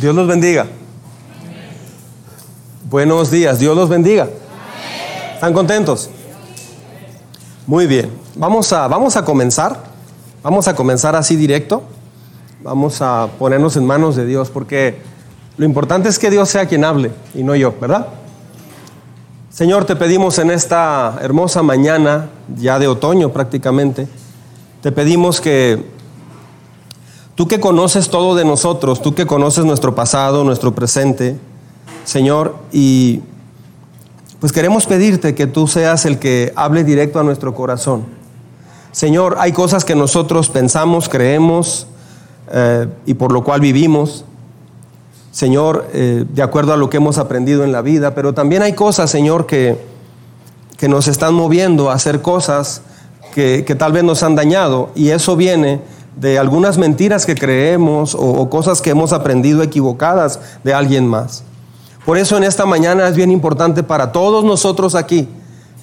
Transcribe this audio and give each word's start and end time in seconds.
Dios 0.00 0.14
los 0.14 0.28
bendiga. 0.28 0.66
Buenos 2.90 3.30
días, 3.30 3.58
Dios 3.58 3.74
los 3.74 3.88
bendiga. 3.88 4.28
¿Están 5.34 5.54
contentos? 5.54 6.10
Muy 7.66 7.86
bien, 7.86 8.10
vamos 8.34 8.72
a, 8.74 8.88
vamos 8.88 9.16
a 9.16 9.24
comenzar. 9.24 9.84
Vamos 10.42 10.68
a 10.68 10.76
comenzar 10.76 11.16
así 11.16 11.34
directo. 11.34 11.82
Vamos 12.62 13.00
a 13.00 13.28
ponernos 13.38 13.76
en 13.78 13.86
manos 13.86 14.16
de 14.16 14.26
Dios 14.26 14.50
porque 14.50 14.98
lo 15.56 15.64
importante 15.64 16.10
es 16.10 16.18
que 16.18 16.30
Dios 16.30 16.50
sea 16.50 16.66
quien 16.66 16.84
hable 16.84 17.10
y 17.34 17.42
no 17.42 17.56
yo, 17.56 17.74
¿verdad? 17.80 18.08
Señor, 19.48 19.86
te 19.86 19.96
pedimos 19.96 20.38
en 20.38 20.50
esta 20.50 21.18
hermosa 21.22 21.62
mañana, 21.62 22.28
ya 22.54 22.78
de 22.78 22.86
otoño 22.86 23.32
prácticamente, 23.32 24.06
te 24.82 24.92
pedimos 24.92 25.40
que 25.40 25.95
Tú 27.36 27.46
que 27.46 27.60
conoces 27.60 28.08
todo 28.08 28.34
de 28.34 28.46
nosotros, 28.46 29.02
tú 29.02 29.14
que 29.14 29.26
conoces 29.26 29.66
nuestro 29.66 29.94
pasado, 29.94 30.42
nuestro 30.42 30.74
presente, 30.74 31.36
Señor, 32.04 32.56
y 32.72 33.20
pues 34.40 34.52
queremos 34.52 34.86
pedirte 34.86 35.34
que 35.34 35.46
tú 35.46 35.68
seas 35.68 36.06
el 36.06 36.18
que 36.18 36.54
hable 36.56 36.82
directo 36.82 37.20
a 37.20 37.22
nuestro 37.22 37.54
corazón. 37.54 38.06
Señor, 38.90 39.36
hay 39.38 39.52
cosas 39.52 39.84
que 39.84 39.94
nosotros 39.94 40.48
pensamos, 40.48 41.10
creemos 41.10 41.86
eh, 42.50 42.88
y 43.04 43.12
por 43.12 43.32
lo 43.32 43.44
cual 43.44 43.60
vivimos. 43.60 44.24
Señor, 45.30 45.90
eh, 45.92 46.24
de 46.26 46.42
acuerdo 46.42 46.72
a 46.72 46.78
lo 46.78 46.88
que 46.88 46.96
hemos 46.96 47.18
aprendido 47.18 47.64
en 47.64 47.72
la 47.72 47.82
vida, 47.82 48.14
pero 48.14 48.32
también 48.32 48.62
hay 48.62 48.72
cosas, 48.72 49.10
Señor, 49.10 49.44
que, 49.44 49.78
que 50.78 50.88
nos 50.88 51.06
están 51.06 51.34
moviendo 51.34 51.90
a 51.90 51.94
hacer 51.94 52.22
cosas 52.22 52.80
que, 53.34 53.66
que 53.66 53.74
tal 53.74 53.92
vez 53.92 54.04
nos 54.04 54.22
han 54.22 54.36
dañado 54.36 54.88
y 54.94 55.10
eso 55.10 55.36
viene 55.36 55.82
de 56.16 56.38
algunas 56.38 56.78
mentiras 56.78 57.26
que 57.26 57.34
creemos 57.34 58.16
o, 58.18 58.48
cosas 58.48 58.80
que 58.80 58.90
hemos 58.90 59.12
aprendido 59.12 59.62
equivocadas 59.62 60.40
de 60.64 60.74
alguien 60.74 61.06
más. 61.06 61.44
Por 62.04 62.18
eso 62.18 62.36
en 62.36 62.44
esta 62.44 62.64
mañana 62.64 63.06
es 63.06 63.16
bien 63.16 63.30
importante 63.30 63.82
para 63.82 64.12
todos 64.12 64.44
nosotros 64.44 64.94
aquí 64.94 65.28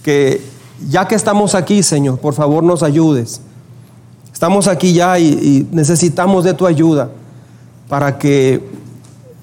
que 0.04 0.42
ya 0.90 1.08
que 1.08 1.16
estamos 1.16 1.56
aquí, 1.56 1.84
Señor, 1.84 2.20
por 2.20 2.34
favor 2.34 2.64
nos 2.64 2.82
ayudes. 2.84 3.42
Estamos 4.34 4.68
aquí 4.68 4.94
ya 4.94 5.20
y, 5.20 5.28
y, 5.28 5.68
necesitamos 5.72 6.44
de 6.44 6.54
tu 6.54 6.66
ayuda 6.66 7.10
para 7.88 8.18
que 8.18 8.68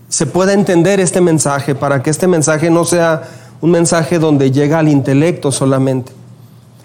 se 0.09 0.27
pueda 0.27 0.53
entender 0.53 0.98
este 0.98 1.20
mensaje, 1.20 1.75
para 1.75 2.03
que 2.03 2.11
este 2.11 2.27
mensaje 2.27 2.69
no 2.69 2.84
sea 2.84 3.23
un 3.61 3.70
mensaje 3.70 4.19
donde 4.19 4.51
llega 4.51 4.81
al 4.81 4.89
intelecto 4.89 5.53
solamente. 5.53 6.12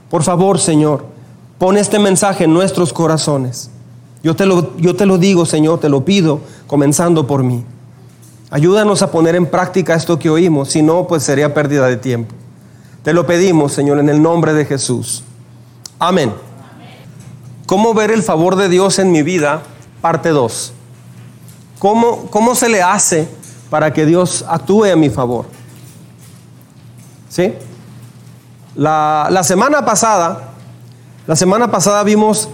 Por 0.09 0.21
favor, 0.23 0.59
Señor, 0.59 1.05
pon 1.57 1.77
este 1.77 1.97
mensaje 1.97 2.43
en 2.43 2.53
nuestros 2.53 2.93
corazones. 2.93 3.71
Yo 4.25 4.35
te, 4.35 4.47
lo, 4.47 4.75
yo 4.77 4.95
te 4.95 5.05
lo 5.05 5.19
digo, 5.19 5.45
Señor, 5.45 5.79
te 5.79 5.87
lo 5.87 6.03
pido, 6.03 6.39
comenzando 6.65 7.27
por 7.27 7.43
mí. 7.43 7.63
Ayúdanos 8.49 9.03
a 9.03 9.11
poner 9.11 9.35
en 9.35 9.45
práctica 9.45 9.93
esto 9.93 10.17
que 10.17 10.31
oímos, 10.31 10.71
si 10.71 10.81
no, 10.81 11.05
pues 11.05 11.21
sería 11.21 11.53
pérdida 11.53 11.85
de 11.85 11.97
tiempo. 11.97 12.33
Te 13.03 13.13
lo 13.13 13.27
pedimos, 13.27 13.73
Señor, 13.73 13.99
en 13.99 14.09
el 14.09 14.19
nombre 14.19 14.53
de 14.53 14.65
Jesús. 14.65 15.23
Amén. 15.99 16.33
¿Cómo 17.67 17.93
ver 17.93 18.09
el 18.09 18.23
favor 18.23 18.55
de 18.55 18.67
Dios 18.67 18.97
en 18.97 19.11
mi 19.11 19.21
vida? 19.21 19.61
Parte 20.01 20.29
2. 20.29 20.73
¿Cómo, 21.77 22.25
¿Cómo 22.31 22.55
se 22.55 22.67
le 22.67 22.81
hace 22.81 23.27
para 23.69 23.93
que 23.93 24.07
Dios 24.07 24.43
actúe 24.49 24.85
a 24.85 24.95
mi 24.95 25.11
favor? 25.11 25.45
¿Sí? 27.29 27.53
La, 28.73 29.27
la 29.29 29.43
semana 29.43 29.85
pasada, 29.85 30.49
la 31.27 31.35
semana 31.35 31.69
pasada 31.69 32.01
vimos 32.01 32.49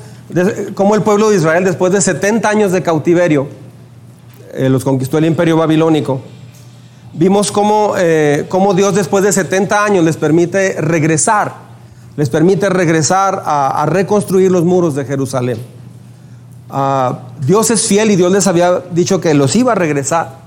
cómo 0.74 0.96
el 0.96 1.02
pueblo 1.02 1.30
de 1.30 1.38
Israel, 1.38 1.64
después 1.64 1.94
de 1.94 2.02
70 2.02 2.50
años 2.50 2.72
de 2.72 2.82
cautiverio, 2.82 3.48
eh, 4.54 4.70
los 4.70 4.84
conquistó 4.84 5.18
el 5.18 5.26
imperio 5.26 5.58
babilónico. 5.58 6.22
Vimos 7.14 7.52
cómo, 7.52 7.94
eh, 7.98 8.46
cómo, 8.50 8.74
Dios 8.74 8.96
después 8.96 9.24
de 9.24 9.32
70 9.32 9.84
años 9.84 10.06
les 10.06 10.18
permite 10.18 10.80
regresar, 10.82 11.54
les 12.16 12.30
permite 12.30 12.70
regresar 12.70 13.44
a, 13.46 13.86
reconstruir 13.88 14.52
los 14.52 14.64
muros 14.64 14.96
de 14.96 15.06
Jerusalén. 15.06 15.58
Ah, 16.70 17.20
Dios 17.46 17.70
es 17.72 17.86
fiel 17.86 18.12
y 18.12 18.16
Dios 18.16 18.32
les 18.32 18.48
había 18.48 18.82
dicho 18.92 19.20
que 19.20 19.34
los 19.34 19.56
iba 19.56 19.74
a 19.74 19.76
regresar. 19.76 20.41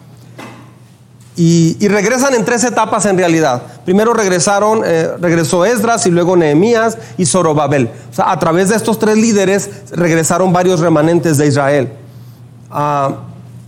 Y, 1.36 1.88
regresan 1.88 2.34
en 2.34 2.44
tres 2.44 2.62
etapas 2.62 3.06
en 3.06 3.18
realidad. 3.18 3.62
Primero 3.84 4.14
regresaron, 4.14 4.82
eh, 4.84 5.10
regresó 5.18 5.64
Esdras 5.64 6.06
y 6.06 6.10
luego 6.10 6.36
Nehemías 6.36 6.96
y 7.18 7.26
Zorobabel. 7.26 7.90
O 8.10 8.14
sea, 8.14 8.30
a 8.30 8.38
través 8.38 8.68
de 8.68 8.76
estos 8.76 9.00
tres 9.00 9.16
líderes 9.16 9.68
regresaron 9.90 10.52
varios 10.52 10.78
remanentes 10.78 11.36
de 11.36 11.48
Israel. 11.48 11.92
Ah, 12.70 13.16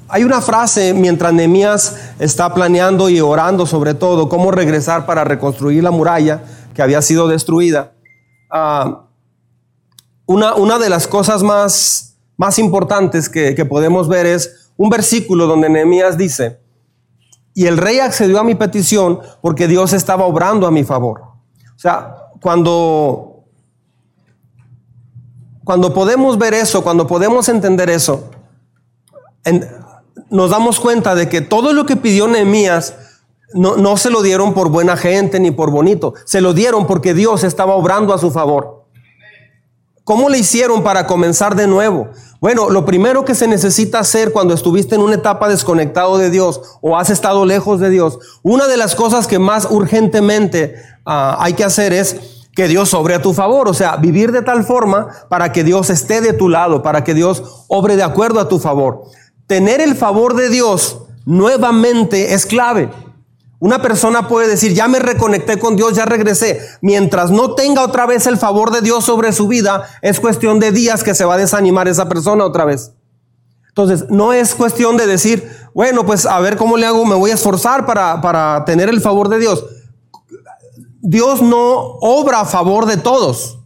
hay 0.08 0.22
una 0.22 0.40
frase 0.40 0.94
mientras 0.94 1.32
Nehemías 1.32 1.96
está 2.20 2.54
planeando 2.54 3.08
y 3.08 3.20
orando 3.20 3.66
sobre 3.66 3.94
todo 3.94 4.28
cómo 4.28 4.52
regresar 4.52 5.04
para 5.04 5.24
reconstruir 5.24 5.82
la 5.82 5.90
muralla 5.90 6.44
que 6.72 6.82
había 6.82 7.02
sido 7.02 7.26
destruida. 7.26 7.94
Ah, 8.48 9.06
una, 10.26 10.54
una, 10.54 10.78
de 10.78 10.88
las 10.88 11.08
cosas 11.08 11.42
más, 11.42 12.16
más 12.36 12.60
importantes 12.60 13.28
que, 13.28 13.56
que 13.56 13.64
podemos 13.64 14.08
ver 14.08 14.26
es 14.26 14.70
un 14.76 14.88
versículo 14.88 15.48
donde 15.48 15.68
Nehemías 15.68 16.16
dice, 16.16 16.60
y 17.56 17.66
el 17.66 17.78
rey 17.78 18.00
accedió 18.00 18.38
a 18.38 18.44
mi 18.44 18.54
petición 18.54 19.18
porque 19.40 19.66
Dios 19.66 19.94
estaba 19.94 20.26
obrando 20.26 20.66
a 20.66 20.70
mi 20.70 20.84
favor. 20.84 21.22
O 21.74 21.78
sea, 21.78 22.14
cuando, 22.42 23.44
cuando 25.64 25.94
podemos 25.94 26.36
ver 26.36 26.52
eso, 26.52 26.84
cuando 26.84 27.06
podemos 27.06 27.48
entender 27.48 27.88
eso, 27.88 28.28
nos 30.28 30.50
damos 30.50 30.78
cuenta 30.78 31.14
de 31.14 31.30
que 31.30 31.40
todo 31.40 31.72
lo 31.72 31.86
que 31.86 31.96
pidió 31.96 32.28
Nehemías 32.28 32.94
no, 33.54 33.78
no 33.78 33.96
se 33.96 34.10
lo 34.10 34.20
dieron 34.20 34.52
por 34.52 34.68
buena 34.68 34.98
gente 34.98 35.40
ni 35.40 35.50
por 35.50 35.70
bonito, 35.70 36.12
se 36.26 36.42
lo 36.42 36.52
dieron 36.52 36.86
porque 36.86 37.14
Dios 37.14 37.42
estaba 37.42 37.74
obrando 37.74 38.12
a 38.12 38.18
su 38.18 38.30
favor. 38.30 38.84
¿Cómo 40.04 40.28
le 40.28 40.36
hicieron 40.36 40.82
para 40.82 41.06
comenzar 41.06 41.56
de 41.56 41.66
nuevo? 41.66 42.10
Bueno, 42.46 42.70
lo 42.70 42.84
primero 42.84 43.24
que 43.24 43.34
se 43.34 43.48
necesita 43.48 43.98
hacer 43.98 44.30
cuando 44.30 44.54
estuviste 44.54 44.94
en 44.94 45.00
una 45.00 45.16
etapa 45.16 45.48
desconectado 45.48 46.16
de 46.16 46.30
Dios 46.30 46.60
o 46.80 46.96
has 46.96 47.10
estado 47.10 47.44
lejos 47.44 47.80
de 47.80 47.90
Dios, 47.90 48.20
una 48.44 48.68
de 48.68 48.76
las 48.76 48.94
cosas 48.94 49.26
que 49.26 49.40
más 49.40 49.66
urgentemente 49.68 50.76
ah, 51.04 51.38
hay 51.40 51.54
que 51.54 51.64
hacer 51.64 51.92
es 51.92 52.20
que 52.54 52.68
Dios 52.68 52.94
obre 52.94 53.16
a 53.16 53.20
tu 53.20 53.34
favor, 53.34 53.68
o 53.68 53.74
sea, 53.74 53.96
vivir 53.96 54.30
de 54.30 54.42
tal 54.42 54.62
forma 54.62 55.08
para 55.28 55.50
que 55.50 55.64
Dios 55.64 55.90
esté 55.90 56.20
de 56.20 56.34
tu 56.34 56.48
lado, 56.48 56.84
para 56.84 57.02
que 57.02 57.14
Dios 57.14 57.64
obre 57.66 57.96
de 57.96 58.04
acuerdo 58.04 58.38
a 58.38 58.48
tu 58.48 58.60
favor. 58.60 59.02
Tener 59.48 59.80
el 59.80 59.96
favor 59.96 60.36
de 60.36 60.48
Dios 60.48 61.00
nuevamente 61.24 62.32
es 62.32 62.46
clave. 62.46 62.90
Una 63.58 63.80
persona 63.80 64.28
puede 64.28 64.48
decir, 64.48 64.74
ya 64.74 64.86
me 64.86 64.98
reconecté 64.98 65.58
con 65.58 65.76
Dios, 65.76 65.94
ya 65.94 66.04
regresé. 66.04 66.60
Mientras 66.82 67.30
no 67.30 67.54
tenga 67.54 67.82
otra 67.82 68.04
vez 68.04 68.26
el 68.26 68.36
favor 68.36 68.70
de 68.70 68.82
Dios 68.82 69.04
sobre 69.04 69.32
su 69.32 69.48
vida, 69.48 69.88
es 70.02 70.20
cuestión 70.20 70.60
de 70.60 70.72
días 70.72 71.02
que 71.02 71.14
se 71.14 71.24
va 71.24 71.34
a 71.34 71.38
desanimar 71.38 71.88
esa 71.88 72.08
persona 72.08 72.44
otra 72.44 72.66
vez. 72.66 72.92
Entonces, 73.68 74.06
no 74.10 74.32
es 74.32 74.54
cuestión 74.54 74.96
de 74.96 75.06
decir, 75.06 75.50
bueno, 75.74 76.04
pues 76.04 76.26
a 76.26 76.38
ver 76.40 76.56
cómo 76.56 76.76
le 76.76 76.86
hago, 76.86 77.04
me 77.06 77.14
voy 77.14 77.30
a 77.30 77.34
esforzar 77.34 77.86
para, 77.86 78.20
para 78.20 78.64
tener 78.64 78.88
el 78.88 79.00
favor 79.00 79.28
de 79.28 79.38
Dios. 79.38 79.64
Dios 81.00 81.40
no 81.40 81.98
obra 82.00 82.40
a 82.40 82.44
favor 82.44 82.84
de 82.84 82.96
todos. 82.96 83.58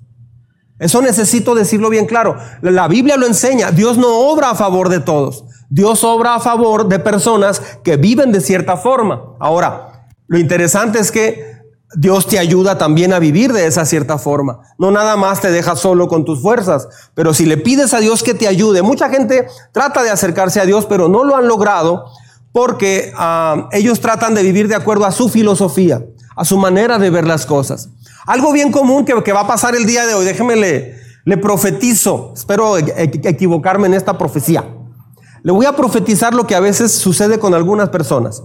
Eso 0.79 1.03
necesito 1.03 1.55
decirlo 1.55 1.91
bien 1.91 2.07
claro. 2.07 2.37
La 2.63 2.89
Biblia 2.89 3.17
lo 3.17 3.27
enseña. 3.27 3.71
Dios 3.71 3.99
no 3.99 4.09
obra 4.31 4.51
a 4.51 4.55
favor 4.55 4.89
de 4.89 5.01
todos. 5.01 5.45
Dios 5.71 6.03
obra 6.03 6.35
a 6.35 6.41
favor 6.41 6.89
de 6.89 6.99
personas 6.99 7.63
que 7.85 7.97
viven 7.97 8.33
de 8.33 8.41
cierta 8.41 8.77
forma. 8.77 9.37
Ahora, 9.39 10.09
lo 10.27 10.37
interesante 10.37 10.99
es 10.99 11.13
que 11.13 11.61
Dios 11.95 12.27
te 12.27 12.41
ayuda 12.41 12.77
también 12.77 13.13
a 13.13 13.21
vivir 13.21 13.53
de 13.53 13.67
esa 13.67 13.85
cierta 13.85 14.19
forma. 14.19 14.61
No 14.79 14.91
nada 14.91 15.17
más 15.17 15.41
te 15.41 15.53
deja 15.53 15.77
solo 15.77 16.09
con 16.09 16.25
tus 16.25 16.43
fuerzas, 16.43 16.89
pero 17.15 17.33
si 17.35 17.47
le 17.47 17.57
pides 17.57 17.95
a 17.95 18.01
Dios 18.01 18.25
que 18.25 18.35
te 18.35 18.49
ayude, 18.49 18.83
mucha 18.83 19.09
gente 19.11 19.47
trata 19.73 20.03
de 20.03 20.11
acercarse 20.11 20.61
a 20.61 20.67
Dios, 20.67 20.87
pero 20.87 21.09
no 21.09 21.23
lo 21.23 21.37
han 21.37 21.47
logrado 21.47 22.05
porque 22.53 23.13
ah, 23.17 23.69
ellos 23.71 24.01
tratan 24.01 24.35
de 24.35 24.43
vivir 24.43 24.67
de 24.67 24.75
acuerdo 24.75 25.07
a 25.07 25.13
su 25.13 25.29
filosofía, 25.29 26.05
a 26.35 26.45
su 26.45 26.59
manera 26.59 26.99
de 26.99 27.11
ver 27.11 27.29
las 27.29 27.47
cosas. 27.47 27.91
Algo 28.27 28.53
bien 28.53 28.73
común 28.73 29.05
que, 29.05 29.33
va 29.33 29.41
a 29.41 29.47
pasar 29.47 29.77
el 29.77 29.87
día 29.87 30.05
de 30.05 30.15
hoy, 30.15 30.25
déjeme 30.25 30.57
le, 30.57 30.97
le 31.25 31.37
profetizo, 31.37 32.33
espero 32.37 32.77
e, 32.77 32.83
e, 32.97 33.29
equivocarme 33.29 33.87
en 33.87 33.95
esta 33.95 34.19
profecía. 34.19 34.65
Le 35.43 35.53
voy 35.53 35.67
a 35.67 35.75
profetizar 35.75 36.35
lo 36.35 36.47
que 36.47 36.55
a 36.55 36.61
veces 36.61 36.93
sucede 36.93 37.39
con 37.39 37.55
algunas 37.55 37.89
personas. 37.89 38.43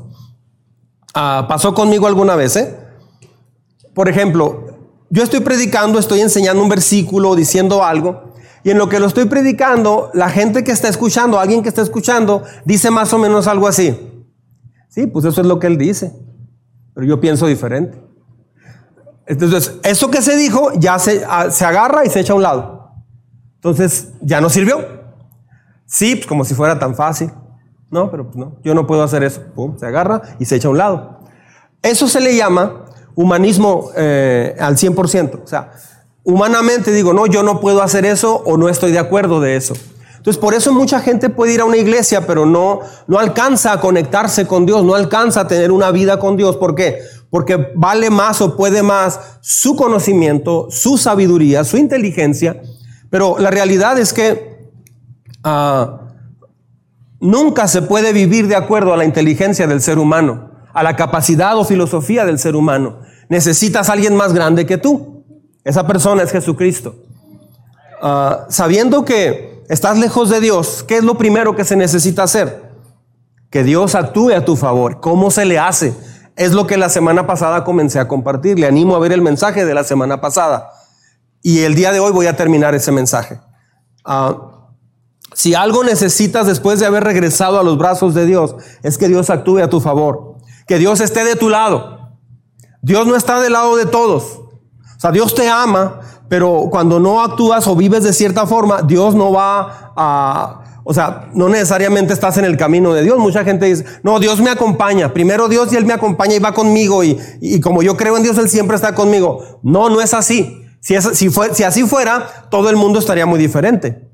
Ah, 1.14 1.46
pasó 1.48 1.74
conmigo 1.74 2.08
alguna 2.08 2.36
vez, 2.36 2.56
¿eh? 2.56 2.78
Por 3.94 4.10
ejemplo, 4.10 4.66
yo 5.10 5.24
estoy 5.24 5.40
predicando, 5.40 6.00
estoy 6.00 6.22
enseñando 6.22 6.62
un 6.62 6.70
versículo, 6.70 7.36
diciendo 7.36 7.84
algo, 7.84 8.34
y 8.64 8.72
en 8.72 8.78
lo 8.78 8.90
que 8.90 9.00
lo 9.00 9.06
estoy 9.06 9.26
predicando, 9.26 10.10
la 10.14 10.30
gente 10.30 10.64
que 10.64 10.72
está 10.72 10.90
escuchando, 10.90 11.40
alguien 11.40 11.64
que 11.64 11.70
está 11.70 11.82
escuchando, 11.82 12.44
dice 12.66 12.92
más 12.92 13.14
o 13.14 13.18
menos 13.18 13.48
algo 13.48 13.68
así. 13.68 13.98
Sí, 14.90 15.08
pues 15.08 15.26
eso 15.26 15.42
es 15.42 15.48
lo 15.48 15.60
que 15.60 15.68
él 15.68 15.78
dice, 15.78 16.14
pero 16.94 17.06
yo 17.06 17.22
pienso 17.22 17.48
diferente. 17.48 18.02
Entonces, 19.28 19.74
eso 19.84 20.10
que 20.10 20.22
se 20.22 20.36
dijo 20.36 20.72
ya 20.78 21.00
se, 21.00 21.24
ah, 21.28 21.50
se 21.52 21.66
agarra 21.66 22.06
y 22.06 22.10
se 22.10 22.20
echa 22.20 22.34
a 22.34 22.36
un 22.36 22.44
lado. 22.44 22.92
Entonces, 23.56 24.10
ya 24.22 24.42
no 24.42 24.50
sirvió. 24.50 25.05
Sí, 25.86 26.16
pues 26.16 26.28
como 26.28 26.46
si 26.46 26.54
fuera 26.54 26.80
tan 26.80 26.96
fácil. 26.96 27.32
No, 27.92 28.10
pero 28.12 28.26
pues 28.26 28.38
no, 28.38 28.58
yo 28.64 28.74
no 28.74 28.88
puedo 28.88 29.04
hacer 29.04 29.24
eso. 29.24 29.42
Pum, 29.54 29.78
se 29.78 29.86
agarra 29.86 30.22
y 30.40 30.46
se 30.46 30.56
echa 30.56 30.68
a 30.68 30.72
un 30.72 30.78
lado. 30.78 31.20
Eso 31.82 32.08
se 32.08 32.20
le 32.20 32.36
llama 32.36 32.86
humanismo 33.16 33.92
eh, 33.96 34.56
al 34.60 34.76
100%. 34.76 35.44
O 35.44 35.48
sea, 35.48 35.72
humanamente 36.24 36.92
digo, 36.92 37.14
no, 37.14 37.28
yo 37.28 37.44
no 37.44 37.60
puedo 37.60 37.82
hacer 37.82 38.06
eso 38.06 38.42
o 38.46 38.58
no 38.58 38.70
estoy 38.70 38.92
de 38.92 39.00
acuerdo 39.00 39.40
de 39.40 39.56
eso. 39.56 39.76
Entonces, 40.18 40.42
por 40.42 40.56
eso 40.56 40.74
mucha 40.74 41.00
gente 41.02 41.30
puede 41.30 41.54
ir 41.54 41.62
a 41.62 41.66
una 41.66 41.78
iglesia, 41.78 42.26
pero 42.26 42.48
no, 42.48 42.80
no 43.06 43.20
alcanza 43.20 43.72
a 43.72 43.80
conectarse 43.80 44.48
con 44.48 44.66
Dios, 44.66 44.84
no 44.84 44.96
alcanza 44.96 45.42
a 45.42 45.48
tener 45.48 45.72
una 45.72 45.92
vida 45.92 46.18
con 46.18 46.36
Dios. 46.36 46.58
¿Por 46.58 46.74
qué? 46.74 46.98
Porque 47.30 47.72
vale 47.76 48.10
más 48.10 48.42
o 48.42 48.58
puede 48.58 48.82
más 48.82 49.20
su 49.42 49.76
conocimiento, 49.76 50.68
su 50.72 50.98
sabiduría, 50.98 51.64
su 51.64 51.78
inteligencia. 51.78 52.60
Pero 53.12 53.38
la 53.38 53.52
realidad 53.52 54.00
es 54.00 54.14
que 54.14 54.55
ah, 55.46 56.02
nunca 57.22 57.70
se 57.70 57.82
puede 57.82 58.12
vivir 58.12 58.48
de 58.48 58.58
acuerdo 58.58 58.94
a 58.94 58.98
la 58.98 59.06
inteligencia 59.06 59.68
del 59.68 59.82
ser 59.82 59.98
humano, 59.98 60.52
a 60.74 60.84
la 60.84 60.98
capacidad 60.98 61.58
o 61.58 61.64
filosofía 61.64 62.26
del 62.26 62.40
ser 62.40 62.56
humano. 62.56 63.00
Necesitas 63.30 63.90
a 63.90 63.94
alguien 63.94 64.16
más 64.16 64.34
grande 64.34 64.66
que 64.66 64.78
tú. 64.78 65.24
Esa 65.64 65.88
persona 65.88 66.24
es 66.24 66.32
Jesucristo. 66.32 66.96
Ah, 68.02 68.46
sabiendo 68.50 69.06
que 69.06 69.64
estás 69.70 69.98
lejos 69.98 70.30
de 70.30 70.40
Dios, 70.42 70.84
¿qué 70.88 70.98
es 70.98 71.04
lo 71.04 71.18
primero 71.18 71.56
que 71.56 71.64
se 71.64 71.76
necesita 71.76 72.24
hacer? 72.24 72.72
Que 73.50 73.64
Dios 73.64 73.96
actúe 73.96 74.32
a 74.36 74.44
tu 74.44 74.56
favor. 74.56 75.00
¿Cómo 75.00 75.32
se 75.32 75.46
le 75.46 75.58
hace? 75.58 75.96
Es 76.36 76.52
lo 76.52 76.68
que 76.68 76.78
la 76.78 76.90
semana 76.90 77.26
pasada 77.26 77.64
comencé 77.64 78.00
a 78.00 78.08
compartir. 78.08 78.60
Le 78.60 78.68
animo 78.68 78.96
a 78.96 79.00
ver 79.00 79.14
el 79.14 79.22
mensaje 79.22 79.66
de 79.66 79.74
la 79.74 79.84
semana 79.84 80.20
pasada. 80.20 80.72
Y 81.42 81.62
el 81.62 81.76
día 81.76 81.92
de 81.92 82.00
hoy 82.00 82.12
voy 82.12 82.28
a 82.28 82.36
terminar 82.36 82.76
ese 82.76 82.92
mensaje. 82.92 83.40
Ah, 84.04 84.55
si 85.36 85.54
algo 85.54 85.84
necesitas 85.84 86.48
después 86.48 86.80
de 86.80 86.86
haber 86.86 87.04
regresado 87.04 87.60
a 87.60 87.64
los 87.64 87.78
brazos 87.78 88.14
de 88.14 88.26
Dios, 88.26 88.56
es 88.84 88.98
que 88.98 89.10
Dios 89.10 89.30
actúe 89.30 89.60
a 89.60 89.70
tu 89.70 89.82
favor. 89.82 90.38
Que 90.66 90.78
Dios 90.78 91.02
esté 91.02 91.26
de 91.26 91.36
tu 91.36 91.50
lado. 91.50 92.16
Dios 92.82 93.06
no 93.06 93.18
está 93.18 93.42
del 93.42 93.52
lado 93.52 93.76
de 93.76 93.86
todos. 93.86 94.24
O 94.24 95.00
sea, 95.00 95.12
Dios 95.12 95.36
te 95.36 95.50
ama, 95.50 96.00
pero 96.30 96.70
cuando 96.72 97.02
no 97.02 97.22
actúas 97.22 97.68
o 97.68 97.76
vives 97.76 98.06
de 98.06 98.14
cierta 98.14 98.48
forma, 98.48 98.82
Dios 98.84 99.14
no 99.14 99.34
va 99.34 99.92
a... 99.98 100.62
O 100.86 100.94
sea, 100.94 101.30
no 101.34 101.50
necesariamente 101.50 102.14
estás 102.14 102.38
en 102.38 102.46
el 102.46 102.56
camino 102.56 102.94
de 102.94 103.04
Dios. 103.04 103.20
Mucha 103.20 103.44
gente 103.44 103.66
dice, 103.66 103.84
no, 104.04 104.22
Dios 104.22 104.40
me 104.40 104.52
acompaña. 104.52 105.12
Primero 105.12 105.50
Dios 105.50 105.74
y 105.74 105.76
Él 105.76 105.86
me 105.86 105.94
acompaña 105.94 106.36
y 106.36 106.40
va 106.40 106.54
conmigo. 106.54 107.04
Y, 107.04 107.20
y 107.42 107.60
como 107.60 107.84
yo 107.84 107.98
creo 107.98 108.16
en 108.16 108.24
Dios, 108.24 108.38
Él 108.38 108.48
siempre 108.48 108.78
está 108.78 108.96
conmigo. 108.96 109.60
No, 109.64 109.90
no 109.90 110.00
es 110.00 110.14
así. 110.14 110.62
Si, 110.80 110.96
si, 111.02 111.30
fue, 111.30 111.54
si 111.54 111.64
así 111.64 111.84
fuera, 111.84 112.48
todo 112.50 112.70
el 112.70 112.78
mundo 112.78 113.00
estaría 113.00 113.26
muy 113.26 113.40
diferente. 113.40 114.05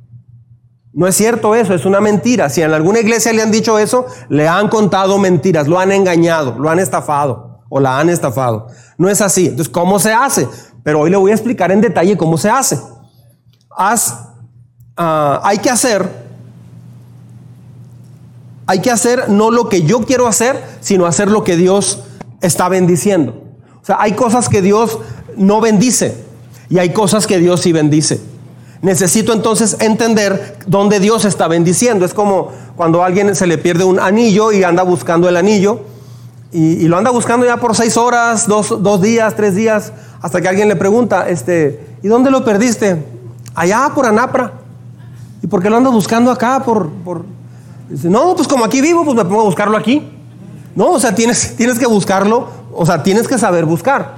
No 0.93 1.07
es 1.07 1.15
cierto 1.15 1.55
eso, 1.55 1.73
es 1.73 1.85
una 1.85 2.01
mentira. 2.01 2.49
Si 2.49 2.61
en 2.61 2.73
alguna 2.73 2.99
iglesia 2.99 3.31
le 3.31 3.41
han 3.41 3.51
dicho 3.51 3.79
eso, 3.79 4.05
le 4.29 4.47
han 4.47 4.67
contado 4.67 5.17
mentiras, 5.17 5.67
lo 5.67 5.79
han 5.79 5.91
engañado, 5.91 6.57
lo 6.59 6.69
han 6.69 6.79
estafado 6.79 7.61
o 7.69 7.79
la 7.79 7.99
han 7.99 8.09
estafado. 8.09 8.67
No 8.97 9.09
es 9.09 9.21
así. 9.21 9.47
Entonces, 9.47 9.69
¿cómo 9.69 9.99
se 9.99 10.11
hace? 10.11 10.47
Pero 10.83 10.99
hoy 10.99 11.09
le 11.09 11.17
voy 11.17 11.31
a 11.31 11.33
explicar 11.33 11.71
en 11.71 11.79
detalle 11.79 12.17
cómo 12.17 12.37
se 12.37 12.49
hace. 12.49 12.77
Ah, 13.77 15.39
hay 15.43 15.57
que 15.59 15.69
hacer, 15.69 16.07
hay 18.67 18.79
que 18.79 18.91
hacer 18.91 19.29
no 19.29 19.49
lo 19.49 19.69
que 19.69 19.83
yo 19.83 20.01
quiero 20.01 20.27
hacer, 20.27 20.61
sino 20.81 21.05
hacer 21.05 21.29
lo 21.29 21.43
que 21.43 21.55
Dios 21.55 22.03
está 22.41 22.67
bendiciendo. 22.67 23.41
O 23.81 23.85
sea, 23.85 23.97
hay 23.99 24.11
cosas 24.11 24.49
que 24.49 24.61
Dios 24.61 24.99
no 25.37 25.61
bendice 25.61 26.23
y 26.69 26.79
hay 26.79 26.91
cosas 26.91 27.25
que 27.25 27.39
Dios 27.39 27.61
sí 27.61 27.71
bendice. 27.71 28.21
Necesito 28.81 29.33
entonces 29.33 29.77
entender 29.79 30.57
dónde 30.65 30.99
Dios 30.99 31.25
está 31.25 31.47
bendiciendo. 31.47 32.05
Es 32.05 32.13
como 32.13 32.51
cuando 32.75 33.03
a 33.03 33.05
alguien 33.05 33.35
se 33.35 33.45
le 33.45 33.57
pierde 33.57 33.83
un 33.83 33.99
anillo 33.99 34.51
y 34.51 34.63
anda 34.63 34.83
buscando 34.83 35.29
el 35.29 35.37
anillo 35.37 35.81
y, 36.51 36.87
lo 36.87 36.97
anda 36.97 37.11
buscando 37.11 37.45
ya 37.45 37.57
por 37.57 37.75
seis 37.75 37.95
horas, 37.95 38.47
dos, 38.47 38.83
dos 38.83 39.01
días, 39.01 39.35
tres 39.35 39.55
días 39.55 39.93
hasta 40.21 40.41
que 40.41 40.49
alguien 40.49 40.67
le 40.67 40.75
pregunta, 40.75 41.29
este, 41.29 41.97
¿y 42.03 42.07
dónde 42.07 42.29
lo 42.29 42.43
perdiste? 42.43 43.03
Allá 43.55 43.91
por 43.95 44.05
Anapra. 44.05 44.53
¿Y 45.41 45.47
por 45.47 45.63
qué 45.63 45.69
lo 45.69 45.77
andas 45.77 45.93
buscando 45.93 46.29
acá? 46.29 46.61
Por, 46.63 46.89
por... 46.89 47.25
Dice, 47.89 48.09
no, 48.09 48.35
pues 48.35 48.47
como 48.47 48.65
aquí 48.65 48.81
vivo, 48.81 49.03
pues 49.03 49.15
me 49.15 49.25
pongo 49.25 49.41
a 49.41 49.45
buscarlo 49.45 49.77
aquí. 49.77 50.07
No, 50.75 50.91
o 50.91 50.99
sea, 50.99 51.15
tienes, 51.15 51.55
tienes 51.55 51.79
que 51.79 51.87
buscarlo, 51.87 52.47
o 52.73 52.85
sea, 52.85 53.01
tienes 53.01 53.27
que 53.27 53.37
saber 53.37 53.65
buscar. 53.65 54.17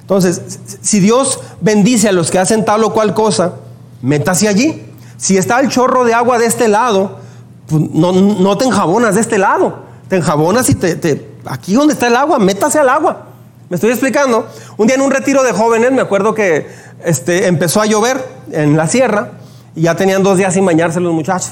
Entonces, 0.00 0.42
si 0.80 1.00
Dios 1.00 1.40
bendice 1.60 2.08
a 2.08 2.12
los 2.12 2.30
que 2.30 2.38
hacen 2.38 2.64
tal 2.64 2.82
o 2.84 2.92
cual 2.92 3.14
cosa, 3.14 3.54
métase 4.04 4.46
allí. 4.46 4.82
Si 5.16 5.36
está 5.36 5.60
el 5.60 5.68
chorro 5.68 6.04
de 6.04 6.12
agua 6.12 6.38
de 6.38 6.46
este 6.46 6.68
lado, 6.68 7.18
pues 7.66 7.82
no, 7.90 8.12
no 8.12 8.58
te 8.58 8.66
enjabonas 8.66 9.14
de 9.14 9.22
este 9.22 9.38
lado. 9.38 9.84
Te 10.08 10.16
enjabonas 10.16 10.68
y 10.68 10.74
te, 10.74 10.96
te, 10.96 11.34
aquí 11.46 11.74
donde 11.74 11.94
está 11.94 12.06
el 12.06 12.16
agua, 12.16 12.38
métase 12.38 12.78
al 12.78 12.88
agua. 12.88 13.26
¿Me 13.70 13.76
estoy 13.76 13.90
explicando? 13.90 14.46
Un 14.76 14.86
día 14.86 14.96
en 14.96 15.02
un 15.02 15.10
retiro 15.10 15.42
de 15.42 15.52
jóvenes, 15.52 15.90
me 15.90 16.02
acuerdo 16.02 16.34
que 16.34 16.66
este, 17.04 17.46
empezó 17.46 17.80
a 17.80 17.86
llover 17.86 18.22
en 18.52 18.76
la 18.76 18.86
sierra 18.86 19.32
y 19.74 19.82
ya 19.82 19.94
tenían 19.94 20.22
dos 20.22 20.36
días 20.36 20.52
sin 20.52 20.66
bañarse 20.66 21.00
los 21.00 21.14
muchachos. 21.14 21.50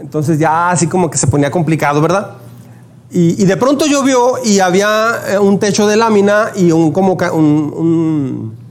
Entonces 0.00 0.38
ya 0.38 0.70
así 0.70 0.86
como 0.86 1.10
que 1.10 1.18
se 1.18 1.26
ponía 1.26 1.50
complicado, 1.50 2.00
¿verdad? 2.00 2.38
Y, 3.10 3.44
de 3.44 3.56
pronto 3.56 3.86
llovió 3.86 4.42
y 4.44 4.58
había 4.58 5.20
eh, 5.28 5.38
un 5.38 5.60
techo 5.60 5.86
de 5.86 5.96
lámina 5.96 6.50
y 6.56 6.72
un 6.72 6.90
como, 6.90 7.12
un, 7.32 7.72
un, 7.76 8.63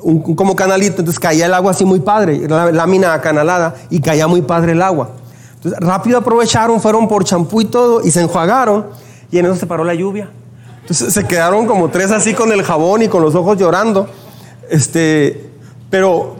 como 0.00 0.54
canalito, 0.54 1.00
entonces 1.00 1.18
caía 1.18 1.46
el 1.46 1.54
agua 1.54 1.72
así 1.72 1.84
muy 1.84 2.00
padre, 2.00 2.48
la 2.48 2.70
lámina 2.70 3.12
acanalada 3.12 3.74
y 3.90 4.00
caía 4.00 4.26
muy 4.26 4.42
padre 4.42 4.72
el 4.72 4.82
agua. 4.82 5.10
Entonces 5.54 5.80
rápido 5.80 6.18
aprovecharon, 6.18 6.80
fueron 6.80 7.08
por 7.08 7.24
champú 7.24 7.60
y 7.60 7.64
todo 7.64 8.04
y 8.04 8.10
se 8.10 8.20
enjuagaron 8.20 8.86
y 9.30 9.38
en 9.38 9.46
eso 9.46 9.56
se 9.56 9.66
paró 9.66 9.84
la 9.84 9.94
lluvia. 9.94 10.30
Entonces 10.82 11.12
se 11.12 11.26
quedaron 11.26 11.66
como 11.66 11.90
tres 11.90 12.10
así 12.12 12.32
con 12.32 12.52
el 12.52 12.62
jabón 12.62 13.02
y 13.02 13.08
con 13.08 13.22
los 13.22 13.34
ojos 13.34 13.58
llorando. 13.58 14.08
Este, 14.70 15.50
pero 15.90 16.36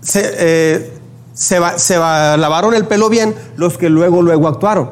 se, 0.00 0.22
eh, 0.38 0.92
se, 1.34 1.58
lavaron 1.98 2.74
el 2.74 2.86
pelo 2.86 3.08
bien 3.08 3.34
los 3.56 3.76
que 3.76 3.90
luego, 3.90 4.22
luego 4.22 4.48
actuaron. 4.48 4.90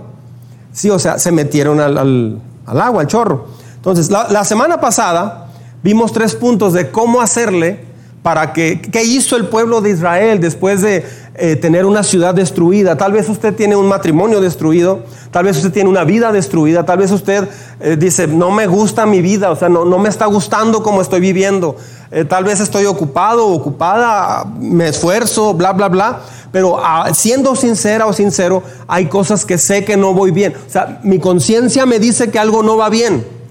Sí, 0.72 0.90
o 0.90 0.98
sea, 0.98 1.18
se 1.18 1.32
metieron 1.32 1.80
al, 1.80 2.40
agua, 2.66 3.02
al 3.02 3.06
chorro. 3.06 3.46
Entonces, 3.76 4.10
la 4.10 4.44
semana 4.44 4.80
pasada 4.80 5.48
vimos 5.82 6.12
tres 6.12 6.34
puntos 6.34 6.72
de 6.72 6.90
cómo 6.90 7.20
hacerle 7.20 7.91
para 8.22 8.52
que, 8.52 8.80
¿qué 8.80 9.02
hizo 9.02 9.36
el 9.36 9.46
pueblo 9.46 9.80
de 9.80 9.90
Israel 9.90 10.40
después 10.40 10.80
de 10.80 11.04
eh, 11.34 11.56
tener 11.56 11.84
una 11.86 12.04
ciudad 12.04 12.34
destruida? 12.34 12.96
Tal 12.96 13.12
vez 13.12 13.28
usted 13.28 13.54
tiene 13.54 13.74
un 13.74 13.88
matrimonio 13.88 14.40
destruido, 14.40 15.00
tal 15.32 15.44
vez 15.44 15.56
usted 15.56 15.72
tiene 15.72 15.90
una 15.90 16.04
vida 16.04 16.30
destruida, 16.30 16.84
tal 16.84 16.98
vez 16.98 17.10
usted 17.10 17.48
eh, 17.80 17.96
dice, 17.96 18.28
no 18.28 18.52
me 18.52 18.68
gusta 18.68 19.06
mi 19.06 19.20
vida, 19.22 19.50
o 19.50 19.56
sea, 19.56 19.68
no, 19.68 19.84
no 19.84 19.98
me 19.98 20.08
está 20.08 20.26
gustando 20.26 20.84
como 20.84 21.02
estoy 21.02 21.18
viviendo, 21.18 21.76
eh, 22.12 22.24
tal 22.24 22.44
vez 22.44 22.60
estoy 22.60 22.86
ocupado, 22.86 23.48
ocupada, 23.48 24.44
me 24.56 24.88
esfuerzo, 24.88 25.54
bla, 25.54 25.72
bla, 25.72 25.88
bla, 25.88 26.20
pero 26.52 26.78
ah, 26.78 27.10
siendo 27.12 27.56
sincera 27.56 28.06
o 28.06 28.12
sincero, 28.12 28.62
hay 28.86 29.06
cosas 29.06 29.44
que 29.44 29.58
sé 29.58 29.84
que 29.84 29.96
no 29.96 30.14
voy 30.14 30.30
bien, 30.30 30.54
o 30.54 30.70
sea, 30.70 31.00
mi 31.02 31.18
conciencia 31.18 31.86
me 31.86 31.98
dice 31.98 32.30
que 32.30 32.38
algo 32.38 32.62
no 32.62 32.76
va 32.76 32.88
bien, 32.88 33.41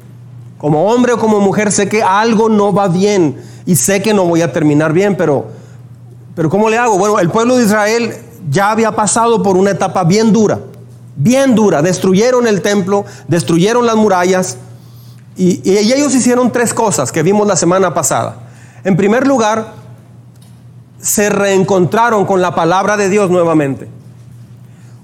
como 0.62 0.86
hombre 0.86 1.13
o 1.13 1.18
como 1.18 1.39
mujer 1.39 1.72
sé 1.72 1.89
que 1.89 2.03
algo 2.03 2.48
no 2.48 2.72
va 2.72 2.88
bien 2.88 3.36
y 3.65 3.75
sé 3.75 4.03
que 4.03 4.13
no 4.13 4.25
voy 4.25 4.44
a 4.44 4.53
terminar 4.53 4.94
bien, 4.94 5.18
pero, 5.18 5.48
pero 6.36 6.51
¿cómo 6.51 6.70
le 6.70 6.77
hago? 6.77 7.00
Bueno, 7.00 7.18
el 7.18 7.32
pueblo 7.32 7.58
de 7.58 7.63
Israel 7.63 8.13
ya 8.48 8.70
había 8.70 8.91
pasado 8.91 9.41
por 9.41 9.58
una 9.58 9.72
etapa 9.72 10.03
bien 10.03 10.32
dura, 10.32 10.60
bien 11.15 11.56
dura. 11.56 11.82
Destruyeron 11.82 12.46
el 12.46 12.62
templo, 12.62 13.06
destruyeron 13.27 13.88
las 13.88 13.96
murallas 13.96 14.58
y, 15.36 15.68
y 15.68 15.77
ellos 15.77 16.13
hicieron 16.13 16.51
tres 16.51 16.75
cosas 16.75 17.12
que 17.12 17.24
vimos 17.24 17.48
la 17.48 17.56
semana 17.56 17.96
pasada. 17.96 18.36
En 18.84 18.96
primer 18.96 19.25
lugar, 19.25 19.74
se 21.00 21.32
reencontraron 21.32 22.24
con 22.27 22.39
la 22.39 22.53
palabra 22.53 22.98
de 22.98 23.10
Dios 23.10 23.32
nuevamente. 23.32 23.89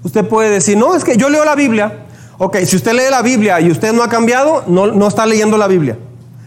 Usted 0.04 0.24
puede 0.28 0.50
decir, 0.50 0.78
no, 0.78 0.94
es 0.94 1.02
que 1.02 1.16
yo 1.16 1.28
leo 1.28 1.44
la 1.44 1.56
Biblia. 1.56 2.04
Ok, 2.38 2.56
si 2.64 2.76
usted 2.76 2.92
lee 2.92 3.10
la 3.10 3.22
Biblia 3.22 3.60
y 3.60 3.70
usted 3.70 3.92
no 3.92 4.02
ha 4.02 4.08
cambiado, 4.08 4.64
no, 4.66 4.86
no 4.86 5.08
está 5.08 5.26
leyendo 5.26 5.58
la 5.58 5.66
Biblia. 5.66 5.98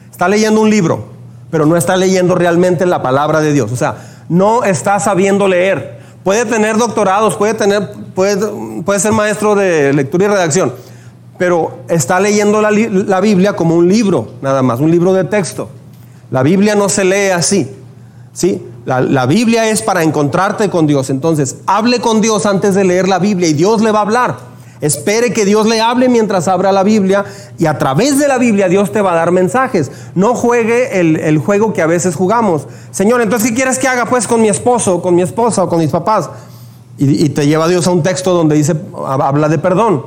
Está 0.09 0.27
leyendo 0.27 0.61
un 0.61 0.69
libro 0.69 1.11
pero 1.51 1.65
no 1.65 1.75
está 1.75 1.97
leyendo 1.97 2.33
realmente 2.33 2.85
la 2.85 3.03
palabra 3.03 3.41
de 3.41 3.51
Dios. 3.51 3.71
O 3.71 3.75
sea, 3.75 3.97
no 4.29 4.63
está 4.63 4.99
sabiendo 4.99 5.47
leer. 5.47 5.99
Puede 6.23 6.45
tener 6.45 6.77
doctorados, 6.77 7.35
puede, 7.35 7.53
tener, 7.53 7.91
puede, 8.15 8.47
puede 8.83 8.99
ser 8.99 9.11
maestro 9.11 9.53
de 9.53 9.91
lectura 9.93 10.25
y 10.25 10.27
redacción, 10.29 10.73
pero 11.37 11.79
está 11.89 12.19
leyendo 12.19 12.61
la, 12.61 12.71
la 12.71 13.19
Biblia 13.19 13.55
como 13.55 13.75
un 13.75 13.89
libro, 13.89 14.33
nada 14.41 14.61
más, 14.61 14.79
un 14.79 14.91
libro 14.91 15.13
de 15.13 15.25
texto. 15.25 15.69
La 16.29 16.43
Biblia 16.43 16.75
no 16.75 16.87
se 16.89 17.03
lee 17.03 17.31
así. 17.31 17.69
¿sí? 18.33 18.65
La, 18.85 19.01
la, 19.01 19.25
Biblia 19.25 19.69
es 19.69 19.81
para 19.81 20.03
encontrarte 20.03 20.69
con 20.69 20.87
Dios. 20.87 21.09
Entonces, 21.09 21.57
hable 21.65 21.99
con 21.99 22.21
Dios 22.21 22.45
antes 22.45 22.75
de 22.75 22.85
leer 22.85 23.07
la 23.07 23.19
Biblia 23.19 23.49
y 23.49 23.53
Dios 23.53 23.81
le 23.81 23.91
va 23.91 23.99
a 23.99 24.03
hablar. 24.03 24.50
Espere 24.81 25.31
que 25.31 25.45
Dios 25.45 25.67
le 25.67 25.79
hable 25.79 26.09
mientras 26.09 26.47
abra 26.47 26.71
la 26.71 26.83
Biblia 26.83 27.23
y 27.57 27.67
a 27.67 27.77
través 27.77 28.17
de 28.17 28.27
la 28.27 28.37
Biblia 28.37 28.67
Dios 28.67 28.91
te 28.91 29.01
va 29.01 29.13
a 29.13 29.15
dar 29.15 29.31
mensajes. 29.31 29.91
No 30.15 30.33
juegue 30.33 30.99
el, 30.99 31.37
juego 31.37 31.71
que 31.71 31.81
a 31.81 31.87
veces 31.87 32.15
jugamos. 32.15 32.67
Señor, 32.89 33.21
entonces, 33.21 33.49
¿qué 33.49 33.55
quieres 33.55 33.77
que 33.77 33.87
haga 33.87 34.05
pues 34.05 34.27
con 34.27 34.41
mi 34.41 34.49
esposo, 34.49 35.01
con 35.01 35.15
mi 35.15 35.21
esposa 35.21 35.63
o 35.63 35.69
con 35.69 35.79
mis 35.79 35.91
papás? 35.91 36.29
y, 36.97 37.29
te 37.29 37.47
lleva 37.47 37.67
Dios 37.67 37.87
a 37.87 37.91
un 37.91 38.03
texto 38.03 38.33
donde 38.33 38.55
dice, 38.55 38.75
habla 39.07 39.49
de 39.49 39.57
perdón. 39.57 40.05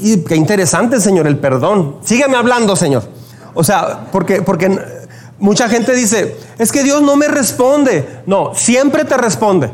Y 0.00 0.18
qué 0.18 0.36
interesante, 0.36 1.00
Señor, 1.00 1.26
el 1.26 1.38
perdón. 1.38 1.96
Sígueme 2.04 2.36
hablando, 2.36 2.76
Señor. 2.76 3.02
O 3.54 3.64
sea, 3.64 4.06
porque, 4.12 4.42
porque 4.42 4.70
mucha 5.38 5.68
gente 5.68 5.94
dice, 5.94 6.36
es 6.58 6.70
que 6.70 6.84
Dios 6.84 7.02
no 7.02 7.16
me 7.16 7.28
responde. 7.28 8.22
No, 8.26 8.54
siempre 8.54 9.04
te 9.04 9.16
responde. 9.16 9.70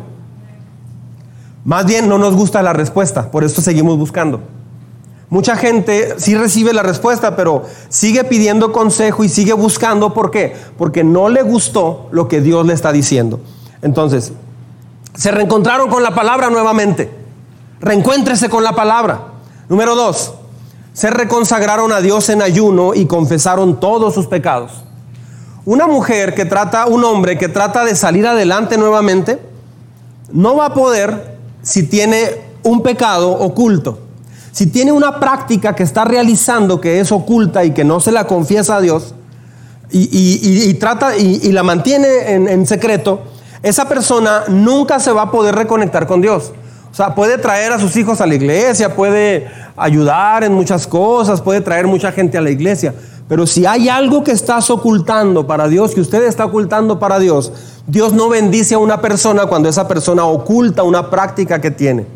Más 1.69 1.85
bien 1.85 2.09
no 2.09 2.17
nos 2.17 2.35
gusta 2.35 2.63
la 2.63 2.73
respuesta, 2.73 3.31
por 3.31 3.45
eso 3.45 3.61
seguimos 3.61 3.99
buscando. 3.99 4.41
Mucha 5.29 5.55
gente 5.55 6.15
sí 6.17 6.35
recibe 6.35 6.73
la 6.73 6.83
respuesta, 6.83 7.37
pero 7.37 7.65
sigue 7.91 8.25
pidiendo 8.25 8.73
consejo 8.73 9.23
y 9.23 9.29
sigue 9.29 9.53
buscando. 9.53 10.15
¿Por 10.15 10.31
qué? 10.31 10.57
Porque 10.79 11.05
no 11.05 11.29
le 11.29 11.43
gustó 11.43 12.09
lo 12.11 12.27
que 12.27 12.41
Dios 12.41 12.65
le 12.65 12.73
está 12.73 12.91
diciendo. 12.91 13.41
Entonces, 13.83 14.33
se 15.15 15.31
reencontraron 15.31 15.91
con 15.91 16.03
la 16.03 16.15
palabra 16.15 16.49
nuevamente. 16.49 17.11
Reencuéntrese 17.81 18.49
con 18.49 18.65
la 18.65 18.75
palabra. 18.75 19.25
Número 19.69 19.95
dos, 19.95 20.33
se 20.95 21.11
reconsagraron 21.11 21.93
a 21.93 22.01
Dios 22.01 22.31
en 22.31 22.41
ayuno 22.41 22.95
y 22.95 23.05
confesaron 23.05 23.79
todos 23.79 24.15
sus 24.15 24.27
pecados. 24.27 24.85
Una 25.67 25.87
mujer 25.87 26.35
que 26.35 26.47
trata, 26.47 26.87
un 26.87 27.05
hombre 27.05 27.37
que 27.37 27.51
trata 27.51 27.85
de 27.85 27.95
salir 27.95 28.27
adelante 28.27 28.79
nuevamente, 28.79 29.39
no 30.33 30.57
va 30.57 30.65
a 30.65 30.73
poder 30.73 31.37
si 31.69 31.83
tiene 31.83 32.31
un 32.63 32.83
pecado 32.83 33.31
oculto. 33.31 33.99
Si 34.53 34.69
tiene 34.69 34.91
una 34.91 35.21
práctica 35.21 35.77
que 35.77 35.83
está 35.83 36.07
realizando 36.07 36.81
que 36.81 36.99
es 36.99 37.13
oculta 37.13 37.63
y 37.63 37.73
que 37.73 37.85
no 37.85 38.01
se 38.01 38.11
la 38.11 38.27
confiesa 38.27 38.77
a 38.77 38.81
Dios 38.81 39.15
y, 39.91 40.73
trata 40.75 41.17
y, 41.19 41.53
la 41.53 41.63
mantiene 41.63 42.33
en, 42.33 42.67
secreto, 42.67 43.21
esa 43.63 43.87
persona 43.87 44.45
nunca 44.49 44.99
se 44.99 45.13
va 45.13 45.23
a 45.23 45.31
poder 45.31 45.55
reconectar 45.55 46.07
con 46.07 46.23
Dios. 46.23 46.53
O 46.91 46.95
sea, 46.95 47.15
puede 47.15 47.37
traer 47.37 47.73
a 47.73 47.79
sus 47.79 47.95
hijos 47.97 48.23
a 48.23 48.27
la 48.27 48.35
iglesia, 48.35 48.97
puede 48.97 49.47
ayudar 49.77 50.45
en 50.45 50.55
muchas 50.55 50.87
cosas, 50.87 51.43
puede 51.43 51.61
traer 51.61 51.87
mucha 51.87 52.13
gente 52.13 52.39
a 52.39 52.41
la 52.41 52.51
iglesia. 52.51 52.95
Pero 53.29 53.47
si 53.47 53.67
hay 53.67 53.91
algo 53.91 54.25
que 54.25 54.33
estás 54.33 54.71
ocultando 54.71 55.47
para 55.47 55.69
Dios, 55.69 55.95
que 55.95 56.01
usted 56.01 56.25
está 56.25 56.47
ocultando 56.47 56.99
para 56.99 57.19
Dios, 57.19 57.53
Dios 57.87 58.15
no 58.15 58.31
bendice 58.31 58.75
a 58.75 58.79
una 58.79 59.03
persona 59.03 59.47
cuando 59.47 59.69
esa 59.69 59.87
persona 59.87 60.25
oculta 60.25 60.83
una 60.83 61.11
práctica 61.11 61.61
que 61.61 61.71
tiene. 61.71 62.07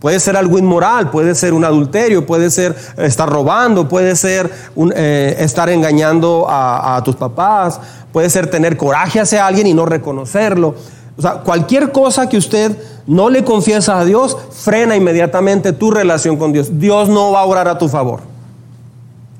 Puede 0.00 0.18
ser 0.20 0.36
algo 0.36 0.58
inmoral, 0.58 1.10
puede 1.10 1.34
ser 1.36 1.54
un 1.54 1.64
adulterio, 1.64 2.26
puede 2.26 2.50
ser 2.50 2.76
estar 2.98 3.28
robando, 3.28 3.88
puede 3.88 4.14
ser 4.16 4.50
eh, 4.94 5.36
estar 5.38 5.68
engañando 5.68 6.46
a, 6.48 7.00
tus 7.04 7.14
papás, 7.14 7.80
puede 8.12 8.28
ser 8.28 8.50
tener 8.50 8.76
coraje 8.76 9.20
hacia 9.20 9.46
alguien 9.46 9.68
y 9.68 9.74
no 9.74 9.86
reconocerlo. 9.86 10.74
O 11.16 11.22
sea, 11.22 11.40
cualquier 11.40 11.92
cosa 11.92 12.28
que 12.28 12.36
usted 12.36 12.76
no 13.06 13.30
le 13.30 13.42
confiesa 13.44 13.98
a 13.98 14.04
Dios, 14.04 14.36
frena 14.50 14.96
inmediatamente 14.96 15.72
tu 15.72 15.92
relación 15.92 16.36
con 16.36 16.52
Dios. 16.52 16.78
Dios 16.78 17.08
no 17.08 17.32
va 17.32 17.40
a 17.40 17.46
orar 17.46 17.68
a 17.68 17.78
tu 17.78 17.88
favor. 17.88 18.20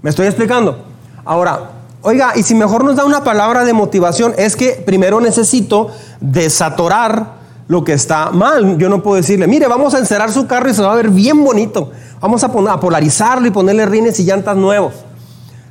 ¿Me 0.02 0.10
estoy 0.10 0.26
explicando? 0.26 0.85
Ahora, 1.26 1.72
oiga, 2.02 2.32
y 2.36 2.44
si 2.44 2.54
mejor 2.54 2.84
nos 2.84 2.94
da 2.94 3.04
una 3.04 3.24
palabra 3.24 3.64
de 3.64 3.72
motivación, 3.72 4.32
es 4.38 4.54
que 4.54 4.82
primero 4.86 5.20
necesito 5.20 5.88
desatorar 6.20 7.34
lo 7.66 7.82
que 7.82 7.92
está 7.92 8.30
mal. 8.30 8.78
Yo 8.78 8.88
no 8.88 9.02
puedo 9.02 9.16
decirle, 9.16 9.48
mire, 9.48 9.66
vamos 9.66 9.92
a 9.94 9.98
encerrar 9.98 10.30
su 10.30 10.46
carro 10.46 10.70
y 10.70 10.74
se 10.74 10.82
va 10.82 10.92
a 10.92 10.96
ver 10.96 11.10
bien 11.10 11.44
bonito. 11.44 11.90
Vamos 12.20 12.44
a 12.44 12.80
polarizarlo 12.80 13.48
y 13.48 13.50
ponerle 13.50 13.86
rines 13.86 14.20
y 14.20 14.24
llantas 14.24 14.56
nuevos. 14.56 14.94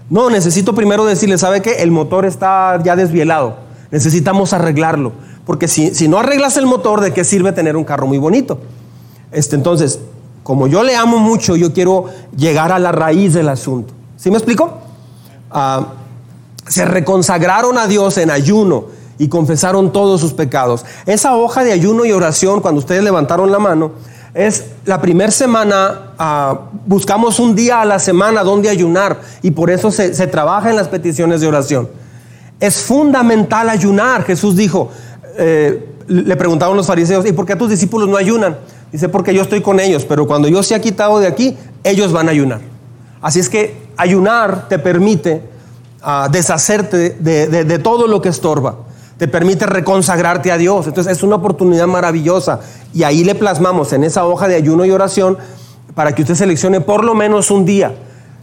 No, 0.10 0.30
necesito 0.30 0.76
primero 0.76 1.06
decirle, 1.06 1.38
¿sabe 1.38 1.62
qué? 1.62 1.82
El 1.82 1.90
motor 1.90 2.26
está 2.26 2.82
ya 2.84 2.98
desvielado. 2.98 3.56
Necesitamos 3.92 4.52
arreglarlo. 4.52 5.14
Porque 5.46 5.70
si, 5.70 5.96
si 5.96 6.10
no 6.10 6.20
arreglas 6.20 6.58
el 6.58 6.66
motor, 6.66 7.00
¿de 7.00 7.14
qué 7.14 7.24
sirve 7.24 7.54
tener 7.54 7.78
un 7.78 7.86
carro 7.86 8.08
muy 8.08 8.18
bonito? 8.18 8.60
Este, 9.32 9.56
entonces, 9.56 10.00
como 10.44 10.68
yo 10.68 10.84
le 10.84 10.96
amo 10.98 11.18
mucho, 11.18 11.56
yo 11.56 11.72
quiero 11.72 12.06
llegar 12.36 12.74
a 12.74 12.80
la 12.80 12.92
raíz 12.92 13.34
del 13.34 13.48
asunto. 13.48 13.94
¿Sí 14.18 14.30
me 14.30 14.38
explico? 14.38 14.85
Ah, 15.58 15.94
se 16.68 16.84
reconsagraron 16.84 17.78
a 17.78 17.88
Dios 17.88 18.18
en 18.18 18.30
ayuno 18.30 18.88
y 19.18 19.30
confesaron 19.30 19.94
todos 19.94 20.20
sus 20.20 20.34
pecados. 20.34 20.84
Esa 21.06 21.38
hoja 21.38 21.64
de 21.64 21.72
ayuno 21.72 22.04
y 22.04 22.12
oración, 22.12 22.60
cuando 22.60 22.80
ustedes 22.80 23.04
levantaron 23.04 23.54
la 23.54 23.60
mano, 23.60 23.94
es 24.34 24.66
la 24.84 25.00
primera 25.00 25.32
semana, 25.32 26.12
ah, 26.20 26.60
buscamos 26.86 27.40
un 27.40 27.56
día 27.56 27.82
a 27.82 27.86
la 27.86 28.00
semana 28.00 28.44
donde 28.44 28.68
ayunar 28.68 29.22
y 29.42 29.52
por 29.52 29.70
eso 29.70 29.92
se, 29.92 30.10
trabaja 30.28 30.70
en 30.70 30.76
las 30.76 30.90
peticiones 30.90 31.40
de 31.40 31.48
oración. 31.48 31.88
Es 32.60 32.82
fundamental 32.82 33.70
ayunar. 33.70 34.26
Jesús 34.26 34.58
dijo, 34.58 34.92
eh, 35.38 35.88
le 36.08 36.36
preguntaron 36.36 36.76
los 36.76 36.88
fariseos, 36.88 37.26
¿y 37.26 37.32
por 37.32 37.46
qué 37.46 37.56
tus 37.56 37.70
discípulos 37.70 38.10
no 38.10 38.18
ayunan? 38.18 38.58
Dice, 38.92 39.08
porque 39.08 39.34
yo 39.34 39.42
estoy 39.42 39.62
con 39.62 39.80
ellos, 39.80 40.04
pero 40.04 40.28
cuando 40.28 40.50
yo 40.50 40.62
sea 40.64 40.82
quitado 40.82 41.20
de 41.20 41.28
aquí, 41.28 41.58
ellos 41.86 42.12
van 42.12 42.28
a 42.28 42.32
ayunar. 42.32 42.60
Así 43.22 43.40
es 43.40 43.48
que 43.48 43.85
ayunar 43.98 44.68
te 44.68 44.80
permite 44.80 45.42
ah, 46.02 46.28
deshacerte 46.32 47.12
de 47.12 47.80
todo 47.80 48.08
lo 48.08 48.22
que 48.22 48.30
estorba 48.30 48.75
te 49.18 49.28
permite 49.28 49.66
reconsagrarte 49.66 50.52
a 50.52 50.58
Dios. 50.58 50.88
Entonces 50.88 51.18
es 51.18 51.24
una 51.24 51.36
oportunidad 51.36 51.88
maravillosa. 51.88 52.60
Y 52.94 53.04
ahí 53.04 53.24
le 53.24 53.36
plasmamos 53.36 53.94
en 53.94 54.04
esa 54.04 54.25
hoja 54.25 54.48
de 54.48 54.56
ayuno 54.56 54.86
y 54.86 54.92
oración 54.92 55.38
para 55.94 56.14
que 56.14 56.24
usted 56.24 56.36
seleccione 56.36 56.82
por 56.82 57.04
lo 57.04 57.16
menos 57.16 57.52
un 57.52 57.66
día. 57.66 57.96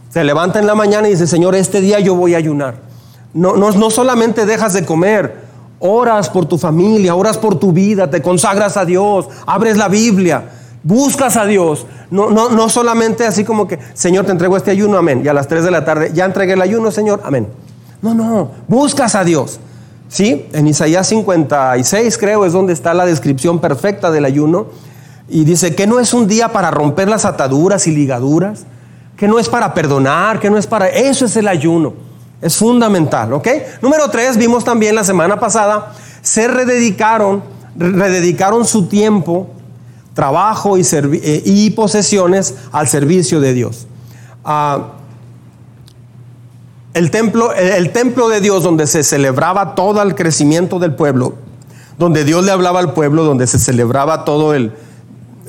Se 0.09 0.23
levanta 0.23 0.59
en 0.59 0.67
la 0.67 0.75
mañana 0.75 1.07
y 1.07 1.11
dice, 1.11 1.27
Señor, 1.27 1.55
este 1.55 1.81
día 1.81 1.99
yo 1.99 2.15
voy 2.15 2.35
a 2.35 2.37
ayunar. 2.37 2.75
No, 3.33 3.55
no, 3.55 3.71
no 3.71 3.89
solamente 3.89 4.45
dejas 4.45 4.73
de 4.73 4.85
comer, 4.85 5.43
oras 5.79 6.29
por 6.29 6.45
tu 6.45 6.57
familia, 6.57 7.15
oras 7.15 7.37
por 7.37 7.59
tu 7.59 7.71
vida, 7.71 8.09
te 8.09 8.21
consagras 8.21 8.77
a 8.77 8.85
Dios, 8.85 9.27
abres 9.47 9.75
la 9.75 9.87
Biblia, 9.87 10.43
buscas 10.83 11.37
a 11.37 11.45
Dios. 11.45 11.85
No, 12.11 12.29
no, 12.29 12.49
no 12.49 12.69
solamente 12.69 13.25
así 13.25 13.43
como 13.43 13.67
que, 13.67 13.79
Señor, 13.93 14.25
te 14.25 14.31
entrego 14.31 14.55
este 14.57 14.71
ayuno, 14.71 14.97
amén. 14.97 15.21
Y 15.25 15.27
a 15.27 15.33
las 15.33 15.47
3 15.47 15.63
de 15.63 15.71
la 15.71 15.83
tarde, 15.83 16.11
ya 16.13 16.25
entregué 16.25 16.53
el 16.53 16.61
ayuno, 16.61 16.91
Señor, 16.91 17.21
amén. 17.23 17.47
No, 18.01 18.13
no, 18.13 18.51
buscas 18.67 19.15
a 19.15 19.23
Dios. 19.23 19.59
¿Sí? 20.09 20.45
En 20.53 20.67
Isaías 20.67 21.07
56 21.07 22.19
creo 22.19 22.45
es 22.45 22.53
donde 22.53 22.71
está 22.71 22.93
la 22.93 23.05
descripción 23.05 23.59
perfecta 23.59 24.11
del 24.11 24.25
ayuno. 24.25 24.67
Y 25.27 25.43
dice 25.45 25.73
que 25.73 25.87
no 25.87 25.99
es 25.99 26.13
un 26.13 26.27
día 26.27 26.51
para 26.51 26.69
romper 26.69 27.07
las 27.07 27.25
ataduras 27.25 27.87
y 27.87 27.91
ligaduras, 27.91 28.65
que 29.17 29.27
no 29.27 29.39
es 29.39 29.49
para 29.49 29.73
perdonar, 29.73 30.39
que 30.39 30.51
no 30.51 30.57
es 30.57 30.67
para... 30.67 30.87
Eso 30.89 31.25
es 31.25 31.35
el 31.37 31.47
ayuno. 31.47 31.93
Es 32.41 32.57
fundamental, 32.57 33.33
¿ok? 33.33 33.47
Número 33.81 34.09
tres, 34.09 34.37
vimos 34.37 34.63
también 34.63 34.93
la 34.93 35.03
semana 35.05 35.39
pasada, 35.39 35.93
se 36.21 36.47
rededicaron, 36.47 37.41
rededicaron 37.75 38.65
su 38.65 38.87
tiempo, 38.87 39.47
trabajo 40.13 40.77
y, 40.77 40.81
eh, 40.91 41.41
y 41.45 41.69
posesiones 41.71 42.55
al 42.71 42.87
servicio 42.87 43.39
de 43.39 43.53
Dios. 43.53 43.87
Ah, 44.45 44.93
el 46.93 47.09
templo, 47.09 47.53
el 47.53 47.91
templo 47.91 48.29
de 48.29 48.39
Dios 48.39 48.63
donde 48.63 48.85
se 48.85 49.03
celebraba 49.03 49.73
todo 49.73 50.01
el 50.01 50.13
crecimiento 50.13 50.77
del 50.77 50.93
pueblo, 50.93 51.35
donde 51.97 52.23
Dios 52.23 52.45
le 52.45 52.51
hablaba 52.51 52.79
al 52.79 52.93
pueblo, 52.93 53.23
donde 53.23 53.47
se 53.47 53.57
celebraba 53.57 54.25
todo 54.25 54.53
el, 54.53 54.73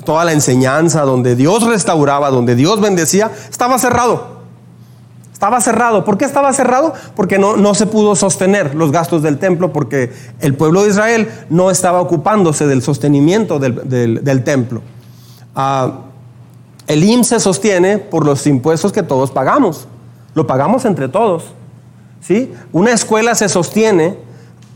toda 0.04 0.24
la 0.24 0.32
enseñanza, 0.32 1.02
donde 1.02 1.36
Dios 1.36 1.64
restauraba, 1.64 2.30
donde 2.30 2.54
Dios 2.54 2.80
bendecía, 2.80 3.30
estaba 3.50 3.78
cerrado. 3.78 4.33
Estaba 5.44 5.60
cerrado. 5.60 6.06
¿Por 6.06 6.16
qué 6.16 6.24
estaba 6.24 6.54
cerrado? 6.54 6.94
Porque 7.14 7.38
no, 7.38 7.58
no 7.58 7.74
se 7.74 7.84
pudo 7.84 8.16
sostener 8.16 8.74
los 8.74 8.90
gastos 8.90 9.20
del 9.20 9.36
templo, 9.36 9.74
porque 9.74 10.10
el 10.40 10.54
pueblo 10.54 10.84
de 10.84 10.88
Israel 10.88 11.28
no 11.50 11.70
estaba 11.70 12.00
ocupándose 12.00 12.66
del 12.66 12.80
sostenimiento 12.80 13.58
del, 13.58 14.42
templo. 14.42 14.80
Ah, 15.54 15.98
el 16.86 17.04
IMSS 17.04 17.26
se 17.28 17.40
sostiene 17.40 17.98
por 17.98 18.24
los 18.24 18.46
impuestos 18.46 18.90
que 18.90 19.02
todos 19.02 19.32
pagamos. 19.32 19.86
Lo 20.32 20.46
pagamos 20.46 20.86
entre 20.86 21.08
todos. 21.08 21.44
¿sí? 22.22 22.50
Una 22.72 22.92
escuela 22.92 23.34
se 23.34 23.50
sostiene 23.50 24.16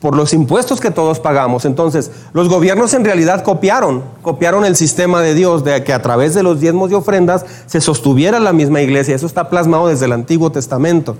por 0.00 0.16
los 0.16 0.32
impuestos 0.32 0.80
que 0.80 0.90
todos 0.90 1.20
pagamos. 1.20 1.64
Entonces, 1.64 2.10
los 2.32 2.48
gobiernos 2.48 2.94
en 2.94 3.04
realidad 3.04 3.42
copiaron, 3.42 4.02
copiaron 4.22 4.64
el 4.64 4.76
sistema 4.76 5.20
de 5.20 5.34
Dios 5.34 5.64
de 5.64 5.82
que 5.82 5.92
a 5.92 6.02
través 6.02 6.34
de 6.34 6.42
los 6.42 6.60
diezmos 6.60 6.90
y 6.90 6.94
ofrendas 6.94 7.44
se 7.66 7.80
sostuviera 7.80 8.38
la 8.38 8.52
misma 8.52 8.80
iglesia. 8.80 9.14
Eso 9.14 9.26
está 9.26 9.48
plasmado 9.48 9.88
desde 9.88 10.06
el 10.06 10.12
Antiguo 10.12 10.52
Testamento. 10.52 11.16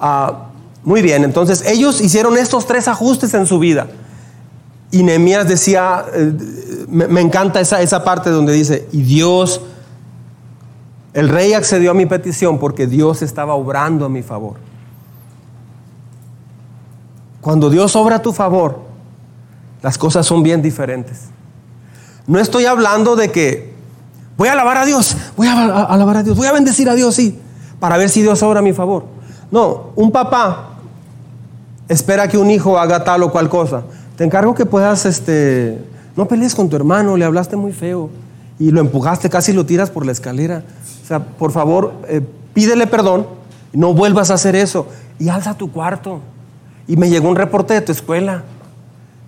Ah, 0.00 0.46
muy 0.82 1.02
bien, 1.02 1.24
entonces 1.24 1.62
ellos 1.66 2.00
hicieron 2.00 2.36
estos 2.38 2.66
tres 2.66 2.88
ajustes 2.88 3.34
en 3.34 3.46
su 3.46 3.58
vida. 3.58 3.86
Y 4.90 5.02
Nehemías 5.04 5.46
decía, 5.46 6.04
eh, 6.12 6.32
me, 6.88 7.20
encanta 7.20 7.60
esa, 7.60 7.80
esa 7.80 8.02
parte 8.02 8.30
donde 8.30 8.52
dice, 8.52 8.88
y 8.90 9.02
Dios 9.02 9.60
el 11.12 11.28
rey 11.28 11.54
accedió 11.54 11.90
a 11.90 11.94
mi 11.94 12.06
petición 12.06 12.58
porque 12.58 12.86
Dios 12.86 13.22
estaba 13.22 13.54
obrando 13.54 14.04
a 14.04 14.08
mi 14.08 14.22
favor. 14.22 14.69
Cuando 17.40 17.70
Dios 17.70 17.96
obra 17.96 18.16
a 18.16 18.22
tu 18.22 18.32
favor, 18.32 18.80
las 19.82 19.96
cosas 19.96 20.26
son 20.26 20.42
bien 20.42 20.62
diferentes. 20.62 21.26
No 22.26 22.38
estoy 22.38 22.66
hablando 22.66 23.16
de 23.16 23.32
que 23.32 23.72
voy 24.36 24.48
a 24.48 24.52
alabar 24.52 24.76
a 24.76 24.84
Dios, 24.84 25.16
voy 25.36 25.46
a 25.46 25.84
alabar 25.84 26.18
a 26.18 26.22
Dios, 26.22 26.36
voy 26.36 26.46
a 26.46 26.52
bendecir 26.52 26.88
a 26.88 26.94
Dios, 26.94 27.14
sí, 27.14 27.38
para 27.78 27.96
ver 27.96 28.10
si 28.10 28.22
Dios 28.22 28.42
obra 28.42 28.60
a 28.60 28.62
mi 28.62 28.72
favor. 28.72 29.04
No, 29.50 29.90
un 29.96 30.12
papá 30.12 30.70
espera 31.88 32.28
que 32.28 32.38
un 32.38 32.50
hijo 32.50 32.78
haga 32.78 33.02
tal 33.02 33.22
o 33.24 33.32
cual 33.32 33.48
cosa. 33.48 33.82
Te 34.16 34.24
encargo 34.24 34.54
que 34.54 34.66
puedas, 34.66 35.06
este, 35.06 35.78
no 36.16 36.26
pelees 36.26 36.54
con 36.54 36.68
tu 36.68 36.76
hermano, 36.76 37.16
le 37.16 37.24
hablaste 37.24 37.56
muy 37.56 37.72
feo 37.72 38.10
y 38.58 38.70
lo 38.70 38.80
empujaste, 38.80 39.28
casi 39.28 39.52
lo 39.52 39.66
tiras 39.66 39.90
por 39.90 40.06
la 40.06 40.12
escalera. 40.12 40.62
O 41.02 41.06
sea, 41.06 41.20
por 41.20 41.50
favor, 41.50 41.94
eh, 42.06 42.20
pídele 42.54 42.86
perdón, 42.86 43.26
no 43.72 43.94
vuelvas 43.94 44.30
a 44.30 44.34
hacer 44.34 44.54
eso 44.54 44.86
y 45.18 45.30
alza 45.30 45.54
tu 45.54 45.72
cuarto. 45.72 46.20
Y 46.90 46.96
me 46.96 47.08
llegó 47.08 47.28
un 47.28 47.36
reporte 47.36 47.72
de 47.72 47.82
tu 47.82 47.92
escuela 47.92 48.42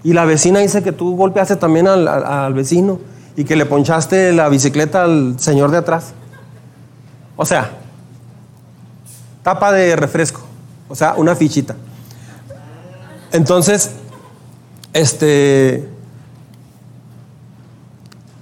y 0.03 0.15
la 0.15 0.25
vecina 0.25 0.59
dice 0.59 0.83
que 0.83 0.91
tú 0.91 1.15
golpeaste 1.15 1.55
también 1.55 1.87
al, 1.87 2.53
vecino 2.55 2.99
y 3.37 3.45
que 3.45 3.55
le 3.55 3.67
ponchaste 3.67 4.33
la 4.33 4.49
bicicleta 4.49 5.05
al 5.05 5.39
señor 5.39 5.71
de 5.71 5.77
atrás. 5.77 6.13
O 7.37 7.47
sea, 7.47 7.71
tapa 9.45 9.71
de 9.71 9.95
refresco, 9.95 10.41
o 10.89 10.97
sea, 10.97 11.15
una 11.17 11.37
fichita. 11.37 11.77
Entonces, 13.31 13.93
este, 14.93 15.89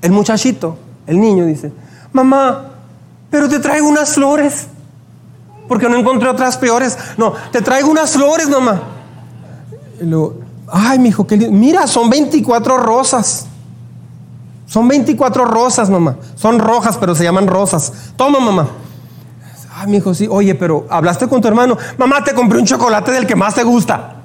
el 0.00 0.12
muchachito, 0.12 0.79
el 1.07 1.21
niño 1.21 1.45
dice, 1.45 1.75
mamá, 2.11 2.71
pero 3.31 3.50
te 3.50 3.59
traigo 3.59 3.87
unas 3.87 4.15
flores, 4.15 4.69
porque 5.69 5.91
no 5.91 5.99
encontré 5.99 6.27
otras 6.27 6.57
peores. 6.57 6.97
No, 7.19 7.35
te 7.53 7.61
traigo 7.61 7.91
unas 7.91 8.12
flores, 8.12 8.49
mamá. 8.49 8.97
Luego, 10.00 10.37
ay, 10.69 10.99
mi 10.99 11.09
hijo, 11.09 11.26
qué 11.26 11.37
lindo. 11.37 11.57
Mira, 11.57 11.87
son 11.87 12.11
24 12.11 12.76
rosas. 12.76 13.47
Son 14.66 14.87
24 14.87 15.45
rosas, 15.45 15.90
mamá. 15.90 16.16
Son 16.37 16.59
rojas, 16.59 16.97
pero 16.97 17.14
se 17.14 17.25
llaman 17.25 17.47
rosas. 17.47 17.92
Toma, 18.16 18.38
mamá. 18.38 18.69
Ay, 19.75 19.88
mi 19.88 19.97
hijo, 19.97 20.14
sí. 20.14 20.28
Oye, 20.30 20.54
pero 20.54 20.87
hablaste 20.88 21.26
con 21.26 21.40
tu 21.40 21.49
hermano. 21.49 21.76
Mamá, 21.99 22.23
te 22.23 22.35
compré 22.35 22.59
un 22.59 22.66
chocolate 22.66 23.11
del 23.12 23.26
que 23.26 23.35
más 23.35 23.54
te 23.54 23.64
gusta. 23.64 24.16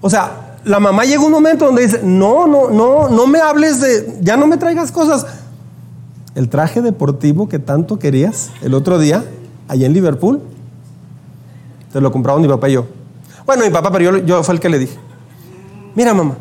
O 0.00 0.10
sea, 0.10 0.58
la 0.64 0.80
mamá 0.80 1.04
llega 1.04 1.22
un 1.22 1.30
momento 1.30 1.66
donde 1.66 1.82
dice, 1.82 2.00
no, 2.02 2.46
no, 2.46 2.70
no, 2.70 3.08
no 3.08 3.26
me 3.26 3.40
hables 3.40 3.80
de, 3.80 4.18
ya 4.20 4.36
no 4.36 4.46
me 4.46 4.56
traigas 4.56 4.92
cosas. 4.92 5.26
El 6.34 6.48
traje 6.48 6.82
deportivo 6.82 7.48
que 7.48 7.58
tanto 7.58 7.98
querías 7.98 8.50
el 8.62 8.74
otro 8.74 8.98
día, 8.98 9.24
allá 9.68 9.86
en 9.86 9.94
Liverpool, 9.94 10.42
te 11.92 12.00
lo 12.00 12.12
compraron 12.12 12.42
mi 12.42 12.48
papá 12.48 12.68
y 12.68 12.72
yo. 12.72 12.86
Bueno, 13.46 13.64
mi 13.64 13.70
papá, 13.70 13.90
pero 13.92 14.18
yo, 14.18 14.24
yo 14.24 14.42
fue 14.42 14.54
el 14.54 14.60
que 14.60 14.68
le 14.68 14.78
dije, 14.78 14.98
mira 15.94 16.12
mamá, 16.12 16.36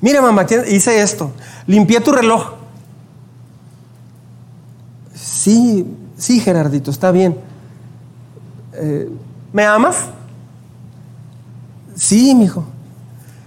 mira 0.00 0.22
mamá, 0.22 0.46
hice 0.68 1.02
esto, 1.02 1.32
limpié 1.66 2.00
tu 2.00 2.12
reloj. 2.12 2.52
Sí, 5.14 5.86
sí, 6.16 6.40
Gerardito, 6.40 6.90
está 6.90 7.10
bien. 7.10 7.36
Eh, 8.74 9.10
¿Me 9.52 9.64
amas? 9.64 10.06
Sí, 11.96 12.34
mi 12.34 12.44
hijo. 12.44 12.64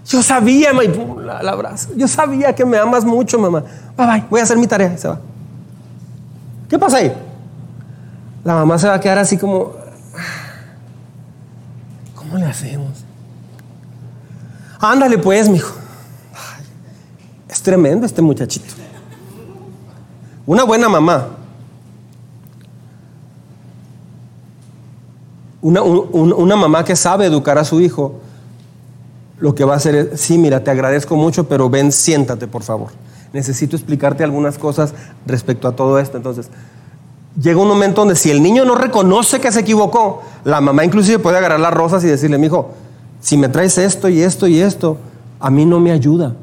Yo 0.05 0.21
sabía, 0.21 0.73
mamá, 0.73 1.41
la, 1.41 1.51
abrazo. 1.51 1.89
Yo 1.95 2.07
sabía 2.07 2.53
que 2.53 2.65
me 2.65 2.77
amas 2.77 3.05
mucho, 3.05 3.39
mamá. 3.39 3.63
Bye, 3.97 4.05
bye, 4.05 4.25
voy 4.29 4.39
a 4.41 4.43
hacer 4.43 4.57
mi 4.57 4.67
tarea. 4.67 4.97
se 4.97 5.07
va. 5.07 5.19
¿Qué 6.69 6.77
pasa 6.77 6.97
ahí? 6.97 7.13
La 8.43 8.55
mamá 8.55 8.77
se 8.77 8.87
va 8.87 8.95
a 8.95 8.99
quedar 8.99 9.19
así 9.19 9.37
como, 9.37 9.71
¿cómo 9.71 9.71
le 9.71 10.42
hacemos? 12.53 13.03
Ándale 14.79 15.17
pues, 15.17 15.49
mijo. 15.49 15.73
Es 17.49 17.61
tremendo 17.61 18.05
este 18.05 18.21
muchachito. 18.21 18.73
Una 20.45 20.63
buena 20.63 20.89
mamá. 20.89 21.27
Una, 25.61 25.81
una 25.81 26.55
mamá 26.55 26.83
que 26.83 26.95
sabe 26.95 27.25
educar 27.25 27.57
a 27.57 27.63
su 27.63 27.79
hijo 27.79 28.19
lo 29.43 29.55
que 29.55 29.65
va 29.65 29.73
a 29.73 29.77
hacer 29.77 29.95
es, 29.95 30.21
sí, 30.21 30.37
mira, 30.37 30.63
te 30.63 30.71
agradezco 30.71 31.17
mucho, 31.17 31.49
pero 31.49 31.69
ven, 31.69 31.91
siéntate, 31.91 32.47
por 32.47 32.63
favor. 32.63 32.91
Necesito 33.33 33.75
explicarte 33.75 34.23
algunas 34.23 34.57
cosas 34.57 34.93
respecto 35.25 35.67
a 35.67 35.75
todo 35.75 35.99
esto. 35.99 36.15
Entonces, 36.15 36.49
llega 37.41 37.59
un 37.59 37.67
momento 37.67 38.01
donde 38.01 38.15
si 38.15 38.31
el 38.31 38.41
niño 38.41 38.65
no 38.65 38.75
reconoce 38.75 39.39
que 39.39 39.51
se 39.51 39.61
equivocó, 39.61 40.21
la 40.43 40.61
mamá 40.61 40.85
inclusive 40.85 41.19
puede 41.19 41.37
agarrar 41.37 41.59
las 41.59 41.73
rosas 41.73 42.03
y 42.03 42.07
decirle, 42.07 42.37
mi 42.37 42.47
hijo, 42.47 42.71
si 43.21 43.37
me 43.37 43.49
traes 43.49 43.77
esto 43.77 44.09
y 44.09 44.21
esto 44.21 44.47
y 44.47 44.59
esto, 44.59 44.97
a 45.39 45.49
mí 45.49 45.65
no 45.65 45.79
me 45.79 45.91
ayuda. 45.91 46.35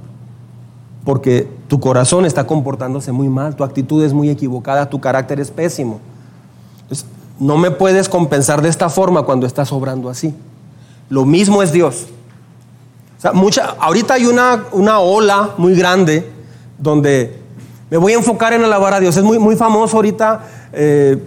Porque 1.04 1.48
tu 1.68 1.80
corazón 1.80 2.26
está 2.26 2.46
comportándose 2.46 3.12
muy 3.12 3.28
mal, 3.28 3.56
tu 3.56 3.64
actitud 3.64 4.02
es 4.04 4.12
muy 4.12 4.30
equivocada, 4.30 4.88
tu 4.88 5.00
carácter 5.00 5.40
es 5.40 5.50
pésimo. 5.50 6.00
Entonces, 6.82 7.06
no 7.38 7.56
me 7.56 7.70
puedes 7.70 8.08
compensar 8.08 8.60
de 8.60 8.68
esta 8.68 8.88
forma 8.88 9.22
cuando 9.22 9.46
estás 9.46 9.72
obrando 9.72 10.10
así. 10.10 10.34
Lo 11.08 11.24
mismo 11.24 11.62
es 11.62 11.72
Dios 11.72 12.06
mucha, 13.32 13.76
ahorita 13.78 14.14
hay 14.14 14.26
una, 14.26 14.64
una 14.72 14.98
ola 14.98 15.50
muy 15.58 15.74
grande 15.74 16.30
donde 16.78 17.38
me 17.90 17.98
voy 17.98 18.12
a 18.12 18.16
enfocar 18.16 18.52
en 18.52 18.64
alabar 18.64 18.94
a 18.94 19.00
Dios. 19.00 19.16
Es 19.16 19.22
muy, 19.22 19.38
muy 19.38 19.56
famoso 19.56 19.96
ahorita 19.96 20.40
eh, 20.72 21.18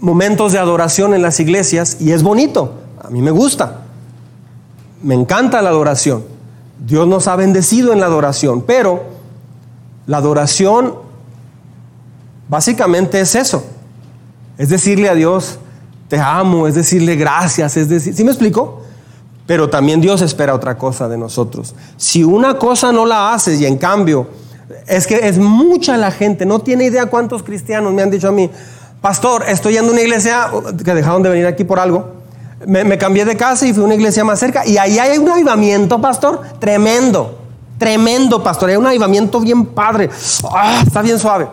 momentos 0.00 0.52
de 0.52 0.58
adoración 0.58 1.14
en 1.14 1.22
las 1.22 1.40
iglesias 1.40 1.98
y 2.00 2.12
es 2.12 2.22
bonito. 2.22 2.74
A 3.02 3.10
mí 3.10 3.22
me 3.22 3.30
gusta. 3.30 3.82
Me 5.02 5.14
encanta 5.14 5.62
la 5.62 5.70
adoración. 5.70 6.24
Dios 6.84 7.06
nos 7.06 7.28
ha 7.28 7.36
bendecido 7.36 7.92
en 7.92 8.00
la 8.00 8.06
adoración, 8.06 8.62
pero 8.62 9.04
la 10.06 10.18
adoración 10.18 10.94
básicamente 12.48 13.20
es 13.20 13.34
eso. 13.34 13.64
Es 14.58 14.68
decirle 14.68 15.08
a 15.08 15.14
Dios, 15.14 15.58
te 16.08 16.18
amo, 16.18 16.66
es 16.66 16.74
decirle 16.74 17.16
gracias, 17.16 17.76
es 17.76 17.88
decir, 17.88 18.14
¿sí 18.14 18.24
me 18.24 18.30
explico? 18.30 18.82
Pero 19.46 19.70
también 19.70 20.00
Dios 20.00 20.22
espera 20.22 20.54
otra 20.54 20.76
cosa 20.76 21.08
de 21.08 21.18
nosotros. 21.18 21.74
Si 21.96 22.24
una 22.24 22.58
cosa 22.58 22.92
no 22.92 23.06
la 23.06 23.32
haces 23.32 23.60
y 23.60 23.66
en 23.66 23.78
cambio, 23.78 24.28
es 24.86 25.06
que 25.06 25.28
es 25.28 25.38
mucha 25.38 25.96
la 25.96 26.10
gente, 26.10 26.44
no 26.46 26.58
tiene 26.60 26.84
idea 26.84 27.06
cuántos 27.06 27.42
cristianos 27.42 27.92
me 27.92 28.02
han 28.02 28.10
dicho 28.10 28.28
a 28.28 28.32
mí, 28.32 28.50
pastor, 29.00 29.44
estoy 29.48 29.74
yendo 29.74 29.90
a 29.90 29.92
una 29.92 30.02
iglesia 30.02 30.50
que 30.84 30.94
dejaron 30.94 31.22
de 31.22 31.30
venir 31.30 31.46
aquí 31.46 31.64
por 31.64 31.78
algo. 31.78 32.16
Me, 32.66 32.96
cambié 32.98 33.24
de 33.24 33.36
casa 33.36 33.66
y 33.66 33.72
fui 33.72 33.82
a 33.82 33.86
una 33.86 33.94
iglesia 33.94 34.24
más 34.24 34.40
cerca 34.40 34.66
y 34.66 34.78
ahí 34.78 34.98
hay 34.98 35.18
un 35.18 35.28
avivamiento, 35.28 36.00
pastor, 36.00 36.40
tremendo, 36.58 37.38
tremendo, 37.78 38.42
pastor. 38.42 38.70
Hay 38.70 38.76
un 38.76 38.86
avivamiento 38.86 39.40
bien 39.40 39.66
padre, 39.66 40.08
ah, 40.50 40.82
está 40.84 41.02
bien 41.02 41.18
suave. 41.18 41.48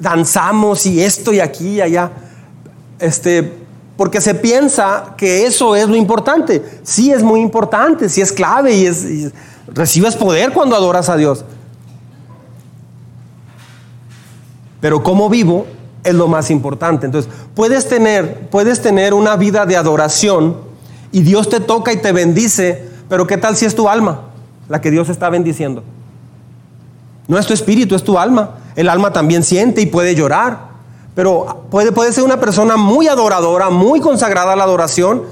Danzamos 0.00 0.86
y 0.86 1.02
esto 1.02 1.32
y 1.32 1.40
aquí 1.40 1.74
y 1.74 1.80
allá. 1.82 2.10
Este, 2.98 3.60
porque 3.96 4.20
se 4.20 4.34
piensa 4.34 5.14
que 5.16 5.46
eso 5.46 5.76
es 5.76 5.86
lo 5.86 5.94
importante. 5.94 6.64
Sí 6.82 7.12
es 7.12 7.22
muy 7.22 7.40
importante, 7.40 8.08
sí 8.08 8.22
es 8.22 8.32
clave 8.32 8.74
y, 8.74 8.86
es, 8.86 9.06
recibes 9.68 10.16
poder 10.16 10.52
cuando 10.52 10.74
adoras 10.74 11.10
a 11.10 11.16
Dios. 11.16 11.44
Pero 14.80 15.02
cómo 15.02 15.28
vivo 15.28 15.66
es 16.04 16.14
lo 16.14 16.28
más 16.28 16.50
importante. 16.50 17.06
Entonces, 17.06 17.30
puedes 17.54 17.88
tener, 17.88 18.48
puedes 18.48 18.80
tener 18.80 19.14
una 19.14 19.36
vida 19.36 19.66
de 19.66 19.76
adoración 19.76 20.56
y 21.12 21.22
Dios 21.22 21.48
te 21.48 21.60
toca 21.60 21.92
y 21.92 21.96
te 21.96 22.12
bendice, 22.12 22.88
pero 23.08 23.26
¿qué 23.26 23.36
tal 23.36 23.56
si 23.56 23.66
es 23.66 23.74
tu 23.74 23.88
alma 23.88 24.22
la 24.68 24.80
que 24.80 24.90
Dios 24.90 25.08
está 25.08 25.28
bendiciendo? 25.28 25.82
No 27.28 27.38
es 27.38 27.46
tu 27.46 27.52
espíritu, 27.52 27.94
es 27.94 28.02
tu 28.02 28.18
alma. 28.18 28.56
El 28.76 28.88
alma 28.88 29.12
también 29.12 29.42
siente 29.44 29.80
y 29.80 29.86
puede 29.86 30.14
llorar. 30.14 30.70
Pero 31.14 31.66
puede, 31.70 31.92
puede 31.92 32.12
ser 32.12 32.24
una 32.24 32.40
persona 32.40 32.76
muy 32.76 33.08
adoradora, 33.08 33.70
muy 33.70 34.00
consagrada 34.00 34.52
a 34.52 34.56
la 34.56 34.64
adoración, 34.64 35.22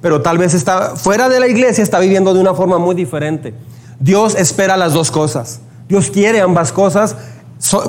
pero 0.00 0.20
tal 0.22 0.38
vez 0.38 0.54
está 0.54 0.96
fuera 0.96 1.28
de 1.28 1.40
la 1.40 1.48
iglesia, 1.48 1.82
está 1.82 1.98
viviendo 1.98 2.34
de 2.34 2.40
una 2.40 2.54
forma 2.54 2.78
muy 2.78 2.94
diferente. 2.94 3.54
Dios 4.00 4.34
espera 4.34 4.76
las 4.76 4.92
dos 4.92 5.10
cosas. 5.10 5.60
Dios 5.88 6.10
quiere 6.10 6.40
ambas 6.40 6.72
cosas. 6.72 7.16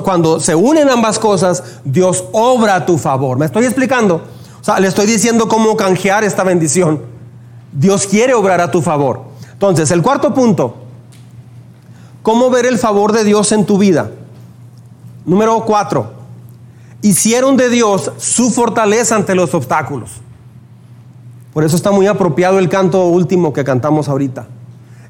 Cuando 0.04 0.40
se 0.40 0.54
unen 0.54 0.90
ambas 0.90 1.18
cosas, 1.18 1.62
Dios 1.84 2.24
obra 2.32 2.74
a 2.74 2.86
tu 2.86 2.98
favor. 2.98 3.38
¿Me 3.38 3.46
estoy 3.46 3.64
explicando? 3.64 4.22
O 4.60 4.64
sea, 4.64 4.80
le 4.80 4.88
estoy 4.88 5.06
diciendo 5.06 5.48
cómo 5.48 5.76
canjear 5.76 6.24
esta 6.24 6.44
bendición. 6.44 7.02
Dios 7.72 8.06
quiere 8.06 8.34
obrar 8.34 8.60
a 8.60 8.70
tu 8.70 8.82
favor. 8.82 9.22
Entonces, 9.52 9.90
el 9.90 10.02
cuarto 10.02 10.34
punto, 10.34 10.74
¿cómo 12.22 12.50
ver 12.50 12.66
el 12.66 12.78
favor 12.78 13.12
de 13.12 13.24
Dios 13.24 13.52
en 13.52 13.64
tu 13.64 13.78
vida? 13.78 14.10
Número 15.24 15.64
cuatro, 15.64 16.12
hicieron 17.02 17.56
de 17.56 17.68
Dios 17.68 18.10
su 18.18 18.50
fortaleza 18.50 19.16
ante 19.16 19.34
los 19.34 19.54
obstáculos. 19.54 20.10
Por 21.52 21.64
eso 21.64 21.76
está 21.76 21.90
muy 21.90 22.06
apropiado 22.06 22.58
el 22.58 22.68
canto 22.68 23.06
último 23.06 23.52
que 23.52 23.64
cantamos 23.64 24.08
ahorita. 24.08 24.46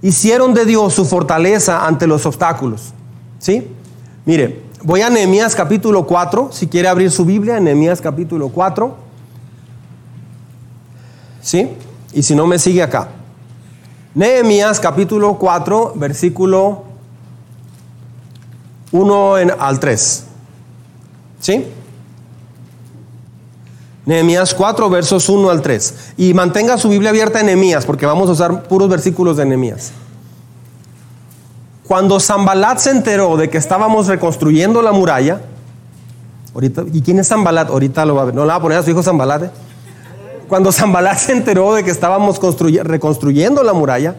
Hicieron 0.02 0.54
de 0.54 0.64
Dios 0.64 0.94
su 0.94 1.04
fortaleza 1.04 1.86
ante 1.86 2.06
los 2.06 2.24
obstáculos. 2.26 2.92
¿Sí? 3.38 3.68
Mire, 4.30 4.62
voy 4.84 5.00
a 5.00 5.10
Nehemías 5.10 5.56
capítulo 5.56 6.06
4, 6.06 6.50
si 6.52 6.68
quiere 6.68 6.86
abrir 6.86 7.10
su 7.10 7.24
Biblia, 7.24 7.58
Nehemías 7.58 8.00
capítulo 8.00 8.50
4. 8.50 8.94
¿Sí? 11.42 11.68
Y 12.12 12.22
si 12.22 12.36
no 12.36 12.46
me 12.46 12.60
sigue 12.60 12.80
acá. 12.80 13.08
Nehemías 14.14 14.78
capítulo 14.78 15.36
4, 15.36 15.94
versículo 15.96 16.84
1 18.92 19.34
al 19.58 19.80
3. 19.80 20.24
¿Sí? 21.40 21.66
Nehemías 24.06 24.54
4, 24.54 24.88
versos 24.90 25.28
1 25.28 25.50
al 25.50 25.60
3. 25.60 26.12
Y 26.18 26.34
mantenga 26.34 26.78
su 26.78 26.88
Biblia 26.88 27.10
abierta 27.10 27.40
en 27.40 27.46
Nehemías, 27.46 27.84
porque 27.84 28.06
vamos 28.06 28.28
a 28.28 28.32
usar 28.34 28.62
puros 28.68 28.88
versículos 28.88 29.38
de 29.38 29.46
Nehemías. 29.46 29.90
Cuando 31.90 32.20
Zambalat 32.20 32.78
se 32.78 32.92
enteró 32.92 33.36
de 33.36 33.50
que 33.50 33.58
estábamos 33.58 34.06
reconstruyendo 34.06 34.80
la 34.80 34.92
muralla, 34.92 35.40
¿y 36.92 37.02
quién 37.02 37.18
es 37.18 37.26
Zambalat? 37.26 37.68
Ahorita 37.68 38.06
lo 38.06 38.14
va 38.14 38.22
a 38.22 38.24
ver, 38.26 38.34
no 38.36 38.42
le 38.42 38.46
va 38.46 38.54
a 38.54 38.62
poner 38.62 38.78
a 38.78 38.84
su 38.84 38.90
hijo 38.90 39.02
Zambalat. 39.02 39.42
¿eh? 39.42 39.50
Cuando 40.46 40.70
Zambalat 40.70 41.18
se 41.18 41.32
enteró 41.32 41.74
de 41.74 41.82
que 41.82 41.90
estábamos 41.90 42.38
reconstruyendo 42.84 43.64
la 43.64 43.72
muralla, 43.72 44.14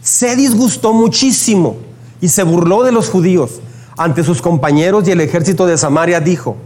se 0.00 0.34
disgustó 0.34 0.94
muchísimo 0.94 1.76
y 2.22 2.28
se 2.28 2.42
burló 2.42 2.84
de 2.84 2.92
los 2.92 3.10
judíos. 3.10 3.60
Ante 3.98 4.24
sus 4.24 4.40
compañeros 4.40 5.06
y 5.06 5.10
el 5.10 5.20
ejército 5.20 5.66
de 5.66 5.76
Samaria 5.76 6.20
dijo, 6.20 6.56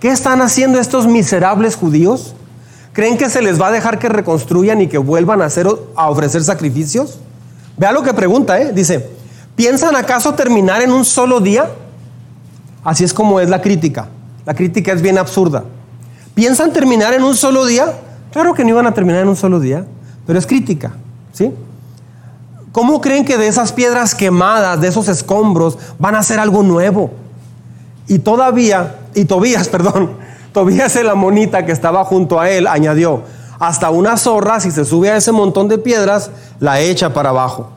¿qué 0.00 0.08
están 0.08 0.42
haciendo 0.42 0.80
estos 0.80 1.06
miserables 1.06 1.76
judíos? 1.76 2.34
¿Creen 2.92 3.16
que 3.16 3.30
se 3.30 3.42
les 3.42 3.62
va 3.62 3.68
a 3.68 3.70
dejar 3.70 4.00
que 4.00 4.08
reconstruyan 4.08 4.80
y 4.80 4.88
que 4.88 4.98
vuelvan 4.98 5.40
a, 5.40 5.44
hacer, 5.44 5.68
a 5.94 6.10
ofrecer 6.10 6.42
sacrificios? 6.42 7.20
Vea 7.76 7.92
lo 7.92 8.02
que 8.02 8.12
pregunta, 8.12 8.60
¿eh? 8.60 8.72
Dice, 8.72 9.14
¿Piensan 9.56 9.96
acaso 9.96 10.34
terminar 10.34 10.82
en 10.82 10.92
un 10.92 11.04
solo 11.04 11.40
día? 11.40 11.70
Así 12.84 13.02
es 13.02 13.12
como 13.12 13.40
es 13.40 13.48
la 13.48 13.62
crítica. 13.62 14.08
La 14.44 14.54
crítica 14.54 14.92
es 14.92 15.02
bien 15.02 15.18
absurda. 15.18 15.64
¿Piensan 16.34 16.72
terminar 16.72 17.14
en 17.14 17.24
un 17.24 17.34
solo 17.34 17.64
día? 17.64 17.86
Claro 18.30 18.52
que 18.52 18.62
no 18.62 18.70
iban 18.70 18.86
a 18.86 18.92
terminar 18.92 19.22
en 19.22 19.28
un 19.28 19.36
solo 19.36 19.58
día, 19.58 19.86
pero 20.26 20.38
es 20.38 20.46
crítica, 20.46 20.92
¿sí? 21.32 21.52
¿Cómo 22.70 23.00
creen 23.00 23.24
que 23.24 23.38
de 23.38 23.48
esas 23.48 23.72
piedras 23.72 24.14
quemadas, 24.14 24.82
de 24.82 24.88
esos 24.88 25.08
escombros, 25.08 25.78
van 25.98 26.14
a 26.14 26.18
hacer 26.18 26.38
algo 26.38 26.62
nuevo? 26.62 27.10
Y 28.06 28.18
todavía, 28.18 28.96
y 29.14 29.24
Tobías, 29.24 29.68
perdón, 29.70 30.10
Tobías 30.52 30.94
la 31.02 31.14
monita 31.14 31.64
que 31.64 31.72
estaba 31.72 32.04
junto 32.04 32.38
a 32.38 32.50
él 32.50 32.66
añadió, 32.66 33.22
hasta 33.58 33.88
una 33.88 34.18
zorra, 34.18 34.60
si 34.60 34.70
se 34.70 34.84
sube 34.84 35.10
a 35.10 35.16
ese 35.16 35.32
montón 35.32 35.68
de 35.68 35.78
piedras, 35.78 36.30
la 36.60 36.80
echa 36.80 37.14
para 37.14 37.30
abajo. 37.30 37.70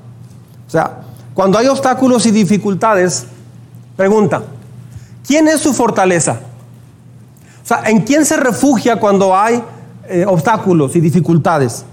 O 0.67 0.69
sea, 0.69 1.03
cuando 1.33 1.57
hay 1.57 1.67
obstáculos 1.67 2.25
y 2.25 2.31
dificultades, 2.31 3.25
pregunta, 3.95 4.43
¿quién 5.25 5.47
es 5.47 5.61
su 5.61 5.73
fortaleza? 5.73 6.39
O 7.63 7.67
sea, 7.67 7.83
¿en 7.85 8.01
quién 8.01 8.25
se 8.25 8.37
refugia 8.37 8.99
cuando 8.99 9.35
hay 9.35 9.63
eh, 10.07 10.25
obstáculos 10.27 10.95
y 10.95 10.99
dificultades? 10.99 11.85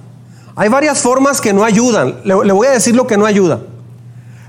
Hay 0.54 0.68
varias 0.68 1.00
formas 1.00 1.40
que 1.40 1.52
no 1.52 1.64
ayudan. 1.64 2.20
Le, 2.24 2.34
le, 2.44 2.52
voy 2.52 2.66
a 2.66 2.70
decir 2.70 2.96
lo 2.96 3.06
que 3.06 3.18
no 3.18 3.26
ayuda. 3.26 3.60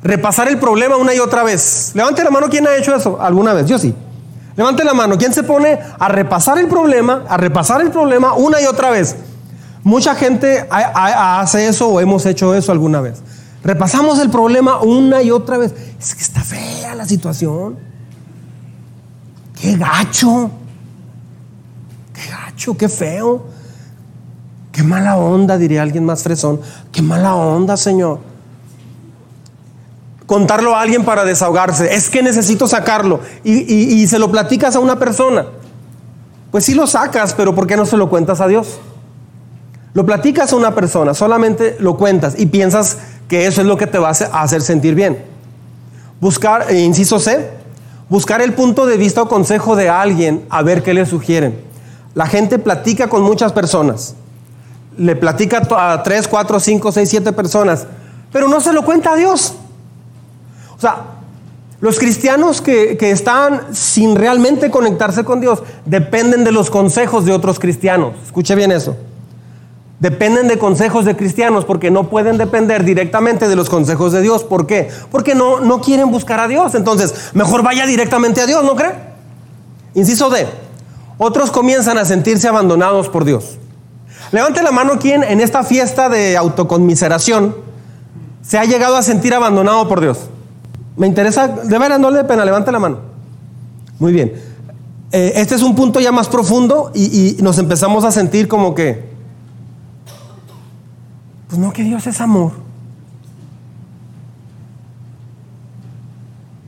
Repasar 0.04 0.48
el 0.48 0.58
problema 0.58 0.96
una 0.96 1.14
y 1.14 1.20
otra 1.20 1.44
vez. 1.44 1.92
Levante 1.94 2.24
la 2.24 2.30
mano, 2.30 2.48
¿quién 2.50 2.66
ha 2.66 2.76
hecho 2.76 2.96
eso 2.96 3.22
alguna 3.22 3.54
vez? 3.54 3.66
Yo 3.68 3.78
sí. 3.78 3.94
Levante 4.58 4.84
la 4.84 4.96
mano, 4.96 5.18
¿quién 5.20 5.34
se 5.34 5.44
pone 5.44 5.78
a 6.00 6.08
repasar 6.08 6.58
el 6.58 6.68
problema, 6.68 7.26
a 7.30 7.38
repasar 7.38 7.80
el 7.82 7.92
problema 7.92 8.34
una 8.34 8.60
y 8.60 8.66
otra 8.66 8.90
vez? 8.90 9.16
Mucha 9.84 10.16
gente 10.16 10.68
hace 10.70 11.68
eso 11.68 11.88
o 11.90 12.02
hemos 12.02 12.26
hecho 12.26 12.56
eso 12.56 12.72
alguna 12.72 13.00
vez. 13.00 13.22
Repasamos 13.68 14.18
el 14.20 14.30
problema 14.30 14.80
una 14.80 15.22
y 15.22 15.30
otra 15.30 15.58
vez. 15.58 15.76
Es 16.00 16.16
que 16.16 16.22
está 16.22 16.40
fea 16.40 16.96
la 16.96 17.06
situación. 17.06 17.78
Qué 19.60 19.76
gacho. 19.76 20.50
Qué 22.14 22.32
gacho, 22.32 22.78
qué 22.78 22.88
feo. 22.88 23.46
Qué 24.72 24.84
mala 24.84 25.18
onda, 25.18 25.58
diría 25.58 25.82
alguien 25.82 26.06
más 26.06 26.24
fresón. 26.24 26.62
Qué 26.94 27.02
mala 27.02 27.36
onda, 27.36 27.76
Señor. 27.76 28.20
Contarlo 30.26 30.74
a 30.74 30.80
alguien 30.80 31.04
para 31.04 31.26
desahogarse. 31.26 31.94
Es 31.94 32.10
que 32.10 32.24
necesito 32.24 32.68
sacarlo. 32.68 33.20
Y, 33.44 33.52
y 33.74 34.08
se 34.08 34.18
lo 34.18 34.32
platicas 34.32 34.78
a 34.78 34.80
una 34.80 34.98
persona. 34.98 35.46
Pues 36.52 36.64
sí 36.64 36.74
lo 36.74 36.88
sacas, 36.88 37.34
pero 37.34 37.54
¿por 37.54 37.68
qué 37.68 37.76
no 37.76 37.86
se 37.86 37.98
lo 37.98 38.10
cuentas 38.10 38.40
a 38.40 38.48
Dios? 38.48 38.80
Lo 39.94 40.06
platicas 40.06 40.54
a 40.54 40.56
una 40.56 40.74
persona, 40.76 41.14
solamente 41.14 41.76
lo 41.80 41.98
cuentas 41.98 42.36
y 42.38 42.46
piensas 42.46 43.00
que 43.28 43.46
eso 43.46 43.62
es 43.62 43.68
lo 43.68 43.78
que 43.78 43.88
te 43.88 43.98
va 43.98 44.10
a 44.10 44.42
hacer 44.42 44.62
sentir 44.62 44.96
bien. 44.96 45.18
Buscar, 46.20 46.72
eh, 46.72 46.80
inciso 46.80 47.20
C, 47.20 47.50
buscar 48.10 48.42
el 48.42 48.54
punto 48.54 48.86
de 48.86 48.98
vista 48.98 49.22
o 49.22 49.28
consejo 49.28 49.76
de 49.76 49.90
alguien 49.90 50.46
a 50.50 50.62
ver 50.64 50.84
qué 50.84 50.94
le 50.94 51.06
sugieren. 51.06 51.60
La 52.16 52.26
gente 52.26 52.58
platica 52.58 53.10
con 53.10 53.22
muchas 53.22 53.54
personas. 53.54 54.16
Le 54.98 55.16
platica 55.16 55.68
a 55.70 56.02
tres, 56.02 56.28
cuatro, 56.28 56.60
cinco, 56.60 56.92
seis, 56.92 57.10
siete 57.10 57.32
personas, 57.32 57.86
pero 58.32 58.48
no 58.48 58.60
se 58.60 58.74
lo 58.74 58.84
cuenta 58.84 59.14
a 59.14 59.16
Dios. 59.16 59.54
O 60.76 60.80
sea, 60.80 61.06
los 61.80 62.00
cristianos 62.00 62.62
que, 62.62 62.98
que, 62.98 63.12
están 63.12 63.76
sin 63.76 64.16
realmente 64.16 64.72
conectarse 64.72 65.24
con 65.24 65.40
Dios 65.40 65.62
dependen 65.86 66.44
de 66.44 66.52
los 66.52 66.72
consejos 66.72 67.26
de 67.26 67.34
otros 67.34 67.60
cristianos. 67.60 68.14
Escuche 68.26 68.56
bien 68.56 68.72
eso. 68.72 68.98
Dependen 70.00 70.48
de 70.48 70.60
consejos 70.60 71.06
de 71.06 71.16
cristianos 71.16 71.66
porque 71.66 71.90
no 71.90 72.08
pueden 72.10 72.38
depender 72.38 72.84
directamente 72.84 73.48
de 73.48 73.56
los 73.56 73.68
consejos 73.68 74.12
de 74.12 74.22
Dios. 74.22 74.44
¿Por 74.44 74.68
qué? 74.68 74.90
Porque 75.12 75.34
no, 75.34 75.60
no 75.60 75.82
quieren 75.82 76.12
buscar 76.12 76.40
a 76.40 76.48
Dios. 76.48 76.76
Entonces, 76.76 77.32
mejor 77.34 77.64
vaya 77.64 77.86
directamente 77.88 78.42
a 78.42 78.46
Dios, 78.46 78.64
¿no 78.64 78.76
cree? 78.76 78.94
Inciso 79.96 80.30
D. 80.30 80.46
Otros 81.18 81.50
comienzan 81.50 81.98
a 81.98 82.06
sentirse 82.06 82.48
abandonados 82.48 83.10
por 83.10 83.26
Dios. 83.26 83.58
Levante 84.32 84.62
la 84.62 84.72
mano 84.72 85.00
quien 85.00 85.24
en 85.24 85.42
esta 85.42 85.64
fiesta 85.64 86.10
de 86.10 86.38
autoconmiseración 86.38 87.56
se 88.44 88.60
ha 88.60 88.66
llegado 88.66 88.98
a 88.98 89.02
sentir 89.02 89.34
abandonado 89.34 89.88
por 89.88 90.00
Dios. 90.00 90.20
Me 90.96 91.08
interesa, 91.08 91.48
de 91.48 91.80
veras 91.80 92.00
no 92.00 92.12
le 92.12 92.24
pena, 92.24 92.46
levante 92.46 92.72
la 92.72 92.78
mano. 92.80 93.00
Muy 93.98 94.14
bien. 94.14 94.34
Eh, 95.12 95.34
este 95.38 95.56
es 95.56 95.64
un 95.64 95.76
punto 95.76 96.00
ya 96.00 96.12
más 96.12 96.28
profundo 96.28 96.92
y 96.94 97.38
nos 97.42 97.58
empezamos 97.58 98.04
a 98.04 98.12
sentir 98.12 98.48
como 98.48 98.76
que, 98.76 99.17
pues 101.48 101.60
no, 101.60 101.72
que 101.72 101.84
Dios 101.84 102.06
es 102.08 102.20
amor. 102.20 102.52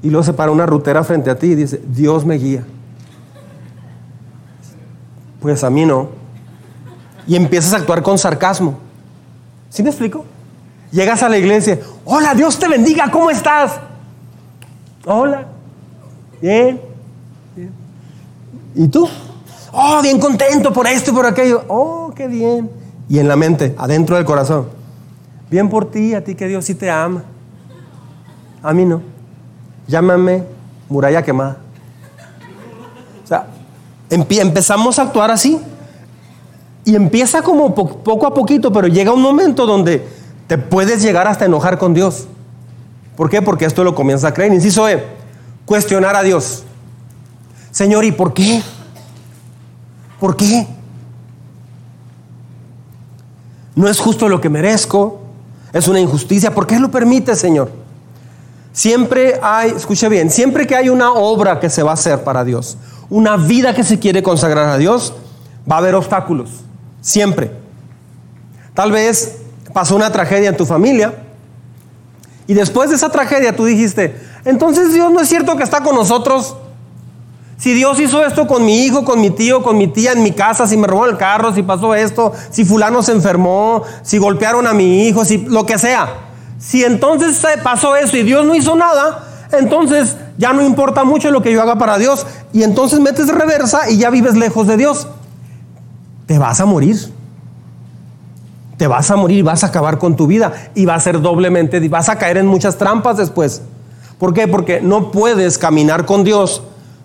Y 0.02 0.10
luego 0.10 0.24
se 0.24 0.34
para 0.34 0.52
una 0.52 0.66
rutera 0.66 1.04
frente 1.04 1.30
a 1.30 1.38
ti 1.38 1.48
y 1.48 1.56
dice, 1.56 1.82
Dios 1.86 2.26
me 2.26 2.36
guía. 2.36 2.64
Pues 5.42 5.64
a 5.64 5.70
mí 5.70 5.86
no. 5.86 6.10
Y 7.28 7.36
empiezas 7.36 7.74
a 7.74 7.78
actuar 7.78 8.02
con 8.02 8.18
sarcasmo. 8.18 8.80
¿Sí 9.70 9.84
me 9.84 9.90
explico? 9.90 10.26
Llegas 10.92 11.22
a 11.22 11.30
la 11.30 11.38
iglesia, 11.38 11.80
hola, 12.06 12.34
Dios 12.34 12.58
te 12.58 12.68
bendiga, 12.68 13.12
¿cómo 13.12 13.30
estás? 13.30 13.80
Hola, 15.06 15.46
bien. 16.42 16.82
¿Y 18.74 18.88
tú? 18.88 19.08
Oh, 19.72 20.02
bien 20.02 20.20
contento 20.20 20.74
por 20.74 20.88
esto 20.88 21.12
y 21.12 21.14
por 21.14 21.28
aquello. 21.28 21.64
Oh, 21.68 22.12
qué 22.16 22.28
bien 22.28 22.79
y 23.10 23.18
en 23.18 23.28
la 23.28 23.36
mente, 23.36 23.76
adentro 23.78 24.16
del 24.16 24.24
corazón. 24.24 24.70
Bien 25.50 25.68
por 25.68 25.90
ti, 25.90 26.14
a 26.14 26.24
ti 26.24 26.36
que 26.36 26.48
Dios 26.48 26.64
sí 26.64 26.76
te 26.76 26.92
ama. 26.92 27.24
A 28.62 28.72
mí 28.72 28.86
no. 28.86 29.02
Llámame 29.88 30.44
muralla 30.88 31.24
quemada. 31.24 31.58
O 33.24 33.28
sea, 33.28 33.48
empezamos 34.10 35.00
a 35.00 35.04
actuar 35.04 35.32
así. 35.32 35.60
Y 36.86 36.96
empieza 36.96 37.42
como 37.42 37.74
poco 37.74 38.28
a 38.28 38.34
poquito, 38.34 38.72
pero 38.72 38.88
llega 38.88 39.12
un 39.12 39.22
momento 39.22 39.66
donde 39.66 40.08
te 40.48 40.58
puedes 40.58 41.02
llegar 41.02 41.28
hasta 41.28 41.46
enojar 41.46 41.78
con 41.80 41.94
Dios. 41.94 42.28
¿Por 43.16 43.30
qué? 43.30 43.42
Porque 43.42 43.66
esto 43.66 43.84
lo 43.84 43.96
comienza 43.96 44.30
a 44.30 44.34
creer. 44.34 44.54
Inciso 44.54 44.88
E, 44.88 45.04
cuestionar 45.66 46.16
a 46.16 46.22
Dios. 46.22 46.64
Señor, 47.72 48.06
¿y 48.06 48.12
por 48.12 48.34
qué? 48.34 48.62
¿Por 50.20 50.36
qué? 50.36 50.68
No 53.80 53.88
es 53.88 53.98
justo 53.98 54.28
lo 54.28 54.42
que 54.42 54.50
merezco. 54.50 55.22
Es 55.72 55.88
una 55.88 56.02
injusticia. 56.02 56.54
¿Por 56.54 56.68
qué 56.68 56.78
lo 56.78 56.92
permite, 56.92 57.34
Señor? 57.34 57.72
Siempre 58.74 59.40
hay, 59.42 59.70
escuche 59.72 60.10
bien, 60.10 60.30
siempre 60.30 60.68
que 60.68 60.76
hay 60.76 60.90
una 60.90 61.14
obra 61.14 61.62
que 61.62 61.70
se 61.70 61.82
va 61.82 61.92
a 61.92 61.94
hacer 61.94 62.26
para 62.26 62.44
Dios, 62.44 62.78
una 63.10 63.38
vida 63.38 63.74
que 63.74 63.86
se 63.86 63.98
quiere 63.98 64.22
consagrar 64.22 64.68
a 64.68 64.78
Dios, 64.78 65.14
va 65.70 65.76
a 65.76 65.78
haber 65.78 65.96
obstáculos. 65.96 66.50
Siempre. 67.00 67.54
Tal 68.74 68.92
vez 68.92 69.38
pasó 69.72 69.96
una 69.96 70.12
tragedia 70.12 70.50
en 70.50 70.58
tu 70.58 70.66
familia 70.66 71.14
y 72.48 72.56
después 72.56 72.90
de 72.90 72.98
esa 72.98 73.10
tragedia 73.10 73.56
tú 73.56 73.64
dijiste, 73.64 74.14
entonces 74.44 74.94
Dios 74.94 75.10
no 75.10 75.22
es 75.22 75.30
cierto 75.30 75.56
que 75.56 75.64
está 75.64 75.82
con 75.84 75.96
nosotros. 75.96 76.54
Si 77.60 77.74
Dios 77.74 78.00
hizo 78.00 78.26
esto 78.26 78.48
con 78.48 78.64
mi 78.64 78.86
hijo, 78.86 79.04
con 79.04 79.20
mi 79.20 79.32
tío, 79.32 79.62
con 79.62 79.78
mi 79.78 79.90
tía 79.90 80.14
en 80.14 80.24
mi 80.24 80.32
casa, 80.32 80.66
si 80.66 80.78
me 80.78 80.88
robó 80.88 81.06
el 81.06 81.18
carro, 81.18 81.54
si 81.54 81.62
pasó 81.62 81.94
esto, 81.94 82.32
si 82.52 82.64
fulano 82.64 83.04
se 83.04 83.12
enfermó, 83.12 83.84
si 84.02 84.18
golpearon 84.18 84.66
a 84.66 84.74
mi 84.74 85.06
hijo, 85.06 85.26
si 85.26 85.40
lo 85.40 85.66
que 85.66 85.78
sea. 85.78 86.08
Si 86.58 86.86
entonces 86.86 87.46
pasó 87.62 87.98
eso 87.98 88.16
y 88.16 88.24
Dios 88.24 88.46
no 88.46 88.56
hizo 88.56 88.78
nada, 88.78 89.26
entonces 89.52 90.16
ya 90.38 90.54
no 90.54 90.62
importa 90.62 91.04
mucho 91.04 91.32
lo 91.32 91.42
que 91.42 91.52
yo 91.52 91.62
haga 91.62 91.78
para 91.78 91.98
Dios. 91.98 92.26
Y 92.54 92.64
entonces 92.64 93.02
metes 93.02 93.28
reversa 93.28 93.90
y 93.90 93.98
ya 93.98 94.10
vives 94.10 94.38
lejos 94.38 94.66
de 94.66 94.78
Dios. 94.78 95.10
Te 96.28 96.40
vas 96.40 96.62
a 96.62 96.66
morir. 96.66 96.98
Te 98.78 98.88
vas 98.88 99.12
a 99.12 99.18
morir, 99.18 99.44
vas 99.44 99.66
a 99.66 99.68
acabar 99.68 99.98
con 99.98 100.16
tu 100.16 100.28
vida 100.28 100.54
y 100.76 100.86
va 100.86 100.96
a 100.96 101.00
ser 101.02 101.20
doblemente, 101.20 101.86
vas 101.90 102.08
a 102.08 102.18
caer 102.18 102.38
en 102.38 102.48
muchas 102.48 102.78
trampas 102.78 103.18
después. 103.18 103.64
¿Por 104.18 104.34
qué? 104.34 104.48
Porque 104.48 104.80
no 104.80 105.12
puedes 105.12 105.58
caminar 105.58 106.06
con 106.06 106.24
Dios 106.24 106.64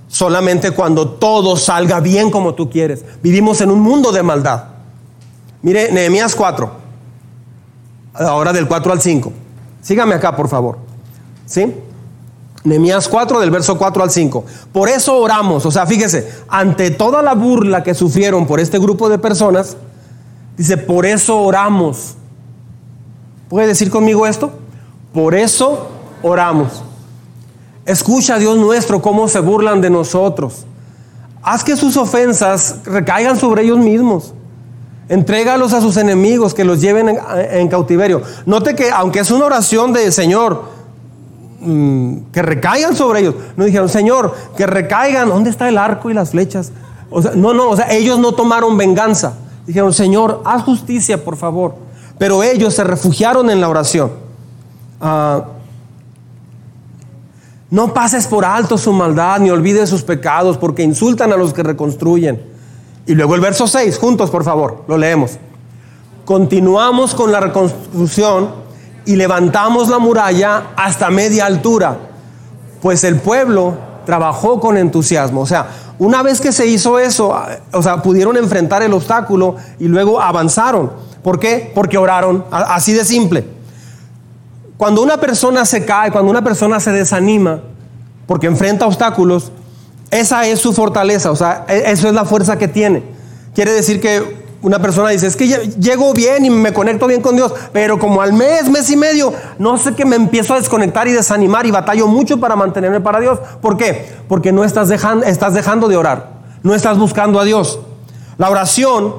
solamente 0.08 0.70
cuando 0.70 1.08
todo 1.08 1.56
salga 1.56 2.00
bien 2.00 2.30
como 2.30 2.54
tú 2.54 2.70
quieres. 2.70 3.04
Vivimos 3.22 3.60
en 3.60 3.70
un 3.70 3.80
mundo 3.80 4.12
de 4.12 4.22
maldad. 4.22 4.64
Mire, 5.62 5.90
Nehemías 5.92 6.34
4, 6.34 6.70
ahora 8.14 8.52
del 8.52 8.68
4 8.68 8.92
al 8.92 9.00
5. 9.00 9.32
Sígame 9.80 10.14
acá, 10.14 10.36
por 10.36 10.48
favor. 10.48 10.78
¿Sí? 11.46 11.74
Nehemías 12.64 13.08
4 13.08 13.40
del 13.40 13.50
verso 13.50 13.76
4 13.76 14.02
al 14.02 14.10
5. 14.10 14.44
Por 14.72 14.88
eso 14.88 15.16
oramos, 15.16 15.66
o 15.66 15.70
sea, 15.70 15.86
fíjese, 15.86 16.32
ante 16.48 16.90
toda 16.90 17.22
la 17.22 17.34
burla 17.34 17.82
que 17.82 17.94
sufrieron 17.94 18.46
por 18.46 18.60
este 18.60 18.78
grupo 18.78 19.08
de 19.08 19.18
personas, 19.18 19.76
dice, 20.56 20.78
por 20.78 21.04
eso 21.04 21.40
oramos. 21.40 22.14
¿Puede 23.48 23.66
decir 23.66 23.90
conmigo 23.90 24.26
esto? 24.26 24.50
Por 25.12 25.34
eso 25.34 25.88
oramos. 26.22 26.82
Escucha, 27.86 28.38
Dios 28.38 28.56
nuestro, 28.56 29.02
cómo 29.02 29.28
se 29.28 29.40
burlan 29.40 29.80
de 29.80 29.90
nosotros. 29.90 30.64
Haz 31.42 31.62
que 31.62 31.76
sus 31.76 31.96
ofensas 31.96 32.76
recaigan 32.84 33.38
sobre 33.38 33.62
ellos 33.62 33.78
mismos. 33.78 34.32
Entrégalos 35.08 35.74
a 35.74 35.82
sus 35.82 35.98
enemigos, 35.98 36.54
que 36.54 36.64
los 36.64 36.80
lleven 36.80 37.18
en, 37.50 37.68
cautiverio. 37.68 38.22
Note 38.46 38.74
que 38.74 38.90
aunque 38.90 39.20
es 39.20 39.30
una 39.30 39.44
oración 39.44 39.92
de 39.92 40.10
Señor, 40.10 40.64
mm, 41.60 42.16
que 42.32 42.40
recaigan 42.40 42.96
sobre 42.96 43.20
ellos. 43.20 43.34
No 43.56 43.64
dijeron, 43.64 43.90
Señor, 43.90 44.34
que 44.56 44.66
recaigan. 44.66 45.28
¿Dónde 45.28 45.50
está 45.50 45.68
el 45.68 45.76
arco 45.76 46.08
y 46.08 46.14
las 46.14 46.30
flechas? 46.30 46.72
No, 47.34 47.52
no, 47.52 47.68
o 47.68 47.76
sea, 47.76 47.92
ellos 47.92 48.18
no 48.18 48.32
tomaron 48.32 48.78
venganza. 48.78 49.34
Dijeron, 49.66 49.92
Señor, 49.92 50.40
haz 50.46 50.62
justicia, 50.62 51.22
por 51.22 51.36
favor. 51.36 51.74
Pero 52.16 52.42
ellos 52.42 52.72
se 52.72 52.84
refugiaron 52.84 53.50
en 53.50 53.60
la 53.60 53.68
oración. 53.68 54.10
Ah, 55.00 55.44
no 57.74 57.92
pases 57.92 58.28
por 58.28 58.44
alto 58.44 58.78
su 58.78 58.92
maldad 58.92 59.40
ni 59.40 59.50
olvides 59.50 59.90
sus 59.90 60.04
pecados 60.04 60.56
porque 60.58 60.84
insultan 60.84 61.32
a 61.32 61.36
los 61.36 61.52
que 61.52 61.64
reconstruyen. 61.64 62.40
Y 63.04 63.16
luego 63.16 63.34
el 63.34 63.40
verso 63.40 63.66
6, 63.66 63.98
juntos 63.98 64.30
por 64.30 64.44
favor, 64.44 64.84
lo 64.86 64.96
leemos. 64.96 65.32
Continuamos 66.24 67.16
con 67.16 67.32
la 67.32 67.40
reconstrucción 67.40 68.50
y 69.04 69.16
levantamos 69.16 69.88
la 69.88 69.98
muralla 69.98 70.68
hasta 70.76 71.10
media 71.10 71.46
altura, 71.46 71.98
pues 72.80 73.02
el 73.02 73.16
pueblo 73.16 73.74
trabajó 74.06 74.60
con 74.60 74.78
entusiasmo. 74.78 75.40
O 75.40 75.46
sea, 75.46 75.66
una 75.98 76.22
vez 76.22 76.40
que 76.40 76.52
se 76.52 76.68
hizo 76.68 77.00
eso, 77.00 77.36
o 77.72 77.82
sea, 77.82 78.00
pudieron 78.00 78.36
enfrentar 78.36 78.84
el 78.84 78.92
obstáculo 78.92 79.56
y 79.80 79.88
luego 79.88 80.20
avanzaron. 80.20 80.92
¿Por 81.24 81.40
qué? 81.40 81.72
Porque 81.74 81.98
oraron, 81.98 82.44
así 82.52 82.92
de 82.92 83.04
simple. 83.04 83.44
Cuando 84.76 85.02
una 85.02 85.18
persona 85.18 85.64
se 85.64 85.84
cae, 85.84 86.10
cuando 86.10 86.30
una 86.30 86.42
persona 86.42 86.80
se 86.80 86.90
desanima, 86.90 87.60
porque 88.26 88.46
enfrenta 88.46 88.86
obstáculos, 88.86 89.52
esa 90.10 90.46
es 90.46 90.60
su 90.60 90.72
fortaleza, 90.72 91.30
o 91.30 91.36
sea, 91.36 91.64
e, 91.68 91.90
eso 91.92 92.08
es 92.08 92.14
la 92.14 92.24
fuerza 92.24 92.58
que 92.58 92.68
tiene. 92.68 93.02
Quiere 93.54 93.72
decir 93.72 94.00
que 94.00 94.44
una 94.62 94.80
persona 94.80 95.10
dice, 95.10 95.26
es 95.26 95.36
que 95.36 95.46
llego 95.46 96.14
bien 96.14 96.44
y 96.44 96.50
me 96.50 96.72
conecto 96.72 97.06
bien 97.06 97.20
con 97.20 97.36
Dios, 97.36 97.52
pero 97.72 97.98
como 97.98 98.22
al 98.22 98.32
mes, 98.32 98.70
mes 98.70 98.88
y 98.90 98.96
medio, 98.96 99.32
no 99.58 99.76
sé 99.76 99.94
que 99.94 100.06
me 100.06 100.16
empiezo 100.16 100.54
a 100.54 100.58
desconectar 100.58 101.06
y 101.06 101.12
desanimar 101.12 101.66
y 101.66 101.70
batallo 101.70 102.06
mucho 102.06 102.40
para 102.40 102.56
mantenerme 102.56 103.00
para 103.00 103.20
Dios. 103.20 103.38
¿Por 103.60 103.76
qué? 103.76 104.08
Porque 104.26 104.52
no 104.52 104.64
estás 104.64 104.88
dejando, 104.88 105.26
estás 105.26 105.52
dejando 105.52 105.86
de 105.86 105.98
orar, 105.98 106.30
no 106.62 106.74
estás 106.74 106.98
buscando 106.98 107.38
a 107.38 107.44
Dios. 107.44 107.78
La 108.38 108.48
oración, 108.48 109.14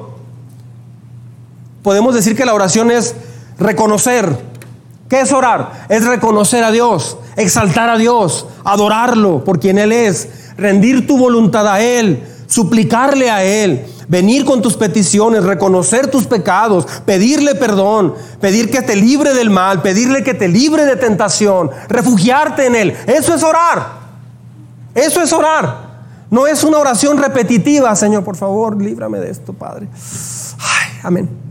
podemos 1.82 2.14
decir 2.14 2.36
que 2.36 2.44
la 2.44 2.52
oración 2.52 2.90
es 2.90 3.14
reconocer, 3.58 4.36
¿Qué 5.08 5.20
es 5.20 5.32
orar? 5.32 5.86
Es 5.88 6.04
reconocer 6.04 6.64
a 6.64 6.72
Dios, 6.72 7.16
exaltar 7.36 7.88
a 7.88 7.96
Dios, 7.96 8.46
adorarlo 8.64 9.44
por 9.44 9.60
quien 9.60 9.78
Él 9.78 9.92
es, 9.92 10.28
rendir 10.56 11.06
tu 11.06 11.16
voluntad 11.16 11.68
a 11.68 11.80
Él, 11.80 12.24
suplicarle 12.46 13.30
a 13.30 13.44
Él, 13.44 13.86
venir 14.08 14.44
con 14.44 14.62
tus 14.62 14.76
peticiones, 14.76 15.44
reconocer 15.44 16.10
tus 16.10 16.26
pecados, 16.26 16.86
pedirle 17.04 17.54
perdón, 17.54 18.14
pedir 18.40 18.70
que 18.70 18.82
te 18.82 18.96
libre 18.96 19.32
del 19.32 19.50
mal, 19.50 19.80
pedirle 19.80 20.24
que 20.24 20.34
te 20.34 20.48
libre 20.48 20.84
de 20.84 20.96
tentación, 20.96 21.70
refugiarte 21.88 22.66
en 22.66 22.74
Él. 22.74 22.96
Eso 23.06 23.32
es 23.32 23.44
orar. 23.44 24.06
Eso 24.94 25.22
es 25.22 25.32
orar. 25.32 25.86
No 26.30 26.48
es 26.48 26.64
una 26.64 26.78
oración 26.78 27.18
repetitiva, 27.18 27.94
Señor, 27.94 28.24
por 28.24 28.36
favor, 28.36 28.80
líbrame 28.80 29.20
de 29.20 29.30
esto, 29.30 29.52
Padre. 29.52 29.86
Ay, 30.58 30.98
amén. 31.04 31.45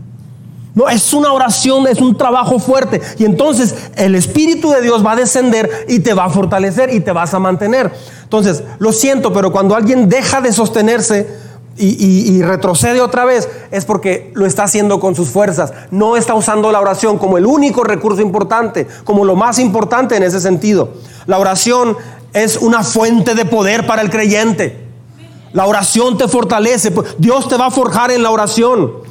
No, 0.76 0.90
es 0.90 1.14
una 1.14 1.32
oración, 1.32 1.86
es 1.86 2.02
un 2.02 2.18
trabajo 2.18 2.58
fuerte. 2.58 3.00
Y 3.18 3.24
entonces 3.24 3.74
el 3.96 4.14
Espíritu 4.14 4.70
de 4.70 4.82
Dios 4.82 5.04
va 5.04 5.12
a 5.12 5.16
descender 5.16 5.86
y 5.88 6.00
te 6.00 6.12
va 6.12 6.26
a 6.26 6.28
fortalecer 6.28 6.92
y 6.92 7.00
te 7.00 7.12
vas 7.12 7.32
a 7.32 7.38
mantener. 7.38 7.90
Entonces, 8.24 8.62
lo 8.78 8.92
siento, 8.92 9.32
pero 9.32 9.50
cuando 9.50 9.74
alguien 9.74 10.10
deja 10.10 10.42
de 10.42 10.52
sostenerse 10.52 11.34
y, 11.78 12.30
y, 12.30 12.42
retrocede 12.42 13.00
otra 13.00 13.24
vez, 13.24 13.48
es 13.70 13.86
porque 13.86 14.30
lo 14.34 14.44
está 14.44 14.64
haciendo 14.64 15.00
con 15.00 15.14
sus 15.14 15.30
fuerzas. 15.30 15.72
No 15.90 16.14
está 16.14 16.34
usando 16.34 16.70
la 16.70 16.80
oración 16.80 17.16
como 17.16 17.38
el 17.38 17.46
único 17.46 17.82
recurso 17.82 18.20
importante, 18.20 18.86
como 19.04 19.24
lo 19.24 19.34
más 19.34 19.58
importante 19.58 20.16
en 20.16 20.24
ese 20.24 20.40
sentido. 20.40 20.90
La 21.24 21.38
oración 21.38 21.96
es 22.34 22.58
una 22.58 22.82
fuente 22.82 23.34
de 23.34 23.46
poder 23.46 23.86
para 23.86 24.02
el 24.02 24.10
creyente. 24.10 24.84
La 25.54 25.64
oración 25.64 26.18
te 26.18 26.28
fortalece. 26.28 26.92
Dios 27.16 27.48
te 27.48 27.56
va 27.56 27.66
a 27.66 27.70
forjar 27.70 28.10
en 28.10 28.22
la 28.22 28.30
oración 28.30 29.05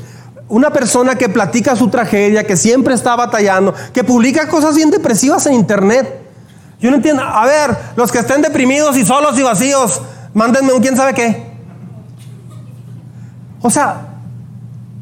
una 0.47 0.71
persona 0.71 1.15
que 1.15 1.29
platica 1.29 1.75
su 1.75 1.89
tragedia, 1.89 2.45
que 2.45 2.55
siempre 2.55 2.93
está 2.93 3.15
batallando, 3.15 3.73
que 3.93 4.03
publica 4.03 4.47
cosas 4.47 4.75
bien 4.75 4.91
depresivas 4.91 5.45
en 5.47 5.53
internet. 5.53 6.21
Yo 6.79 6.91
no 6.91 6.97
entiendo. 6.97 7.23
A 7.23 7.45
ver, 7.45 7.75
los 7.95 8.11
que 8.11 8.19
estén 8.19 8.41
deprimidos 8.41 8.95
y 8.97 9.05
solos 9.05 9.37
y 9.39 9.41
vacíos, 9.41 10.01
mándenme 10.33 10.73
un 10.73 10.81
quién 10.81 10.95
sabe 10.95 11.13
qué. 11.13 11.55
O 13.61 13.69
sea, 13.69 14.15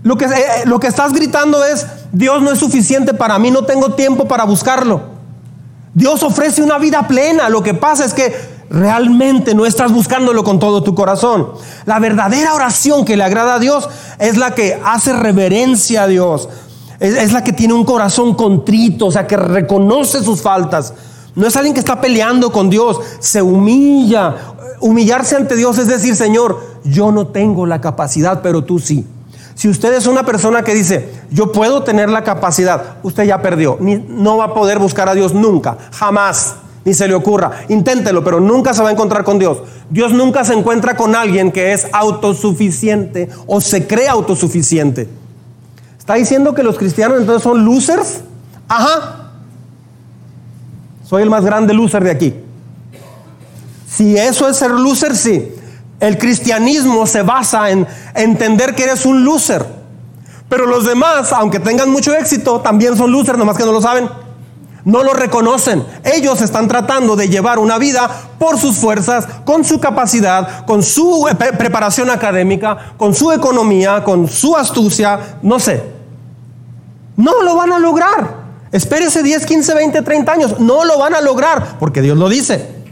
lo 0.03 0.15
que, 0.15 0.25
eh, 0.25 0.65
lo 0.65 0.79
que 0.79 0.87
estás 0.87 1.11
gritando 1.11 1.63
es, 1.65 1.85
Dios 2.13 2.41
no 2.41 2.51
es 2.51 2.59
suficiente 2.59 3.13
para 3.13 3.37
mí, 3.39 3.51
no 3.51 3.65
tengo 3.65 3.95
tiempo 3.95 4.27
para 4.27 4.45
buscarlo. 4.45 5.01
Dios 5.93 6.23
ofrece 6.23 6.63
una 6.63 6.77
vida 6.77 7.07
plena. 7.07 7.49
Lo 7.49 7.61
que 7.61 7.73
pasa 7.73 8.05
es 8.05 8.13
que 8.13 8.52
realmente 8.73 9.53
no 9.53 9.67
estás 9.67 9.91
buscándolo 9.93 10.43
con 10.43 10.57
todo 10.57 10.81
tu 10.81 10.95
corazón. 10.95 11.49
La 11.85 11.99
verdadera 11.99 12.55
oración 12.55 13.05
que 13.05 13.15
le 13.15 13.23
agrada 13.23 13.55
a 13.55 13.59
Dios 13.59 13.87
es 14.17 14.35
la 14.35 14.55
que 14.55 14.81
hace 14.83 15.13
reverencia 15.13 16.03
a 16.03 16.07
Dios. 16.07 16.49
Es, 16.99 17.31
la 17.31 17.43
que 17.43 17.53
tiene 17.53 17.73
un 17.73 17.85
corazón 17.85 18.33
contrito, 18.33 19.07
o 19.07 19.11
sea, 19.11 19.27
que 19.27 19.37
reconoce 19.37 20.23
sus 20.23 20.41
faltas. 20.41 20.93
No 21.35 21.45
es 21.45 21.55
alguien 21.55 21.73
que 21.73 21.79
está 21.79 22.01
peleando 22.01 22.51
con 22.51 22.69
Dios, 22.69 22.99
se 23.19 23.41
humilla. 23.41 24.35
Humillarse 24.79 25.35
ante 25.35 25.55
Dios 25.55 25.77
es 25.77 25.87
decir, 25.87 26.15
Señor, 26.15 26.59
yo 26.83 27.11
no 27.11 27.27
tengo 27.27 27.65
la 27.67 27.79
capacidad, 27.79 28.41
pero 28.41 28.63
tú 28.63 28.79
sí. 28.79 29.05
Si 29.53 29.69
usted 29.69 29.93
es 29.93 30.07
una 30.07 30.25
persona 30.25 30.63
que 30.63 30.73
dice, 30.73 31.11
yo 31.29 31.51
puedo 31.51 31.83
tener 31.83 32.09
la 32.09 32.23
capacidad, 32.23 32.97
usted 33.03 33.25
ya 33.25 33.41
perdió. 33.41 33.77
no 33.79 34.37
va 34.37 34.45
a 34.45 34.53
poder 34.55 34.79
buscar 34.79 35.09
a 35.09 35.13
Dios 35.13 35.33
nunca, 35.33 35.77
jamás 35.91 36.55
ni 36.85 36.93
se 36.93 37.07
le 37.07 37.13
ocurra. 37.13 37.65
Inténtelo, 37.69 38.23
pero 38.23 38.39
nunca 38.39 38.73
se 38.73 38.83
va 38.83 38.89
a 38.89 38.91
encontrar 38.91 39.23
con 39.23 39.39
Dios. 39.39 39.59
Dios 39.89 40.11
nunca 40.11 40.43
se 40.43 40.53
encuentra 40.53 40.95
con 40.95 41.15
alguien 41.15 41.51
que 41.51 41.73
es 41.73 41.87
autosuficiente 41.91 43.29
o 43.47 43.61
se 43.61 43.87
cree 43.87 44.07
autosuficiente. 44.07 45.07
¿Está 45.97 46.15
diciendo 46.15 46.53
que 46.53 46.63
los 46.63 46.77
cristianos 46.77 47.19
entonces 47.19 47.43
son 47.43 47.63
losers? 47.63 48.21
Ajá. 48.67 49.31
Soy 51.05 51.23
el 51.23 51.29
más 51.29 51.45
grande 51.45 51.73
loser 51.73 52.03
de 52.03 52.11
aquí. 52.11 52.33
Si 53.89 54.17
eso 54.17 54.49
es 54.49 54.57
ser 54.57 54.71
loser, 54.71 55.15
sí. 55.15 55.53
El 55.99 56.17
cristianismo 56.17 57.05
se 57.05 57.21
basa 57.21 57.69
en 57.69 57.87
entender 58.15 58.75
que 58.75 58.83
eres 58.83 59.05
un 59.05 59.23
loser. 59.23 59.65
Pero 60.49 60.65
los 60.65 60.85
demás, 60.85 61.31
aunque 61.31 61.59
tengan 61.59 61.89
mucho 61.89 62.13
éxito, 62.13 62.59
también 62.61 62.97
son 62.97 63.11
losers, 63.11 63.37
nomás 63.37 63.57
que 63.57 63.63
no 63.63 63.71
lo 63.71 63.81
saben. 63.81 64.09
No 64.85 65.03
lo 65.03 65.13
reconocen. 65.13 65.85
Ellos 66.03 66.41
están 66.41 66.67
tratando 66.67 67.15
de 67.15 67.29
llevar 67.29 67.59
una 67.59 67.77
vida 67.77 68.09
por 68.37 68.59
sus 68.59 68.77
fuerzas, 68.77 69.25
con 69.45 69.63
su 69.63 69.79
capacidad, 69.79 70.65
con 70.65 70.83
su 70.83 71.27
eh, 71.29 71.35
preparación 71.35 72.09
académica, 72.09 72.93
con 72.97 73.13
su 73.13 73.31
economía, 73.31 74.03
con 74.03 74.27
su 74.27 74.55
astucia, 74.57 75.37
no 75.41 75.59
sé. 75.59 75.83
No 77.15 77.41
lo 77.43 77.55
van 77.55 77.71
a 77.71 77.79
lograr. 77.79 78.43
Espérese 78.71 79.23
10, 79.23 79.45
15, 79.45 79.73
20, 79.73 80.01
30 80.01 80.31
años. 80.31 80.59
No 80.59 80.83
lo 80.83 80.97
van 80.97 81.15
a 81.15 81.21
lograr 81.21 81.77
porque 81.79 82.01
Dios 82.01 82.17
lo 82.17 82.27
dice. 82.27 82.83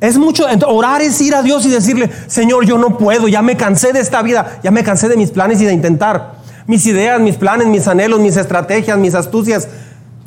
Es 0.00 0.16
mucho, 0.16 0.46
orar 0.66 1.02
es 1.02 1.20
ir 1.20 1.34
a 1.34 1.42
Dios 1.42 1.66
y 1.66 1.70
decirle, 1.70 2.08
Señor, 2.28 2.64
yo 2.64 2.78
no 2.78 2.96
puedo, 2.96 3.26
ya 3.26 3.42
me 3.42 3.56
cansé 3.56 3.92
de 3.92 3.98
esta 3.98 4.22
vida, 4.22 4.60
ya 4.62 4.70
me 4.70 4.84
cansé 4.84 5.08
de 5.08 5.16
mis 5.16 5.32
planes 5.32 5.60
y 5.60 5.64
de 5.64 5.72
intentar. 5.72 6.38
Mis 6.68 6.86
ideas, 6.86 7.20
mis 7.20 7.34
planes, 7.34 7.66
mis 7.66 7.88
anhelos, 7.88 8.20
mis 8.20 8.36
estrategias, 8.36 8.96
mis 8.96 9.14
astucias, 9.14 9.66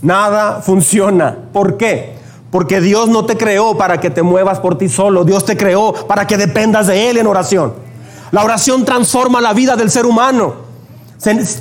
Nada 0.02 0.62
funciona. 0.62 1.36
¿Por 1.54 1.78
qué? 1.78 2.16
Porque 2.50 2.82
Dios 2.82 3.08
no 3.10 3.26
te 3.26 3.38
creó 3.38 3.78
para 3.78 4.00
que 4.00 4.10
te 4.10 4.22
muevas 4.22 4.60
por 4.60 4.78
ti 4.78 4.90
solo. 4.90 5.24
Dios 5.24 5.46
te 5.46 5.56
creó 5.56 5.94
para 5.94 6.28
que 6.28 6.38
dependas 6.38 6.88
de 6.88 7.10
Él 7.10 7.18
en 7.18 7.28
oración. 7.28 7.74
La 8.32 8.44
oración 8.44 8.86
transforma 8.86 9.42
la 9.42 9.54
vida 9.54 9.76
del 9.76 9.92
ser 9.92 10.06
humano. 10.06 10.56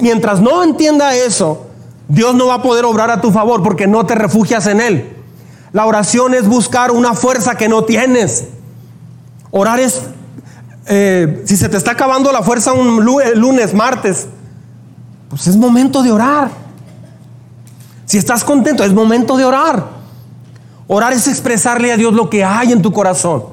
Mientras 0.01 0.41
no 0.41 0.65
entienda 0.65 1.15
eso, 1.15 1.67
Dios 2.09 2.35
no 2.35 2.47
va 2.47 2.55
a 2.55 2.63
poder 2.63 2.85
obrar 2.85 3.11
a 3.11 3.21
tu 3.21 3.31
favor 3.31 3.63
porque 3.63 3.87
no 3.87 4.07
te 4.07 4.15
refugias 4.15 4.67
en 4.67 4.81
Él. 4.81 5.17
La 5.73 5.87
oración 5.87 6.35
es 6.35 6.49
buscar 6.49 6.91
una 6.91 7.15
fuerza 7.15 7.57
que 7.57 7.69
no 7.69 7.85
tienes. 7.85 8.47
Orar 9.53 9.79
es, 9.79 10.03
eh, 10.87 11.43
si 11.45 11.57
se 11.57 11.69
te 11.69 11.77
está 11.77 11.93
acabando 11.93 12.33
la 12.33 12.43
fuerza 12.43 12.73
un 12.73 13.05
lunes, 13.05 13.75
martes, 13.75 14.27
pues 15.29 15.47
es 15.47 15.57
momento 15.57 16.03
de 16.03 16.11
orar. 16.11 16.51
Si 18.11 18.19
estás 18.19 18.43
contento, 18.43 18.83
es 18.83 18.93
momento 18.93 19.37
de 19.37 19.45
orar. 19.45 19.85
Orar 20.89 21.13
es 21.13 21.29
expresarle 21.29 21.93
a 21.93 21.97
Dios 21.97 22.13
lo 22.13 22.29
que 22.29 22.43
hay 22.43 22.73
en 22.73 22.83
tu 22.83 22.93
corazón. 22.93 23.45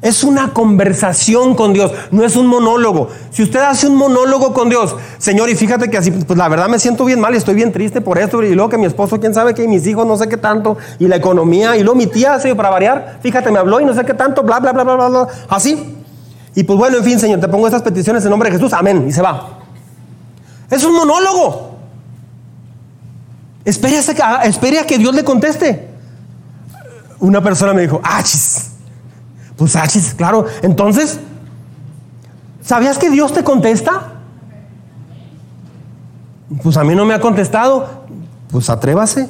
Es 0.00 0.22
una 0.22 0.54
conversación 0.54 1.56
con 1.56 1.72
Dios, 1.72 1.90
no 2.12 2.24
es 2.24 2.36
un 2.36 2.46
monólogo. 2.46 3.08
Si 3.32 3.42
usted 3.42 3.58
hace 3.58 3.88
un 3.88 3.96
monólogo 3.96 4.54
con 4.54 4.68
Dios, 4.68 4.94
Señor, 5.18 5.50
y 5.50 5.56
fíjate 5.56 5.90
que 5.90 5.98
así, 5.98 6.12
pues 6.12 6.38
la 6.38 6.48
verdad 6.48 6.68
me 6.68 6.78
siento 6.78 7.04
bien 7.04 7.18
mal 7.18 7.34
y 7.34 7.38
estoy 7.38 7.56
bien 7.56 7.72
triste 7.72 8.00
por 8.00 8.18
esto, 8.18 8.40
y 8.44 8.54
luego 8.54 8.70
que 8.70 8.78
mi 8.78 8.86
esposo, 8.86 9.18
quién 9.18 9.34
sabe 9.34 9.54
que, 9.54 9.66
mis 9.66 9.84
hijos, 9.88 10.06
no 10.06 10.16
sé 10.16 10.28
qué 10.28 10.36
tanto, 10.36 10.76
y 11.00 11.08
la 11.08 11.16
economía, 11.16 11.76
y 11.76 11.82
luego 11.82 11.96
mi 11.96 12.06
tía, 12.06 12.38
Señor, 12.38 12.56
para 12.56 12.70
variar, 12.70 13.18
fíjate, 13.24 13.50
me 13.50 13.58
habló 13.58 13.80
y 13.80 13.84
no 13.84 13.92
sé 13.92 14.04
qué 14.04 14.14
tanto, 14.14 14.44
bla, 14.44 14.60
bla, 14.60 14.72
bla, 14.72 14.84
bla, 14.84 14.94
bla, 14.94 15.08
bla, 15.08 15.28
así. 15.48 15.96
Y 16.54 16.62
pues 16.62 16.78
bueno, 16.78 16.98
en 16.98 17.02
fin, 17.02 17.18
Señor, 17.18 17.40
te 17.40 17.48
pongo 17.48 17.66
estas 17.66 17.82
peticiones 17.82 18.22
en 18.22 18.30
nombre 18.30 18.50
de 18.50 18.56
Jesús, 18.56 18.72
amén, 18.72 19.06
y 19.08 19.12
se 19.12 19.20
va. 19.20 19.58
Es 20.70 20.84
un 20.84 20.94
monólogo. 20.94 21.67
Espere 23.64 23.98
a 23.98 24.02
que, 24.02 24.48
espere 24.48 24.78
a 24.78 24.86
que 24.86 24.98
Dios 24.98 25.14
le 25.14 25.24
conteste. 25.24 25.88
Una 27.20 27.42
persona 27.42 27.74
me 27.74 27.82
dijo, 27.82 28.00
ah, 28.02 28.22
chis 28.22 28.68
pues 29.58 29.74
achis, 29.74 30.14
claro. 30.14 30.46
Entonces, 30.62 31.18
¿sabías 32.62 32.96
que 32.96 33.10
Dios 33.10 33.34
te 33.34 33.42
contesta? 33.42 34.12
Pues 36.62 36.76
a 36.76 36.84
mí 36.84 36.94
no 36.94 37.04
me 37.04 37.12
ha 37.12 37.20
contestado. 37.20 38.04
Pues 38.50 38.70
atrévase. 38.70 39.28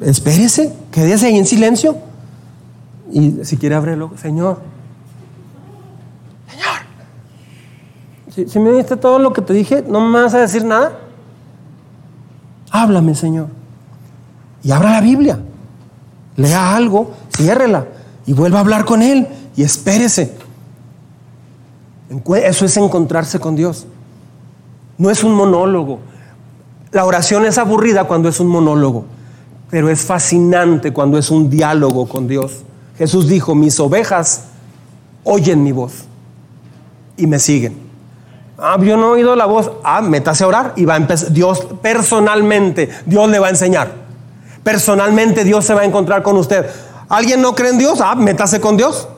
Espérese, 0.00 0.74
quédese 0.90 1.26
ahí 1.26 1.38
en 1.38 1.46
silencio. 1.46 1.96
Y 3.12 3.44
si 3.44 3.56
quiere 3.56 3.76
abrirlo, 3.76 4.10
Señor. 4.20 4.60
Señor. 6.50 8.50
Si, 8.50 8.58
me 8.58 8.72
diste 8.72 8.96
todo 8.96 9.20
lo 9.20 9.32
que 9.32 9.40
te 9.40 9.52
dije, 9.52 9.84
¿no 9.86 10.00
me 10.00 10.20
vas 10.20 10.34
a 10.34 10.40
decir 10.40 10.64
nada? 10.64 10.98
Háblame, 12.70 13.14
Señor. 13.14 13.48
Y 14.62 14.70
abra 14.70 14.92
la 14.92 15.00
Biblia. 15.00 15.38
Lea 16.36 16.76
algo, 16.76 17.12
ciérrela 17.34 17.86
y 18.26 18.32
vuelva 18.32 18.58
a 18.58 18.60
hablar 18.60 18.84
con 18.84 19.02
Él 19.02 19.26
y 19.56 19.62
espérese. 19.62 20.34
Eso 22.44 22.64
es 22.64 22.76
encontrarse 22.76 23.38
con 23.38 23.56
Dios. 23.56 23.86
No 24.98 25.10
es 25.10 25.24
un 25.24 25.34
monólogo. 25.34 26.00
La 26.92 27.04
oración 27.04 27.44
es 27.44 27.58
aburrida 27.58 28.04
cuando 28.04 28.28
es 28.28 28.40
un 28.40 28.46
monólogo, 28.46 29.04
pero 29.70 29.90
es 29.90 30.00
fascinante 30.02 30.92
cuando 30.92 31.18
es 31.18 31.30
un 31.30 31.50
diálogo 31.50 32.08
con 32.08 32.28
Dios. 32.28 32.62
Jesús 32.96 33.28
dijo, 33.28 33.54
mis 33.54 33.78
ovejas 33.80 34.44
oyen 35.24 35.62
mi 35.62 35.72
voz 35.72 36.04
y 37.16 37.26
me 37.26 37.38
siguen. 37.38 37.85
Ah, 38.58 38.78
yo 38.80 38.96
no 38.96 39.08
he 39.08 39.10
oído 39.18 39.36
la 39.36 39.46
voz. 39.46 39.70
Ah, 39.84 40.00
métase 40.00 40.44
a 40.44 40.46
orar 40.46 40.72
y 40.76 40.84
va 40.84 40.94
a 40.94 40.96
empezar. 40.96 41.32
Dios 41.32 41.66
personalmente, 41.82 42.88
Dios 43.04 43.28
le 43.28 43.38
va 43.38 43.48
a 43.48 43.50
enseñar. 43.50 43.92
Personalmente 44.62 45.44
Dios 45.44 45.64
se 45.64 45.74
va 45.74 45.82
a 45.82 45.84
encontrar 45.84 46.22
con 46.22 46.36
usted. 46.36 46.66
¿Alguien 47.08 47.40
no 47.40 47.54
cree 47.54 47.70
en 47.70 47.78
Dios? 47.78 48.00
Ah, 48.00 48.14
métase 48.14 48.60
con 48.60 48.76
Dios. 48.76 49.08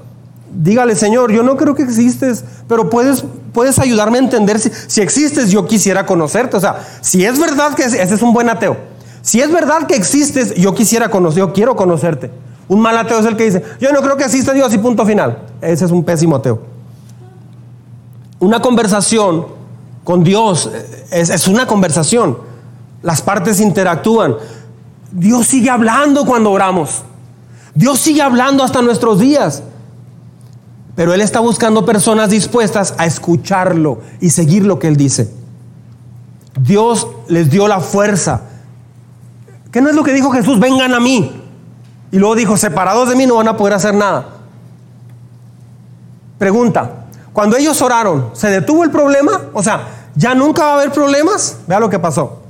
Dígale, 0.50 0.94
Señor, 0.94 1.30
yo 1.30 1.42
no 1.42 1.56
creo 1.56 1.74
que 1.74 1.82
existes, 1.82 2.44
pero 2.66 2.90
puedes, 2.90 3.24
puedes 3.52 3.78
ayudarme 3.78 4.18
a 4.18 4.22
entender 4.22 4.58
si, 4.58 4.70
si 4.86 5.00
existes, 5.00 5.50
yo 5.50 5.66
quisiera 5.66 6.04
conocerte. 6.04 6.56
O 6.56 6.60
sea, 6.60 6.84
si 7.00 7.24
es 7.24 7.38
verdad 7.38 7.74
que 7.74 7.84
ese 7.84 8.02
es 8.02 8.22
un 8.22 8.32
buen 8.32 8.48
ateo. 8.48 8.76
Si 9.22 9.40
es 9.40 9.52
verdad 9.52 9.86
que 9.86 9.94
existes, 9.94 10.54
yo 10.54 10.74
quisiera 10.74 11.10
conocer, 11.10 11.38
yo 11.38 11.52
quiero 11.52 11.76
conocerte. 11.76 12.30
Un 12.66 12.80
mal 12.80 12.96
ateo 12.98 13.18
es 13.18 13.26
el 13.26 13.36
que 13.36 13.44
dice, 13.44 13.62
yo 13.80 13.92
no 13.92 14.02
creo 14.02 14.16
que 14.16 14.24
exista 14.24 14.52
Dios 14.52 14.72
y 14.74 14.78
punto 14.78 15.06
final. 15.06 15.38
Ese 15.60 15.84
es 15.84 15.90
un 15.90 16.04
pésimo 16.04 16.36
ateo. 16.36 16.77
Una 18.40 18.60
conversación 18.60 19.46
con 20.04 20.24
Dios 20.24 20.70
es, 21.10 21.30
es 21.30 21.48
una 21.48 21.66
conversación. 21.66 22.38
Las 23.02 23.22
partes 23.22 23.60
interactúan. 23.60 24.36
Dios 25.12 25.46
sigue 25.46 25.70
hablando 25.70 26.24
cuando 26.24 26.50
oramos. 26.50 27.02
Dios 27.74 27.98
sigue 27.98 28.22
hablando 28.22 28.64
hasta 28.64 28.82
nuestros 28.82 29.18
días. 29.18 29.62
Pero 30.96 31.14
Él 31.14 31.20
está 31.20 31.38
buscando 31.40 31.86
personas 31.86 32.30
dispuestas 32.30 32.94
a 32.98 33.06
escucharlo 33.06 34.00
y 34.20 34.30
seguir 34.30 34.64
lo 34.64 34.80
que 34.80 34.88
Él 34.88 34.96
dice. 34.96 35.32
Dios 36.60 37.06
les 37.28 37.50
dio 37.50 37.68
la 37.68 37.78
fuerza. 37.78 38.42
¿Qué 39.70 39.80
no 39.80 39.90
es 39.90 39.94
lo 39.94 40.02
que 40.02 40.12
dijo 40.12 40.30
Jesús? 40.30 40.58
Vengan 40.58 40.94
a 40.94 41.00
mí. 41.00 41.40
Y 42.10 42.18
luego 42.18 42.34
dijo, 42.34 42.56
separados 42.56 43.08
de 43.08 43.14
mí 43.14 43.26
no 43.26 43.36
van 43.36 43.48
a 43.48 43.56
poder 43.56 43.74
hacer 43.74 43.94
nada. 43.94 44.26
Pregunta, 46.38 47.06
cuando 47.38 47.56
ellos 47.56 47.80
oraron, 47.82 48.30
¿se 48.32 48.48
detuvo 48.48 48.82
el 48.82 48.90
problema? 48.90 49.42
O 49.52 49.62
sea, 49.62 49.86
¿ya 50.16 50.34
nunca 50.34 50.64
va 50.64 50.70
a 50.70 50.74
haber 50.74 50.90
problemas? 50.90 51.58
Vea 51.68 51.78
lo 51.78 51.88
que 51.88 52.00
pasó. 52.00 52.40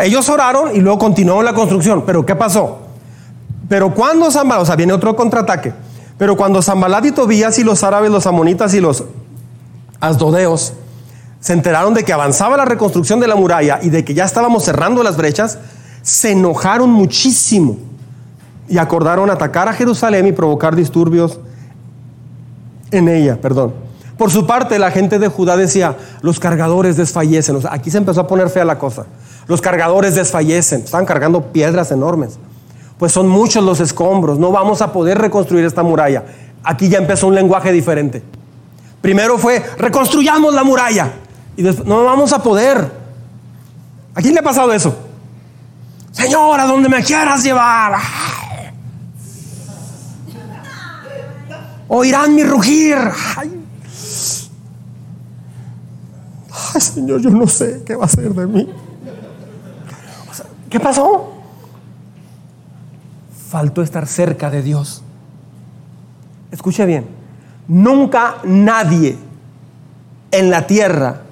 Ellos 0.00 0.28
oraron 0.28 0.74
y 0.74 0.80
luego 0.80 0.98
continuó 0.98 1.40
la 1.40 1.54
construcción. 1.54 2.02
Pero 2.04 2.26
¿qué 2.26 2.34
pasó? 2.34 2.80
Pero 3.68 3.94
cuando 3.94 4.28
Zambalat, 4.32 4.62
o 4.64 4.66
sea, 4.66 4.74
viene 4.74 4.92
otro 4.92 5.14
contraataque. 5.14 5.72
Pero 6.18 6.36
cuando 6.36 6.60
Zambalat 6.62 7.04
y 7.04 7.12
Tobías 7.12 7.60
y 7.60 7.62
los 7.62 7.84
árabes, 7.84 8.10
los 8.10 8.26
amonitas 8.26 8.74
y 8.74 8.80
los 8.80 9.04
asdodeos 10.00 10.72
se 11.38 11.52
enteraron 11.52 11.94
de 11.94 12.02
que 12.02 12.12
avanzaba 12.12 12.56
la 12.56 12.64
reconstrucción 12.64 13.20
de 13.20 13.28
la 13.28 13.36
muralla 13.36 13.78
y 13.82 13.90
de 13.90 14.04
que 14.04 14.14
ya 14.14 14.24
estábamos 14.24 14.64
cerrando 14.64 15.04
las 15.04 15.16
brechas, 15.16 15.60
se 16.02 16.32
enojaron 16.32 16.90
muchísimo 16.90 17.78
y 18.68 18.78
acordaron 18.78 19.30
atacar 19.30 19.68
a 19.68 19.74
Jerusalén 19.74 20.26
y 20.26 20.32
provocar 20.32 20.74
disturbios 20.74 21.38
en 22.90 23.08
ella, 23.08 23.40
perdón. 23.40 23.86
Por 24.18 24.30
su 24.30 24.46
parte, 24.46 24.78
la 24.78 24.90
gente 24.90 25.18
de 25.18 25.28
Judá 25.28 25.56
decía, 25.56 25.96
los 26.20 26.38
cargadores 26.38 26.98
desfallecen. 26.98 27.60
aquí 27.70 27.90
se 27.90 27.98
empezó 27.98 28.20
a 28.20 28.26
poner 28.26 28.50
fea 28.50 28.66
la 28.66 28.78
cosa. 28.78 29.06
Los 29.46 29.62
cargadores 29.62 30.14
desfallecen. 30.14 30.82
Estaban 30.82 31.06
cargando 31.06 31.52
piedras 31.52 31.90
enormes 31.90 32.38
pues 32.98 33.12
son 33.12 33.28
muchos 33.28 33.64
los 33.64 33.80
escombros, 33.80 34.38
no 34.38 34.50
vamos 34.50 34.82
a 34.82 34.92
poder 34.92 35.18
reconstruir 35.18 35.64
esta 35.64 35.82
muralla. 35.82 36.24
Aquí 36.64 36.88
ya 36.88 36.98
empezó 36.98 37.28
un 37.28 37.34
lenguaje 37.34 37.72
diferente. 37.72 38.22
Primero 39.00 39.38
fue, 39.38 39.64
reconstruyamos 39.78 40.52
la 40.52 40.64
muralla. 40.64 41.12
Y 41.56 41.62
después, 41.62 41.86
no 41.86 42.04
vamos 42.04 42.32
a 42.32 42.42
poder. 42.42 42.90
¿A 44.14 44.20
quién 44.20 44.34
le 44.34 44.40
ha 44.40 44.42
pasado 44.42 44.72
eso? 44.72 44.96
Señor, 46.10 46.58
a 46.58 46.66
donde 46.66 46.88
me 46.88 47.02
quieras 47.04 47.44
llevar. 47.44 47.94
Oirán 51.86 52.34
mi 52.34 52.42
rugir. 52.42 52.98
Ay. 53.36 53.57
Ay, 56.74 56.80
Señor, 56.80 57.20
yo 57.20 57.30
no 57.30 57.46
sé 57.46 57.82
qué 57.84 57.94
va 57.94 58.06
a 58.06 58.08
ser 58.08 58.34
de 58.34 58.46
mí. 58.46 58.68
¿Qué 60.70 60.78
pasó? 60.78 61.38
faltó 63.48 63.82
estar 63.82 64.06
cerca 64.06 64.50
de 64.50 64.62
Dios. 64.62 65.02
Escuche 66.50 66.84
bien, 66.84 67.06
nunca 67.66 68.36
nadie 68.44 69.16
en 70.30 70.50
la 70.50 70.66
tierra, 70.66 71.22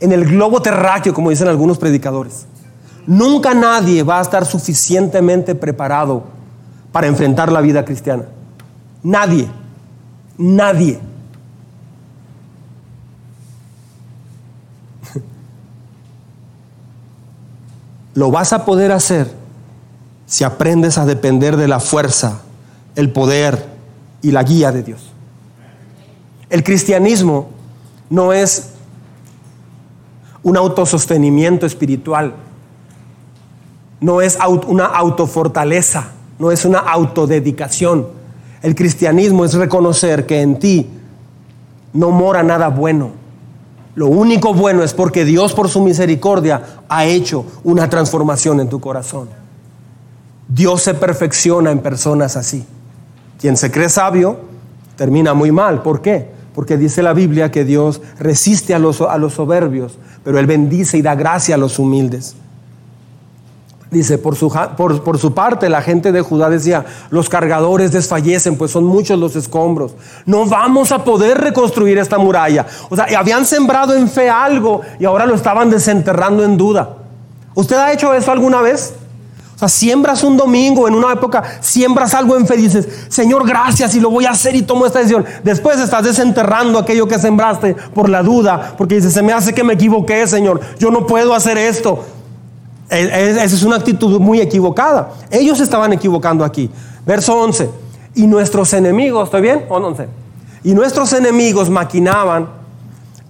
en 0.00 0.12
el 0.12 0.24
globo 0.24 0.60
terráqueo, 0.60 1.14
como 1.14 1.30
dicen 1.30 1.48
algunos 1.48 1.78
predicadores, 1.78 2.46
nunca 3.06 3.54
nadie 3.54 4.02
va 4.02 4.18
a 4.18 4.22
estar 4.22 4.44
suficientemente 4.44 5.54
preparado 5.54 6.24
para 6.92 7.06
enfrentar 7.06 7.52
la 7.52 7.60
vida 7.60 7.84
cristiana. 7.84 8.24
Nadie, 9.02 9.48
nadie. 10.36 10.98
Lo 18.14 18.30
vas 18.30 18.52
a 18.52 18.64
poder 18.64 18.92
hacer 18.92 19.30
si 20.26 20.44
aprendes 20.44 20.98
a 20.98 21.04
depender 21.04 21.56
de 21.56 21.68
la 21.68 21.80
fuerza, 21.80 22.40
el 22.96 23.10
poder 23.10 23.66
y 24.22 24.30
la 24.30 24.42
guía 24.42 24.72
de 24.72 24.82
Dios. 24.82 25.12
El 26.48 26.62
cristianismo 26.62 27.48
no 28.10 28.32
es 28.32 28.70
un 30.42 30.56
autosostenimiento 30.56 31.66
espiritual, 31.66 32.34
no 34.00 34.20
es 34.20 34.38
una 34.66 34.86
autofortaleza, 34.86 36.10
no 36.38 36.52
es 36.52 36.64
una 36.64 36.78
autodedicación. 36.78 38.06
El 38.62 38.74
cristianismo 38.74 39.44
es 39.44 39.54
reconocer 39.54 40.26
que 40.26 40.40
en 40.40 40.58
ti 40.58 40.88
no 41.92 42.10
mora 42.10 42.42
nada 42.42 42.68
bueno. 42.68 43.10
Lo 43.94 44.08
único 44.08 44.52
bueno 44.52 44.82
es 44.82 44.92
porque 44.92 45.24
Dios 45.24 45.54
por 45.54 45.68
su 45.68 45.80
misericordia 45.80 46.62
ha 46.96 47.06
hecho 47.06 47.44
una 47.64 47.88
transformación 47.88 48.60
en 48.60 48.68
tu 48.68 48.80
corazón. 48.80 49.28
Dios 50.48 50.82
se 50.82 50.94
perfecciona 50.94 51.70
en 51.70 51.80
personas 51.80 52.36
así. 52.36 52.64
Quien 53.40 53.56
se 53.56 53.70
cree 53.70 53.88
sabio 53.88 54.40
termina 54.96 55.34
muy 55.34 55.50
mal. 55.50 55.82
¿Por 55.82 56.00
qué? 56.00 56.30
Porque 56.54 56.76
dice 56.76 57.02
la 57.02 57.12
Biblia 57.12 57.50
que 57.50 57.64
Dios 57.64 58.00
resiste 58.18 58.74
a 58.74 58.78
los, 58.78 59.00
a 59.00 59.18
los 59.18 59.34
soberbios, 59.34 59.98
pero 60.22 60.38
Él 60.38 60.46
bendice 60.46 60.98
y 60.98 61.02
da 61.02 61.14
gracia 61.14 61.56
a 61.56 61.58
los 61.58 61.78
humildes. 61.78 62.36
Dice, 63.90 64.18
por 64.18 64.34
su, 64.34 64.50
por, 64.76 65.18
su, 65.18 65.34
parte 65.34 65.68
la 65.68 65.80
gente 65.80 66.10
de 66.10 66.20
Judá 66.20 66.50
decía, 66.50 66.84
los 67.10 67.28
cargadores 67.28 67.92
desfallecen, 67.92 68.56
pues 68.56 68.72
son 68.72 68.84
muchos 68.84 69.18
los 69.18 69.36
escombros. 69.36 69.94
No 70.26 70.46
vamos 70.46 70.90
a 70.90 71.04
poder 71.04 71.38
reconstruir 71.38 71.98
esta 71.98 72.18
muralla. 72.18 72.66
O 72.90 72.96
sea, 72.96 73.06
habían 73.16 73.46
sembrado 73.46 73.94
en 73.94 74.08
fe 74.08 74.28
algo 74.28 74.80
y 74.98 75.04
ahora 75.04 75.26
lo 75.26 75.34
estaban 75.34 75.70
desenterrando 75.70 76.42
en 76.42 76.56
duda. 76.56 76.96
¿Usted 77.54 77.76
ha 77.76 77.92
hecho 77.92 78.12
eso 78.14 78.32
alguna 78.32 78.62
vez? 78.62 78.94
sea, 79.58 79.68
siembras 79.68 80.22
un 80.24 80.36
domingo, 80.36 80.88
en 80.88 80.94
una 80.94 81.12
época, 81.12 81.42
siembras 81.60 82.14
algo 82.14 82.36
en 82.36 82.46
fe 82.46 82.56
dices, 82.56 82.88
Señor, 83.08 83.46
gracias 83.46 83.94
y 83.94 84.00
lo 84.00 84.10
voy 84.10 84.26
a 84.26 84.30
hacer 84.30 84.54
y 84.54 84.62
tomo 84.62 84.86
esta 84.86 85.00
decisión. 85.00 85.24
Después 85.42 85.78
estás 85.78 86.04
desenterrando 86.04 86.78
aquello 86.78 87.06
que 87.06 87.18
sembraste 87.18 87.74
por 87.94 88.08
la 88.08 88.22
duda, 88.22 88.74
porque 88.76 88.96
dices, 88.96 89.12
se 89.12 89.22
me 89.22 89.32
hace 89.32 89.52
que 89.52 89.64
me 89.64 89.74
equivoqué, 89.74 90.26
Señor, 90.26 90.60
yo 90.78 90.90
no 90.90 91.06
puedo 91.06 91.34
hacer 91.34 91.58
esto. 91.58 92.04
Esa 92.88 93.44
es 93.44 93.62
una 93.62 93.76
actitud 93.76 94.20
muy 94.20 94.40
equivocada. 94.40 95.12
Ellos 95.30 95.60
estaban 95.60 95.92
equivocando 95.92 96.44
aquí. 96.44 96.70
Verso 97.06 97.34
11. 97.36 97.68
Y 98.14 98.26
nuestros 98.26 98.72
enemigos, 98.72 99.24
¿estoy 99.28 99.42
bien? 99.42 99.64
11. 99.68 100.08
Y 100.62 100.74
nuestros 100.74 101.12
enemigos 101.12 101.68
maquinaban, 101.70 102.48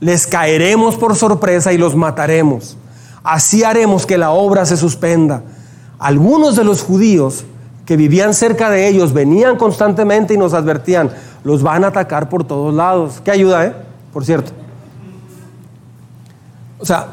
les 0.00 0.26
caeremos 0.26 0.96
por 0.96 1.16
sorpresa 1.16 1.72
y 1.72 1.78
los 1.78 1.96
mataremos. 1.96 2.76
Así 3.22 3.64
haremos 3.64 4.05
que 4.07 4.18
la 4.18 4.30
obra 4.30 4.66
se 4.66 4.76
suspenda. 4.76 5.42
Algunos 5.98 6.57
de 6.57 6.64
los 6.64 6.82
judíos 6.82 7.44
que 7.86 7.96
vivían 7.96 8.34
cerca 8.34 8.70
de 8.70 8.88
ellos 8.88 9.12
venían 9.12 9.57
constantemente 9.57 10.34
y 10.34 10.36
nos 10.36 10.55
advertían, 10.55 11.11
los 11.42 11.62
van 11.62 11.84
a 11.84 11.88
atacar 11.88 12.28
por 12.28 12.44
todos 12.44 12.74
lados. 12.74 13.20
¿Qué 13.24 13.30
ayuda, 13.30 13.64
eh? 13.64 13.74
Por 14.12 14.24
cierto. 14.24 14.52
O 16.78 16.84
sea, 16.84 17.09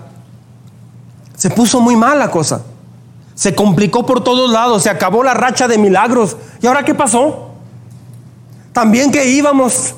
se 1.42 1.50
puso 1.50 1.82
muy 1.82 1.96
mal 1.96 2.20
la 2.20 2.30
cosa. 2.30 2.62
Se 3.34 3.56
complicó 3.56 4.06
por 4.06 4.24
todos 4.24 4.52
lados, 4.52 4.84
se 4.84 4.92
acabó 4.92 5.24
la 5.24 5.34
racha 5.34 5.68
de 5.68 5.80
milagros. 5.80 6.38
¿Y 6.62 6.68
ahora 6.68 6.86
qué 6.86 6.94
pasó? 6.94 7.50
También 8.72 9.12
que 9.12 9.28
íbamos. 9.28 9.96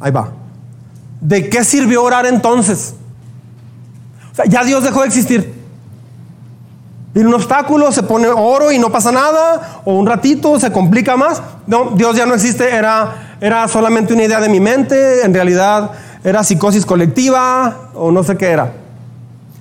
Ahí 0.00 0.10
va. 0.10 0.30
¿De 1.20 1.50
qué 1.50 1.64
sirvió 1.64 2.02
orar 2.02 2.24
entonces? 2.24 2.94
O 4.32 4.36
sea, 4.36 4.46
ya 4.46 4.64
Dios 4.64 4.84
dejó 4.84 5.02
de 5.02 5.08
existir. 5.08 5.52
Viene 7.12 7.28
un 7.28 7.34
obstáculo, 7.34 7.92
se 7.92 8.02
pone 8.02 8.26
oro 8.26 8.72
y 8.72 8.78
no 8.78 8.90
pasa 8.90 9.12
nada, 9.12 9.82
o 9.84 9.92
un 9.92 10.06
ratito 10.06 10.58
se 10.58 10.72
complica 10.72 11.18
más. 11.18 11.42
No, 11.66 11.90
Dios 11.90 12.16
ya 12.16 12.24
no 12.24 12.32
existe, 12.32 12.74
era, 12.74 13.36
era 13.38 13.68
solamente 13.68 14.14
una 14.14 14.22
idea 14.22 14.40
de 14.40 14.48
mi 14.48 14.60
mente, 14.60 15.26
en 15.26 15.34
realidad 15.34 15.90
era 16.24 16.42
psicosis 16.42 16.86
colectiva, 16.86 17.90
o 17.92 18.10
no 18.10 18.22
sé 18.22 18.38
qué 18.38 18.46
era. 18.46 18.80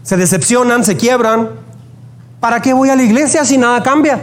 Se 0.10 0.18
decepcionan, 0.18 0.84
se 0.84 0.98
quiebran. 0.98 1.52
¿Para 2.40 2.64
qué 2.64 2.74
voy 2.74 2.90
a 2.90 2.96
la 2.96 3.04
iglesia 3.04 3.46
si 3.46 3.60
nada 3.60 3.84
cambia? 3.84 4.20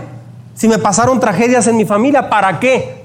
Si 0.57 0.67
me 0.67 0.79
pasaron 0.79 1.21
tragedias 1.21 1.69
en 1.69 1.77
mi 1.77 1.85
familia, 1.85 2.29
¿para 2.29 2.59
qué? 2.59 3.05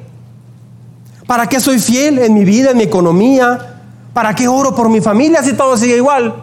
¿Para 1.27 1.45
qué 1.45 1.59
soy 1.59 1.77
fiel 1.77 2.17
en 2.17 2.34
mi 2.34 2.43
vida, 2.43 2.71
en 2.71 2.77
mi 2.77 2.84
economía? 2.86 3.84
¿Para 4.15 4.34
qué 4.34 4.47
oro 4.47 4.73
por 4.73 4.89
mi 4.89 4.99
familia 4.99 5.43
si 5.43 5.53
todo 5.53 5.77
sigue 5.77 5.97
igual? 5.97 6.34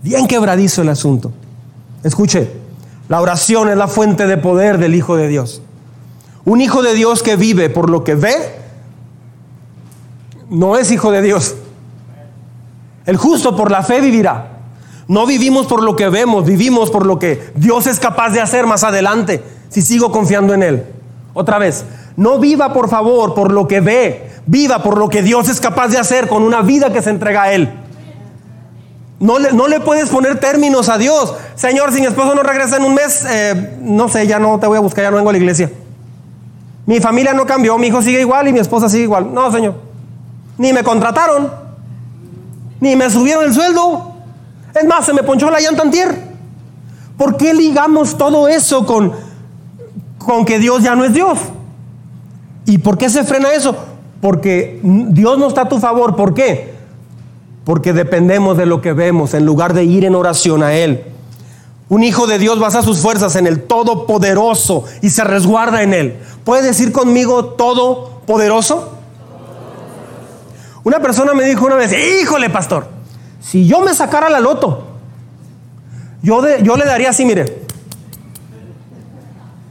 Bien 0.00 0.28
quebradizo 0.28 0.82
el 0.82 0.88
asunto. 0.88 1.32
Escuche, 2.04 2.48
la 3.08 3.20
oración 3.20 3.68
es 3.68 3.76
la 3.76 3.88
fuente 3.88 4.28
de 4.28 4.36
poder 4.36 4.78
del 4.78 4.94
Hijo 4.94 5.16
de 5.16 5.26
Dios. 5.26 5.60
Un 6.44 6.60
Hijo 6.60 6.82
de 6.82 6.94
Dios 6.94 7.20
que 7.24 7.34
vive 7.34 7.68
por 7.68 7.90
lo 7.90 8.04
que 8.04 8.14
ve, 8.14 8.36
no 10.50 10.76
es 10.76 10.92
Hijo 10.92 11.10
de 11.10 11.22
Dios. 11.22 11.56
El 13.06 13.16
justo 13.16 13.56
por 13.56 13.70
la 13.70 13.82
fe 13.82 14.00
vivirá. 14.00 14.56
No 15.08 15.24
vivimos 15.26 15.66
por 15.66 15.82
lo 15.82 15.94
que 15.94 16.08
vemos, 16.08 16.44
vivimos 16.44 16.90
por 16.90 17.06
lo 17.06 17.18
que 17.18 17.52
Dios 17.54 17.86
es 17.86 18.00
capaz 18.00 18.30
de 18.30 18.40
hacer 18.40 18.66
más 18.66 18.82
adelante, 18.82 19.42
si 19.68 19.80
sigo 19.80 20.10
confiando 20.10 20.52
en 20.52 20.64
Él. 20.64 20.84
Otra 21.32 21.58
vez, 21.58 21.84
no 22.16 22.38
viva 22.38 22.72
por 22.72 22.88
favor 22.88 23.34
por 23.34 23.52
lo 23.52 23.68
que 23.68 23.80
ve, 23.80 24.30
viva 24.46 24.82
por 24.82 24.98
lo 24.98 25.08
que 25.08 25.22
Dios 25.22 25.48
es 25.48 25.60
capaz 25.60 25.88
de 25.88 25.98
hacer 25.98 26.28
con 26.28 26.42
una 26.42 26.62
vida 26.62 26.92
que 26.92 27.02
se 27.02 27.10
entrega 27.10 27.44
a 27.44 27.52
Él. 27.52 27.72
No 29.20 29.38
le, 29.38 29.52
no 29.52 29.68
le 29.68 29.80
puedes 29.80 30.10
poner 30.10 30.40
términos 30.40 30.88
a 30.88 30.98
Dios. 30.98 31.34
Señor, 31.54 31.92
si 31.92 32.00
mi 32.00 32.06
esposo 32.06 32.34
no 32.34 32.42
regresa 32.42 32.76
en 32.76 32.84
un 32.84 32.94
mes, 32.94 33.24
eh, 33.28 33.78
no 33.80 34.08
sé, 34.08 34.26
ya 34.26 34.38
no 34.38 34.58
te 34.58 34.66
voy 34.66 34.76
a 34.76 34.80
buscar, 34.80 35.04
ya 35.04 35.10
no 35.10 35.16
vengo 35.16 35.30
a 35.30 35.32
la 35.32 35.38
iglesia. 35.38 35.70
Mi 36.84 37.00
familia 37.00 37.32
no 37.32 37.46
cambió, 37.46 37.78
mi 37.78 37.86
hijo 37.86 38.02
sigue 38.02 38.20
igual 38.20 38.48
y 38.48 38.52
mi 38.52 38.58
esposa 38.58 38.88
sigue 38.88 39.04
igual. 39.04 39.32
No, 39.32 39.50
Señor. 39.50 39.74
Ni 40.58 40.72
me 40.72 40.82
contrataron, 40.82 41.50
ni 42.80 42.96
me 42.96 43.10
subieron 43.10 43.44
el 43.44 43.54
sueldo. 43.54 44.12
Es 44.74 44.84
más, 44.86 45.06
se 45.06 45.12
me 45.12 45.22
ponchó 45.22 45.50
la 45.50 45.60
llanta 45.60 45.82
antier. 45.82 46.26
¿Por 47.16 47.36
qué 47.36 47.54
ligamos 47.54 48.16
todo 48.18 48.48
eso 48.48 48.84
con, 48.84 49.12
con 50.18 50.44
que 50.44 50.58
Dios 50.58 50.82
ya 50.82 50.94
no 50.94 51.04
es 51.04 51.14
Dios? 51.14 51.38
¿Y 52.66 52.78
por 52.78 52.98
qué 52.98 53.08
se 53.08 53.24
frena 53.24 53.52
eso? 53.52 53.74
Porque 54.20 54.80
Dios 54.82 55.38
no 55.38 55.48
está 55.48 55.62
a 55.62 55.68
tu 55.68 55.78
favor. 55.78 56.16
¿Por 56.16 56.34
qué? 56.34 56.76
porque 57.66 57.92
dependemos 57.92 58.56
de 58.56 58.64
lo 58.64 58.80
que 58.80 58.92
vemos 58.92 59.34
en 59.34 59.44
lugar 59.44 59.74
de 59.74 59.82
ir 59.82 60.04
en 60.04 60.14
oración 60.14 60.62
a 60.62 60.74
Él. 60.74 61.02
Un 61.88 62.04
hijo 62.04 62.28
de 62.28 62.38
Dios 62.38 62.60
basa 62.60 62.80
sus 62.80 62.98
fuerzas 63.00 63.34
en 63.34 63.48
el 63.48 63.64
Todopoderoso 63.64 64.84
y 65.02 65.10
se 65.10 65.24
resguarda 65.24 65.82
en 65.82 65.92
Él. 65.92 66.16
¿Puede 66.44 66.62
decir 66.62 66.92
conmigo 66.92 67.44
Todopoderoso? 67.44 68.95
Una 70.86 71.00
persona 71.00 71.34
me 71.34 71.42
dijo 71.42 71.66
una 71.66 71.74
vez, 71.74 71.92
híjole 71.92 72.48
pastor, 72.48 72.86
si 73.40 73.66
yo 73.66 73.80
me 73.80 73.92
sacara 73.92 74.30
la 74.30 74.38
loto, 74.38 74.86
yo, 76.22 76.40
le 76.40 76.84
daría 76.84 77.10
así, 77.10 77.24
mire, 77.24 77.64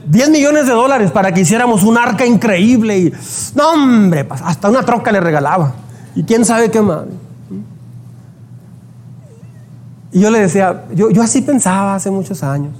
10 0.07 0.29
millones 0.29 0.67
de 0.67 0.73
dólares 0.73 1.11
para 1.11 1.33
que 1.33 1.39
hiciéramos 1.39 1.83
un 1.83 1.97
arca 1.97 2.25
increíble 2.25 2.97
y, 2.97 3.13
no 3.55 3.71
hombre, 3.71 4.27
hasta 4.29 4.67
una 4.67 4.83
troca 4.83 5.09
le 5.13 5.21
regalaba. 5.21 5.75
Y 6.15 6.23
quién 6.25 6.43
sabe 6.43 6.69
qué 6.69 6.81
más. 6.81 7.05
Y 10.11 10.19
yo 10.19 10.29
le 10.29 10.41
decía, 10.41 10.83
yo, 10.93 11.11
yo 11.11 11.21
así 11.21 11.41
pensaba 11.43 11.95
hace 11.95 12.11
muchos 12.11 12.43
años. 12.43 12.73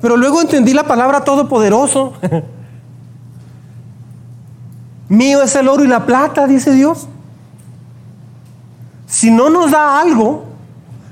Pero 0.00 0.16
luego 0.16 0.40
entendí 0.40 0.72
la 0.72 0.84
palabra 0.84 1.20
todopoderoso. 1.20 2.14
Mío 5.08 5.42
es 5.42 5.54
el 5.54 5.68
oro 5.68 5.84
y 5.84 5.88
la 5.88 6.04
plata, 6.04 6.46
dice 6.46 6.72
Dios. 6.72 7.06
Si 9.06 9.30
no 9.30 9.50
nos 9.50 9.70
da 9.70 10.00
algo, 10.00 10.44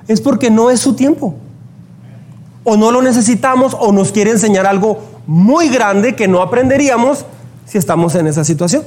es 0.08 0.20
porque 0.20 0.50
no 0.50 0.70
es 0.70 0.80
su 0.80 0.94
tiempo. 0.94 1.36
O 2.64 2.76
no 2.76 2.90
lo 2.90 3.02
necesitamos 3.02 3.76
o 3.78 3.92
nos 3.92 4.10
quiere 4.10 4.30
enseñar 4.30 4.66
algo 4.66 5.00
muy 5.26 5.68
grande 5.68 6.16
que 6.16 6.28
no 6.28 6.42
aprenderíamos 6.42 7.24
si 7.66 7.78
estamos 7.78 8.14
en 8.14 8.26
esa 8.26 8.44
situación. 8.44 8.82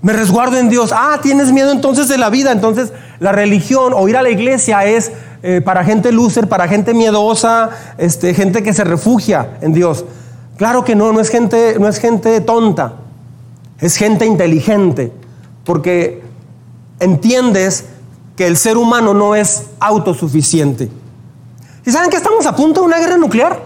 Me 0.00 0.12
resguardo 0.12 0.56
en 0.56 0.70
Dios. 0.70 0.92
Ah, 0.94 1.18
tienes 1.20 1.52
miedo 1.52 1.70
entonces 1.70 2.08
de 2.08 2.16
la 2.18 2.30
vida. 2.30 2.52
Entonces 2.52 2.92
la 3.20 3.32
religión 3.32 3.92
o 3.94 4.08
ir 4.08 4.16
a 4.16 4.22
la 4.22 4.30
iglesia 4.30 4.84
es 4.84 5.12
eh, 5.42 5.60
para 5.60 5.84
gente 5.84 6.12
loser, 6.12 6.48
para 6.48 6.68
gente 6.68 6.94
miedosa, 6.94 7.70
este, 7.96 8.34
gente 8.34 8.62
que 8.62 8.72
se 8.72 8.84
refugia 8.84 9.58
en 9.60 9.72
Dios. 9.72 10.04
Claro 10.56 10.84
que 10.84 10.94
no, 10.94 11.12
no 11.12 11.20
es 11.20 11.28
gente, 11.28 11.76
no 11.78 11.88
es 11.88 11.98
gente 11.98 12.40
tonta, 12.40 12.94
es 13.80 13.96
gente 13.96 14.26
inteligente, 14.26 15.12
porque 15.64 16.22
entiendes 16.98 17.84
que 18.36 18.46
el 18.46 18.56
ser 18.56 18.76
humano 18.76 19.14
no 19.14 19.34
es 19.34 19.64
autosuficiente. 19.80 20.90
¿Y 21.84 21.90
saben 21.90 22.10
que 22.10 22.16
estamos 22.16 22.44
a 22.46 22.54
punto 22.54 22.80
de 22.80 22.86
una 22.86 22.98
guerra 22.98 23.16
nuclear? 23.16 23.60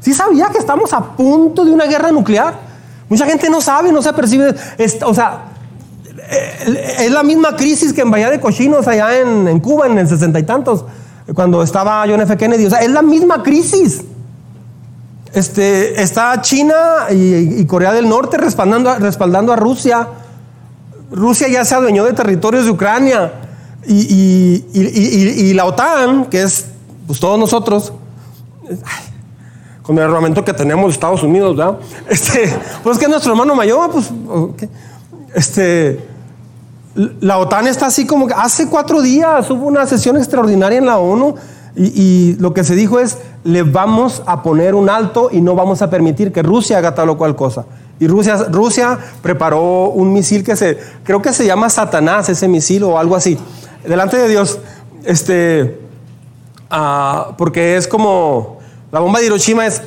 ¿Sí 0.00 0.12
sabía 0.12 0.48
que 0.48 0.58
estamos 0.58 0.92
a 0.92 1.00
punto 1.16 1.64
de 1.64 1.72
una 1.72 1.86
guerra 1.86 2.10
nuclear? 2.10 2.54
Mucha 3.08 3.26
gente 3.26 3.48
no 3.50 3.60
sabe, 3.60 3.92
no 3.92 4.02
se 4.02 4.12
percibe. 4.12 4.54
o 5.04 5.14
sea, 5.14 5.51
es 6.98 7.10
la 7.10 7.22
misma 7.22 7.56
crisis 7.56 7.92
que 7.92 8.02
en 8.02 8.10
Bahía 8.10 8.30
de 8.30 8.40
Cochinos, 8.40 8.86
allá 8.88 9.20
en, 9.20 9.60
Cuba, 9.60 9.86
en 9.86 9.98
el 9.98 10.08
sesenta 10.08 10.38
y 10.38 10.44
tantos, 10.44 10.84
cuando 11.34 11.62
estaba 11.62 12.04
John 12.08 12.20
F. 12.20 12.36
Kennedy. 12.36 12.66
O 12.66 12.70
sea, 12.70 12.80
es 12.80 12.90
la 12.90 13.02
misma 13.02 13.42
crisis. 13.42 14.02
Este, 15.32 16.00
está 16.02 16.40
China 16.42 16.74
y, 17.10 17.64
Corea 17.66 17.92
del 17.92 18.08
Norte 18.08 18.36
respaldando, 18.36 18.94
respaldando 18.96 19.52
a 19.52 19.56
Rusia. 19.56 20.08
Rusia 21.10 21.48
ya 21.48 21.64
se 21.64 21.74
adueñó 21.74 22.04
de 22.04 22.12
territorios 22.12 22.64
de 22.64 22.70
Ucrania. 22.70 23.32
Y, 23.86 25.52
la 25.54 25.64
OTAN, 25.66 26.26
que 26.26 26.42
es 26.42 26.66
pues, 27.06 27.18
todos 27.18 27.38
nosotros, 27.38 27.92
con 29.82 29.98
el 29.98 30.04
armamento 30.04 30.44
que 30.44 30.52
tenemos 30.52 30.92
Estados 30.92 31.22
Unidos, 31.22 31.56
¿verdad? 31.56 31.78
Este, 32.08 32.54
pues 32.82 32.98
que 32.98 33.08
nuestro 33.08 33.32
hermano 33.32 33.54
mayor, 33.54 33.90
pues, 33.90 34.10
este, 35.34 36.11
la 36.94 37.38
OTAN 37.38 37.66
está 37.66 37.86
así 37.86 38.06
como 38.06 38.26
que 38.26 38.34
hace 38.34 38.68
cuatro 38.68 39.00
días 39.00 39.50
hubo 39.50 39.66
una 39.66 39.86
sesión 39.86 40.16
extraordinaria 40.16 40.78
en 40.78 40.86
la 40.86 40.98
ONU 40.98 41.34
y, 41.74 42.36
lo 42.38 42.52
que 42.52 42.64
se 42.64 42.74
dijo 42.74 43.00
es, 43.00 43.16
le 43.44 43.62
vamos 43.62 44.22
a 44.26 44.42
poner 44.42 44.74
un 44.74 44.90
alto 44.90 45.30
y 45.32 45.40
no 45.40 45.54
vamos 45.54 45.80
a 45.80 45.88
permitir 45.88 46.30
que 46.30 46.42
Rusia 46.42 46.76
haga 46.78 46.94
tal 46.94 47.08
o 47.08 47.16
cual 47.16 47.34
cosa. 47.34 47.64
Y 47.98 48.08
Rusia, 48.08 48.36
Rusia 48.50 48.98
preparó 49.22 49.88
un 49.88 50.12
misil 50.12 50.44
que 50.44 50.54
se, 50.54 50.78
creo 51.02 51.22
que 51.22 51.32
se 51.32 51.46
llama 51.46 51.70
Satanás, 51.70 52.28
ese 52.28 52.46
misil 52.46 52.84
o 52.84 52.98
algo 52.98 53.16
así, 53.16 53.38
delante 53.84 54.18
de 54.18 54.28
Dios, 54.28 54.58
este, 55.04 55.80
ah, 56.68 57.30
porque 57.38 57.76
es 57.76 57.88
como, 57.88 58.58
la 58.90 59.00
bomba 59.00 59.20
de 59.20 59.26
Hiroshima 59.26 59.66
es. 59.66 59.80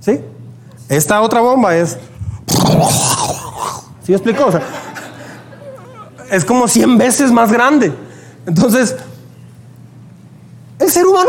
¿Sí? 0.00 0.20
Esta 0.90 1.22
otra 1.22 1.40
bomba 1.40 1.74
es. 1.76 1.96
¿Sí 4.02 4.12
me? 4.24 4.38
O 4.40 4.52
sea, 4.52 4.62
es 6.30 6.44
como 6.44 6.68
100 6.68 6.98
veces 6.98 7.32
más 7.32 7.52
grande. 7.52 7.92
Entonces, 8.46 8.96
el 10.78 10.90
ser 10.90 11.06
humano 11.06 11.28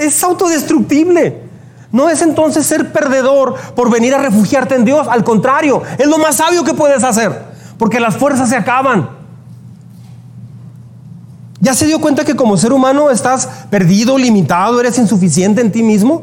es 0.00 0.22
autodestructible. 0.24 1.42
No 1.92 2.08
es 2.08 2.22
entonces 2.22 2.66
ser 2.66 2.92
perdedor 2.92 3.54
por 3.74 3.90
venir 3.90 4.14
a 4.14 4.18
refugiarte 4.18 4.74
en 4.74 4.84
Dios. 4.84 5.08
Al 5.08 5.24
contrario, 5.24 5.82
es 5.98 6.06
lo 6.06 6.18
más 6.18 6.36
sabio 6.36 6.64
que 6.64 6.74
puedes 6.74 7.02
hacer. 7.02 7.50
Porque 7.78 8.00
las 8.00 8.16
fuerzas 8.16 8.48
se 8.48 8.56
acaban. 8.56 9.10
¿Ya 11.60 11.74
se 11.74 11.86
dio 11.86 12.00
cuenta 12.00 12.24
que 12.24 12.36
como 12.36 12.56
ser 12.56 12.72
humano 12.72 13.10
estás 13.10 13.48
perdido, 13.70 14.16
limitado, 14.16 14.80
eres 14.80 14.98
insuficiente 14.98 15.60
en 15.60 15.70
ti 15.70 15.82
mismo? 15.82 16.22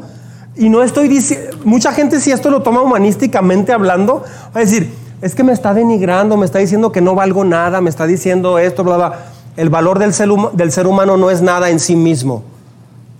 Y 0.56 0.68
no 0.68 0.82
estoy 0.82 1.06
diciendo, 1.06 1.56
mucha 1.64 1.92
gente 1.92 2.20
si 2.20 2.32
esto 2.32 2.50
lo 2.50 2.62
toma 2.62 2.82
humanísticamente 2.82 3.72
hablando, 3.72 4.24
va 4.54 4.60
a 4.60 4.64
decir, 4.64 4.92
es 5.20 5.34
que 5.34 5.42
me 5.42 5.52
está 5.52 5.74
denigrando, 5.74 6.36
me 6.36 6.46
está 6.46 6.58
diciendo 6.58 6.92
que 6.92 7.00
no 7.00 7.14
valgo 7.14 7.44
nada, 7.44 7.80
me 7.80 7.90
está 7.90 8.06
diciendo 8.06 8.58
esto, 8.58 8.84
bla, 8.84 8.96
bla. 8.96 9.18
El 9.56 9.70
valor 9.70 9.98
del 9.98 10.14
ser, 10.14 10.28
del 10.52 10.70
ser 10.70 10.86
humano 10.86 11.16
no 11.16 11.30
es 11.30 11.42
nada 11.42 11.70
en 11.70 11.80
sí 11.80 11.96
mismo, 11.96 12.44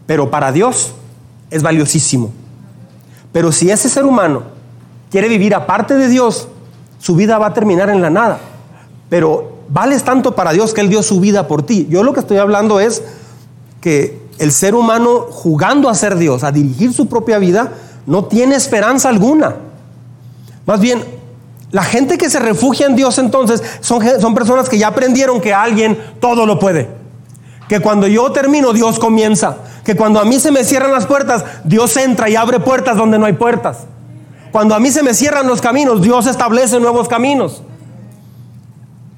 pero 0.07 0.31
para 0.31 0.53
Dios 0.53 0.93
es 1.51 1.63
valiosísimo. 1.63 2.31
Pero 3.33 3.51
si 3.51 3.71
ese 3.71 3.89
ser 3.89 4.05
humano 4.05 4.43
quiere 5.11 5.29
vivir 5.29 5.55
aparte 5.55 5.97
de 5.97 6.09
Dios, 6.09 6.49
su 6.99 7.17
vida 7.17 7.39
va 7.39 7.49
a 7.49 7.55
terminar 7.55 7.91
en 7.91 8.01
la 8.01 8.11
nada. 8.11 8.39
Pero 9.09 9.59
vales 9.69 10.05
tanto 10.05 10.35
para 10.35 10.53
Dios 10.53 10.75
que 10.75 10.81
Él 10.81 10.89
dio 10.89 11.03
su 11.03 11.21
vida 11.21 11.49
por 11.49 11.65
ti. 11.65 11.87
Yo 11.91 12.03
lo 12.03 12.13
que 12.13 12.21
estoy 12.21 12.39
hablando 12.39 12.79
es 12.81 13.03
que 13.81 14.21
el 14.39 14.53
ser 14.53 14.75
humano 14.75 15.27
jugando 15.31 15.89
a 15.89 15.95
ser 15.95 16.17
Dios, 16.17 16.45
a 16.45 16.53
dirigir 16.53 16.93
su 16.93 17.09
propia 17.09 17.39
vida, 17.39 17.73
no 18.07 18.25
tiene 18.25 18.55
esperanza 18.55 19.09
alguna. 19.09 19.57
Más 20.65 20.81
bien, 20.81 21.18
la 21.71 21.83
gente 21.83 22.17
que 22.17 22.31
se 22.31 22.39
refugia 22.39 22.87
en 22.87 22.97
Dios 22.97 23.19
entonces 23.19 23.63
son, 23.81 24.03
son 24.21 24.35
personas 24.35 24.69
que 24.69 24.79
ya 24.79 24.89
aprendieron 24.89 25.41
que 25.41 25.53
alguien 25.53 25.99
todo 26.21 26.47
lo 26.47 26.59
puede. 26.59 26.89
Que 27.69 27.81
cuando 27.81 28.07
yo 28.07 28.33
termino, 28.33 28.73
Dios 28.73 28.99
comienza. 28.99 29.59
Que 29.85 29.95
cuando 29.95 30.21
a 30.21 30.25
mí 30.25 30.41
se 30.41 30.51
me 30.51 30.65
cierran 30.65 30.93
las 30.93 31.07
puertas, 31.07 31.45
Dios 31.65 31.97
entra 31.99 32.31
y 32.31 32.37
abre 32.37 32.61
puertas 32.61 32.97
donde 32.97 33.19
no 33.19 33.27
hay 33.27 33.35
puertas. 33.35 33.87
Cuando 34.51 34.75
a 34.75 34.81
mí 34.81 34.91
se 34.91 35.03
me 35.03 35.13
cierran 35.13 35.47
los 35.47 35.61
caminos, 35.61 36.01
Dios 36.01 36.27
establece 36.27 36.81
nuevos 36.81 37.09
caminos. 37.09 37.63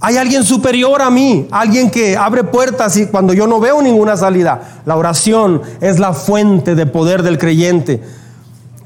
Hay 0.01 0.17
alguien 0.17 0.45
superior 0.45 1.03
a 1.03 1.11
mí, 1.11 1.47
alguien 1.51 1.91
que 1.91 2.17
abre 2.17 2.43
puertas 2.43 2.97
y 2.97 3.07
cuando 3.07 3.33
yo 3.35 3.47
no 3.47 3.61
veo 3.61 3.83
ninguna 3.83 4.17
salida. 4.17 4.81
La 4.87 4.97
oración 4.97 5.63
es 5.81 6.01
la 6.01 6.15
fuente 6.15 6.75
de 6.75 6.87
poder 6.87 7.23
del 7.23 7.39
creyente. 7.39 8.03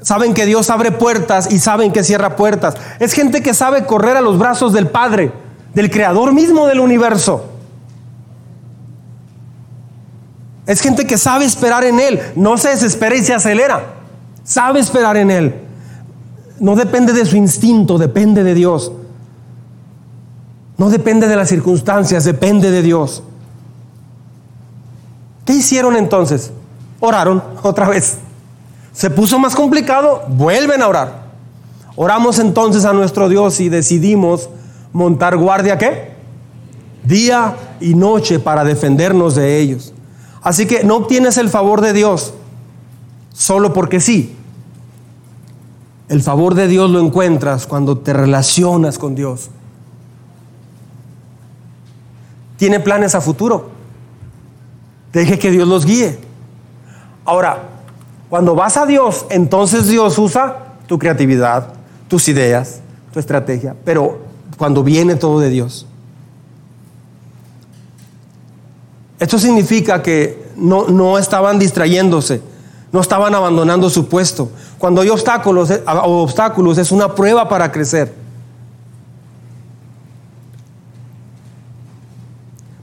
Saben 0.05 0.35
que 0.35 0.45
Dios 0.45 0.69
abre 0.69 0.91
puertas 0.91 1.51
y 1.51 1.57
saben 1.57 1.91
que 1.91 2.03
cierra 2.03 2.35
puertas. 2.35 2.75
Es 2.99 3.13
gente 3.13 3.41
que 3.41 3.55
sabe 3.55 3.87
correr 3.87 4.15
a 4.15 4.21
los 4.21 4.37
brazos 4.37 4.71
del 4.71 4.85
Padre, 4.85 5.31
del 5.73 5.89
Creador 5.89 6.31
mismo 6.31 6.67
del 6.67 6.79
universo. 6.79 7.43
Es 10.67 10.79
gente 10.79 11.07
que 11.07 11.17
sabe 11.17 11.45
esperar 11.45 11.83
en 11.85 11.99
Él. 11.99 12.21
No 12.35 12.55
se 12.59 12.69
desespera 12.69 13.15
y 13.15 13.23
se 13.23 13.33
acelera. 13.33 13.95
Sabe 14.43 14.79
esperar 14.79 15.17
en 15.17 15.31
Él. 15.31 15.55
No 16.59 16.75
depende 16.75 17.11
de 17.11 17.25
su 17.25 17.35
instinto, 17.35 17.97
depende 17.97 18.43
de 18.43 18.53
Dios. 18.53 18.91
No 20.77 20.91
depende 20.91 21.27
de 21.27 21.35
las 21.35 21.49
circunstancias, 21.49 22.25
depende 22.25 22.69
de 22.69 22.83
Dios. 22.83 23.23
¿Qué 25.45 25.53
hicieron 25.53 25.95
entonces? 25.95 26.51
Oraron 26.99 27.43
otra 27.63 27.89
vez. 27.89 28.19
Se 28.95 29.09
puso 29.09 29.37
más 29.37 29.55
complicado, 29.55 30.23
vuelven 30.29 30.81
a 30.81 30.87
orar. 30.87 31.25
Oramos 31.95 32.39
entonces 32.39 32.85
a 32.85 32.93
nuestro 32.93 33.29
Dios 33.29 33.59
y 33.59 33.69
decidimos 33.69 34.49
montar 34.93 35.37
guardia 35.37 35.77
qué? 35.77 36.15
Día 37.03 37.55
y 37.79 37.93
noche 37.93 38.39
para 38.39 38.63
defendernos 38.63 39.35
de 39.35 39.59
ellos. 39.59 39.93
Así 40.41 40.65
que 40.65 40.83
no 40.83 40.95
obtienes 40.95 41.37
el 41.37 41.49
favor 41.49 41.81
de 41.81 41.93
Dios 41.93 42.33
solo 43.33 43.73
porque 43.73 43.99
sí. 43.99 44.35
El 46.09 46.23
favor 46.23 46.55
de 46.55 46.67
Dios 46.67 46.89
lo 46.89 46.99
encuentras 46.99 47.67
cuando 47.67 47.97
te 47.97 48.13
relacionas 48.13 48.97
con 48.97 49.13
Dios 49.13 49.49
tiene 52.57 52.79
planes 52.79 53.15
a 53.15 53.21
futuro. 53.21 53.69
Deje 55.11 55.39
que 55.39 55.51
Dios 55.51 55.67
los 55.67 55.85
guíe. 55.85 56.17
Ahora, 57.23 57.69
cuando 58.35 58.53
vas 58.53 58.75
a 58.75 58.85
Dios, 58.85 59.25
entonces 59.29 59.87
Dios 59.87 60.17
usa 60.17 60.73
tu 60.87 60.99
creatividad, 60.99 61.69
tus 62.09 62.27
ideas, 62.27 62.81
tu 63.13 63.19
estrategia, 63.21 63.77
pero 63.85 64.19
cuando 64.57 64.83
viene 64.83 65.15
todo 65.15 65.39
de 65.39 65.49
Dios. 65.49 65.87
Esto 69.19 69.39
significa 69.39 70.03
que 70.03 70.49
no, 70.57 70.89
no 70.89 71.17
estaban 71.17 71.59
distrayéndose, 71.59 72.41
no 72.91 72.99
estaban 72.99 73.33
abandonando 73.33 73.89
su 73.89 74.09
puesto. 74.09 74.51
Cuando 74.79 74.99
hay 74.99 75.07
obstáculos, 75.07 75.71
eh, 75.71 75.81
obstáculos 75.85 76.77
es 76.77 76.91
una 76.91 77.15
prueba 77.15 77.47
para 77.47 77.71
crecer. 77.71 78.13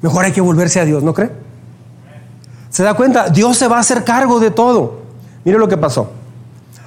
Mejor 0.01 0.25
hay 0.25 0.33
que 0.33 0.41
volverse 0.41 0.81
a 0.81 0.87
Dios, 0.87 1.03
¿no 1.03 1.13
cree? 1.13 1.31
¿Se 2.71 2.83
da 2.83 2.95
cuenta? 2.95 3.29
Dios 3.29 3.59
se 3.59 3.69
va 3.69 3.77
a 3.77 3.81
hacer 3.81 4.03
cargo 4.03 4.41
de 4.41 4.51
todo. 4.51 5.02
Mire 5.45 5.59
lo 5.59 5.69
que 5.69 5.77
pasó. 5.77 6.11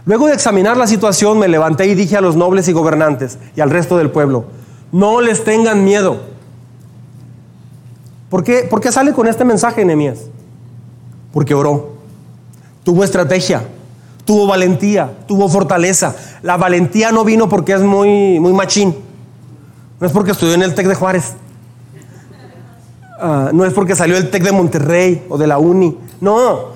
Luego 0.05 0.27
de 0.27 0.33
examinar 0.33 0.77
la 0.77 0.87
situación, 0.87 1.39
me 1.39 1.47
levanté 1.47 1.87
y 1.87 1.95
dije 1.95 2.15
a 2.15 2.21
los 2.21 2.35
nobles 2.35 2.67
y 2.67 2.73
gobernantes 2.73 3.39
y 3.55 3.61
al 3.61 3.71
resto 3.71 3.97
del 3.97 4.11
pueblo, 4.11 4.45
no 4.91 5.19
les 5.19 5.43
tengan 5.43 5.83
miedo. 5.83 6.21
¿Por 8.29 8.43
qué, 8.43 8.67
¿Por 8.69 8.81
qué 8.81 8.91
sale 8.91 9.13
con 9.13 9.27
este 9.27 9.43
mensaje, 9.45 9.83
Nehemías? 9.83 10.19
Porque 11.33 11.55
oró, 11.55 11.89
tuvo 12.83 13.03
estrategia, 13.03 13.63
tuvo 14.25 14.45
valentía, 14.45 15.11
tuvo 15.27 15.49
fortaleza. 15.49 16.15
La 16.43 16.55
valentía 16.57 17.11
no 17.11 17.23
vino 17.23 17.49
porque 17.49 17.73
es 17.73 17.81
muy, 17.81 18.39
muy 18.39 18.53
machín, 18.53 18.95
no 19.99 20.05
es 20.05 20.13
porque 20.13 20.31
estudió 20.31 20.53
en 20.53 20.61
el 20.61 20.75
TEC 20.75 20.87
de 20.87 20.95
Juárez. 20.95 21.33
Ah, 23.19 23.49
no 23.53 23.65
es 23.65 23.73
porque 23.73 23.95
salió 23.95 24.17
el 24.17 24.29
TEC 24.29 24.43
de 24.43 24.51
Monterrey 24.51 25.25
o 25.29 25.37
de 25.37 25.47
la 25.47 25.57
Uni. 25.57 25.97
No, 26.21 26.74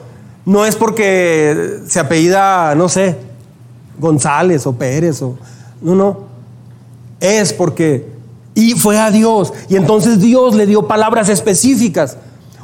no 0.50 0.66
es 0.66 0.76
porque 0.76 1.82
se 1.86 2.00
apellida, 2.00 2.74
no 2.74 2.90
sé, 2.90 3.16
González 4.00 4.66
o 4.66 4.74
Pérez 4.74 5.22
o... 5.22 5.38
No, 5.80 5.94
no. 5.94 6.18
Es 7.20 7.54
porque... 7.54 8.12
Y 8.56 8.72
fue 8.72 8.98
a 8.98 9.12
Dios. 9.12 9.54
Y 9.70 9.76
entonces 9.76 10.20
Dios 10.20 10.56
le 10.56 10.66
dio 10.66 10.88
palabras 10.88 11.30
específicas. 11.30 12.18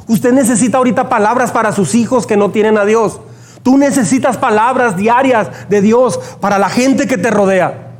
Usted 0.08 0.32
necesita 0.32 0.78
ahorita 0.78 1.08
palabras 1.08 1.52
para 1.52 1.70
sus 1.70 1.94
hijos 1.94 2.26
que 2.26 2.36
no 2.36 2.50
tienen 2.50 2.76
a 2.76 2.84
Dios. 2.84 3.20
Tú 3.62 3.78
necesitas 3.78 4.36
palabras 4.36 4.96
diarias 4.96 5.46
de 5.68 5.80
Dios 5.80 6.18
para 6.40 6.58
la 6.58 6.68
gente 6.68 7.06
que 7.06 7.18
te 7.18 7.30
rodea. 7.30 7.92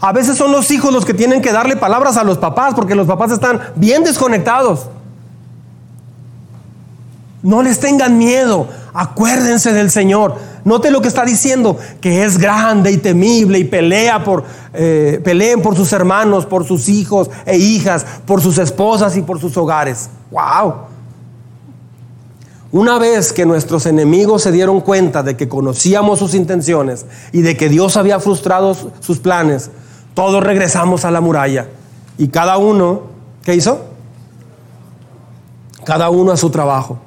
A 0.00 0.12
veces 0.12 0.36
son 0.38 0.52
los 0.52 0.70
hijos 0.70 0.92
los 0.92 1.04
que 1.04 1.14
tienen 1.14 1.42
que 1.42 1.50
darle 1.50 1.74
palabras 1.74 2.16
a 2.16 2.22
los 2.22 2.38
papás 2.38 2.74
porque 2.74 2.94
los 2.94 3.08
papás 3.08 3.32
están 3.32 3.60
bien 3.74 4.04
desconectados. 4.04 4.86
No 7.42 7.62
les 7.62 7.78
tengan 7.78 8.18
miedo. 8.18 8.68
Acuérdense 8.92 9.72
del 9.72 9.90
Señor. 9.90 10.36
Note 10.64 10.90
lo 10.90 11.00
que 11.00 11.08
está 11.08 11.24
diciendo, 11.24 11.78
que 12.00 12.24
es 12.24 12.38
grande 12.38 12.90
y 12.90 12.96
temible 12.96 13.58
y 13.58 13.64
pelea 13.64 14.24
por, 14.24 14.42
eh, 14.74 15.20
peleen 15.22 15.62
por 15.62 15.76
sus 15.76 15.92
hermanos, 15.92 16.44
por 16.44 16.66
sus 16.66 16.88
hijos 16.88 17.30
e 17.44 17.56
hijas, 17.56 18.04
por 18.26 18.42
sus 18.42 18.58
esposas 18.58 19.16
y 19.16 19.22
por 19.22 19.40
sus 19.40 19.56
hogares. 19.56 20.10
¡Wow! 20.32 20.74
Una 22.72 22.98
vez 22.98 23.32
que 23.32 23.46
nuestros 23.46 23.86
enemigos 23.86 24.42
se 24.42 24.50
dieron 24.50 24.80
cuenta 24.80 25.22
de 25.22 25.36
que 25.36 25.48
conocíamos 25.48 26.18
sus 26.18 26.34
intenciones 26.34 27.06
y 27.30 27.42
de 27.42 27.56
que 27.56 27.68
Dios 27.68 27.96
había 27.96 28.18
frustrado 28.18 28.76
sus 28.98 29.20
planes, 29.20 29.70
todos 30.14 30.42
regresamos 30.42 31.04
a 31.04 31.12
la 31.12 31.20
muralla. 31.20 31.68
Y 32.18 32.28
cada 32.28 32.58
uno, 32.58 33.02
¿qué 33.44 33.54
hizo? 33.54 33.86
Cada 35.84 36.10
uno 36.10 36.32
a 36.32 36.36
su 36.36 36.50
trabajo. 36.50 36.98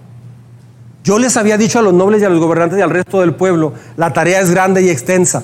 Yo 1.04 1.18
les 1.18 1.38
había 1.38 1.58
dicho 1.58 1.80
a 1.80 1.82
los 1.82 1.93
nobles 1.93 2.22
y 2.22 2.26
a 2.26 2.30
los 2.30 2.39
gobernantes 2.39 2.78
y 2.78 2.82
al 2.82 2.89
resto 2.89 3.22
del 3.22 3.36
pueblo, 3.36 3.74
la 3.97 4.12
tarea 4.14 4.41
es 4.41 4.50
grande 4.50 4.82
y 4.82 4.89
extensa. 4.89 5.43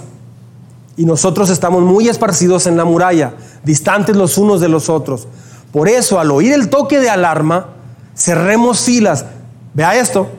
Y 0.98 1.06
nosotros 1.06 1.50
estamos 1.50 1.84
muy 1.84 2.08
esparcidos 2.08 2.68
en 2.68 2.78
la 2.78 2.86
muralla, 2.86 3.34
distantes 3.64 4.16
los 4.16 4.38
unos 4.38 4.62
de 4.62 4.70
los 4.70 4.90
otros. 4.90 5.28
Por 5.72 5.90
eso, 5.90 6.20
al 6.20 6.32
oír 6.32 6.54
el 6.54 6.70
toque 6.70 7.00
de 7.00 7.10
alarma, 7.10 7.68
cerremos 8.16 8.82
filas. 8.82 9.26
Vea 9.74 9.96
esto, 9.96 10.30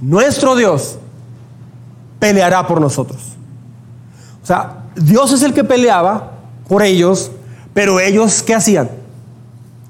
nuestro 0.00 0.54
Dios 0.54 0.98
peleará 2.18 2.66
por 2.66 2.80
nosotros. 2.80 3.20
O 4.42 4.46
sea, 4.46 4.84
Dios 4.96 5.32
es 5.32 5.42
el 5.42 5.54
que 5.54 5.64
peleaba 5.64 6.32
por 6.68 6.82
ellos, 6.82 7.30
pero 7.72 8.00
ellos, 8.00 8.42
¿qué 8.42 8.54
hacían? 8.54 8.90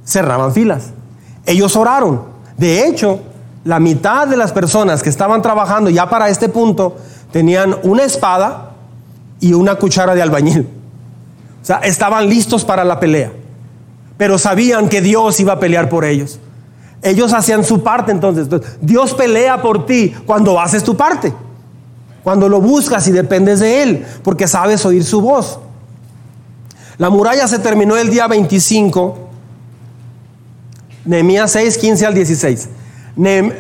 Cerraban 0.04 0.52
filas. 0.52 0.90
Ellos 1.46 1.74
oraron. 1.76 2.22
De 2.56 2.86
hecho, 2.86 3.20
la 3.64 3.78
mitad 3.78 4.26
de 4.26 4.36
las 4.36 4.52
personas 4.52 5.02
que 5.02 5.08
estaban 5.10 5.42
trabajando 5.42 5.90
ya 5.90 6.08
para 6.08 6.28
este 6.28 6.48
punto 6.48 6.96
tenían 7.30 7.76
una 7.82 8.04
espada 8.04 8.72
y 9.38 9.52
una 9.52 9.76
cuchara 9.76 10.14
de 10.14 10.22
albañil. 10.22 10.68
O 11.62 11.64
sea, 11.64 11.78
estaban 11.78 12.28
listos 12.28 12.64
para 12.64 12.84
la 12.84 12.98
pelea, 12.98 13.32
pero 14.16 14.38
sabían 14.38 14.88
que 14.88 15.00
Dios 15.00 15.38
iba 15.40 15.54
a 15.54 15.60
pelear 15.60 15.88
por 15.88 16.04
ellos. 16.04 16.40
Ellos 17.02 17.32
hacían 17.32 17.64
su 17.64 17.82
parte 17.82 18.12
entonces. 18.12 18.48
Dios 18.80 19.14
pelea 19.14 19.62
por 19.62 19.86
ti 19.86 20.14
cuando 20.26 20.60
haces 20.60 20.82
tu 20.84 20.96
parte. 20.96 21.32
Cuando 22.22 22.48
lo 22.48 22.60
buscas 22.60 23.06
y 23.08 23.12
dependes 23.12 23.60
de 23.60 23.82
Él, 23.82 24.06
porque 24.22 24.46
sabes 24.46 24.84
oír 24.84 25.04
su 25.04 25.22
voz. 25.22 25.58
La 26.98 27.08
muralla 27.08 27.48
se 27.48 27.58
terminó 27.58 27.96
el 27.96 28.10
día 28.10 28.26
25, 28.26 29.18
Nehemías 31.06 31.50
6, 31.52 31.78
15 31.78 32.06
al 32.06 32.14
16. 32.14 32.68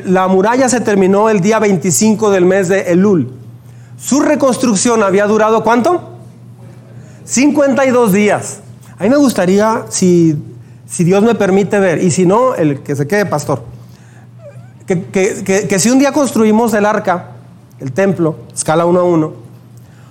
La 0.04 0.28
muralla 0.28 0.68
se 0.68 0.80
terminó 0.80 1.28
el 1.28 1.40
día 1.40 1.58
25 1.58 2.30
del 2.30 2.44
mes 2.44 2.68
de 2.68 2.92
Elul. 2.92 3.30
Su 3.98 4.20
reconstrucción 4.20 5.02
había 5.02 5.26
durado 5.26 5.62
¿cuánto? 5.62 6.10
52 7.24 8.12
días. 8.12 8.60
A 8.98 9.04
mí 9.04 9.10
me 9.10 9.16
gustaría, 9.16 9.84
si, 9.88 10.36
si 10.86 11.04
Dios 11.04 11.22
me 11.22 11.34
permite 11.34 11.78
ver, 11.78 12.02
y 12.02 12.10
si 12.10 12.26
no, 12.26 12.54
el 12.54 12.80
que 12.80 12.96
se 12.96 13.06
quede 13.06 13.26
pastor, 13.26 13.62
que, 14.86 15.04
que 15.04 15.78
si 15.78 15.90
un 15.90 15.98
día 15.98 16.12
construimos 16.12 16.74
el 16.74 16.86
arca, 16.86 17.32
el 17.80 17.92
templo, 17.92 18.36
escala 18.54 18.86
1 18.86 19.00
a 19.00 19.04
1. 19.04 19.32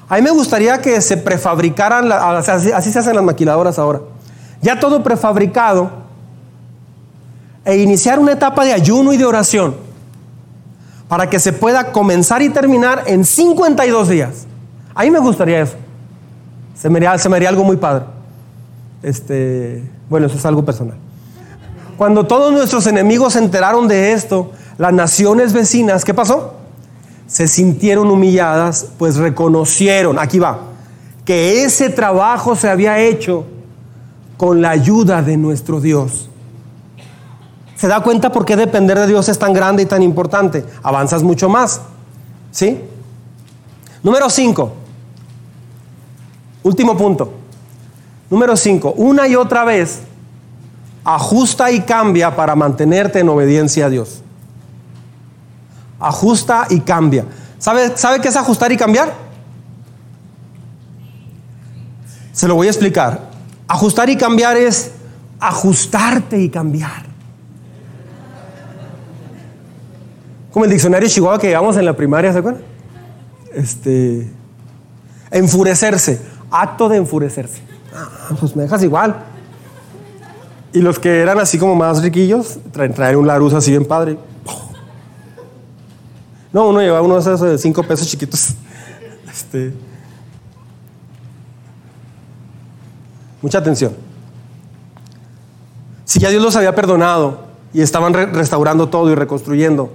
A 0.09 0.15
mí 0.15 0.21
me 0.23 0.31
gustaría 0.31 0.81
que 0.81 1.01
se 1.01 1.17
prefabricaran, 1.17 2.11
así, 2.11 2.91
se 2.91 2.99
hacen 2.99 3.15
las 3.15 3.23
maquiladoras 3.23 3.77
ahora, 3.77 4.01
ya 4.61 4.79
todo 4.79 5.03
prefabricado, 5.03 5.91
e 7.65 7.77
iniciar 7.77 8.19
una 8.19 8.33
etapa 8.33 8.65
de 8.65 8.73
ayuno 8.73 9.13
y 9.13 9.17
de 9.17 9.25
oración 9.25 9.75
para 11.07 11.29
que 11.29 11.39
se 11.39 11.53
pueda 11.53 11.91
comenzar 11.91 12.41
y 12.41 12.49
terminar 12.49 13.03
en 13.07 13.25
52 13.25 14.09
días. 14.09 14.45
A 14.93 15.03
mí 15.03 15.11
me 15.11 15.19
gustaría 15.19 15.61
eso. 15.61 15.75
Se 16.75 16.89
me 16.89 16.97
haría, 16.97 17.17
se 17.17 17.47
algo 17.47 17.63
muy 17.63 17.77
padre. 17.77 18.05
Este, 19.01 19.83
bueno, 20.09 20.27
eso 20.27 20.37
es 20.37 20.45
algo 20.45 20.63
personal. 20.63 20.97
Cuando 21.97 22.25
todos 22.25 22.53
nuestros 22.53 22.87
enemigos 22.87 23.33
se 23.33 23.39
enteraron 23.39 23.87
de 23.87 24.13
esto, 24.13 24.51
las 24.77 24.93
naciones 24.93 25.51
vecinas, 25.51 26.05
¿qué 26.05 26.13
pasó? 26.13 26.59
se 27.29 27.47
sintieron 27.47 28.09
humilladas, 28.09 28.87
pues 28.97 29.15
reconocieron, 29.15 30.17
aquí 30.17 30.39
va, 30.39 30.61
que 31.23 31.63
ese 31.63 31.89
trabajo 31.89 32.55
se 32.55 32.67
había 32.67 32.99
hecho 32.99 33.45
con 34.35 34.61
la 34.61 34.71
ayuda 34.71 35.21
de 35.21 35.37
nuestro 35.37 35.79
Dios. 35.79 36.27
¿Se 37.79 37.87
da 37.87 38.01
cuenta 38.01 38.31
por 38.31 38.45
qué 38.45 38.55
depender 38.55 38.99
de 38.99 39.07
Dios 39.07 39.29
es 39.29 39.39
tan 39.39 39.53
grande 39.53 39.83
y 39.83 39.85
tan 39.85 40.03
importante? 40.03 40.65
Avanzas 40.83 41.23
mucho 41.23 41.47
más. 41.47 41.81
¿Sí? 42.51 42.81
Número 44.03 44.29
5. 44.29 44.73
Último 46.63 46.97
punto. 46.97 47.31
Número 48.29 48.57
5. 48.57 48.93
Una 48.97 49.27
y 49.27 49.35
otra 49.35 49.63
vez, 49.63 50.01
ajusta 51.05 51.71
y 51.71 51.81
cambia 51.81 52.35
para 52.35 52.55
mantenerte 52.55 53.19
en 53.19 53.29
obediencia 53.29 53.85
a 53.85 53.89
Dios 53.89 54.21
ajusta 55.99 56.67
y 56.69 56.79
cambia. 56.79 57.25
¿Sabe, 57.57 57.95
¿Sabe 57.97 58.21
qué 58.21 58.29
es 58.29 58.35
ajustar 58.35 58.71
y 58.71 58.77
cambiar? 58.77 59.13
Se 62.31 62.47
lo 62.47 62.55
voy 62.55 62.67
a 62.67 62.69
explicar. 62.69 63.29
Ajustar 63.67 64.09
y 64.09 64.15
cambiar 64.15 64.57
es 64.57 64.91
ajustarte 65.39 66.39
y 66.39 66.49
cambiar. 66.49 67.08
Como 70.51 70.65
el 70.65 70.71
diccionario 70.71 71.07
Chihuahua 71.07 71.39
que 71.39 71.47
llevamos 71.47 71.77
en 71.77 71.85
la 71.85 71.95
primaria, 71.95 72.33
¿se 72.33 72.39
acuerdan? 72.39 72.63
Este, 73.53 74.27
enfurecerse, 75.31 76.21
acto 76.49 76.89
de 76.89 76.97
enfurecerse. 76.97 77.61
Ah, 77.93 78.35
pues 78.39 78.55
me 78.55 78.63
dejas 78.63 78.83
igual. 78.83 79.15
Y 80.73 80.81
los 80.81 80.99
que 80.99 81.19
eran 81.21 81.39
así 81.39 81.57
como 81.57 81.75
más 81.75 82.01
riquillos, 82.01 82.59
traen, 82.71 83.15
un 83.15 83.27
laruz 83.27 83.53
así 83.53 83.71
bien 83.71 83.85
padre. 83.85 84.17
No, 86.51 86.67
uno 86.69 86.81
llevaba 86.81 87.01
uno 87.01 87.15
de 87.15 87.21
esos 87.21 87.41
de 87.41 87.57
cinco 87.57 87.83
pesos 87.83 88.07
chiquitos. 88.07 88.55
Este, 89.29 89.73
mucha 93.41 93.59
atención. 93.59 93.93
Si 96.05 96.19
ya 96.19 96.29
Dios 96.29 96.41
los 96.41 96.55
había 96.55 96.73
perdonado 96.73 97.43
y 97.71 97.81
estaban 97.81 98.13
restaurando 98.13 98.89
todo 98.89 99.11
y 99.11 99.15
reconstruyendo, 99.15 99.93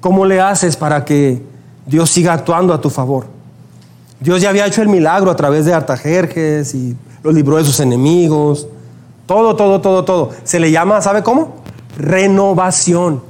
¿cómo 0.00 0.26
le 0.26 0.40
haces 0.40 0.76
para 0.76 1.04
que 1.04 1.42
Dios 1.86 2.10
siga 2.10 2.32
actuando 2.32 2.74
a 2.74 2.80
tu 2.80 2.90
favor? 2.90 3.26
Dios 4.20 4.40
ya 4.42 4.50
había 4.50 4.66
hecho 4.66 4.82
el 4.82 4.88
milagro 4.88 5.30
a 5.30 5.36
través 5.36 5.64
de 5.64 5.72
Artajerjes 5.72 6.74
y 6.74 6.96
los 7.22 7.34
libró 7.34 7.56
de 7.56 7.64
sus 7.64 7.80
enemigos. 7.80 8.66
Todo, 9.26 9.56
todo, 9.56 9.80
todo, 9.80 10.04
todo. 10.04 10.30
Se 10.44 10.60
le 10.60 10.70
llama, 10.70 11.00
¿sabe 11.00 11.22
cómo? 11.22 11.62
Renovación. 11.96 13.22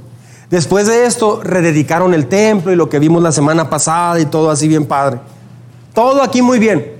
Después 0.51 0.89
de 0.89 1.07
esto, 1.07 1.41
rededicaron 1.45 2.13
el 2.13 2.27
templo 2.27 2.73
y 2.73 2.77
lo 2.77 2.89
que 2.89 2.99
vimos 2.99 3.23
la 3.23 3.31
semana 3.31 3.71
pasada 3.71 4.19
y 4.19 4.27
todo 4.27 4.51
así 4.51 4.67
bien 4.67 4.85
padre. 4.87 5.21
Todo 5.95 6.23
aquí 6.23 6.43
muy 6.43 6.59
bien. 6.59 6.93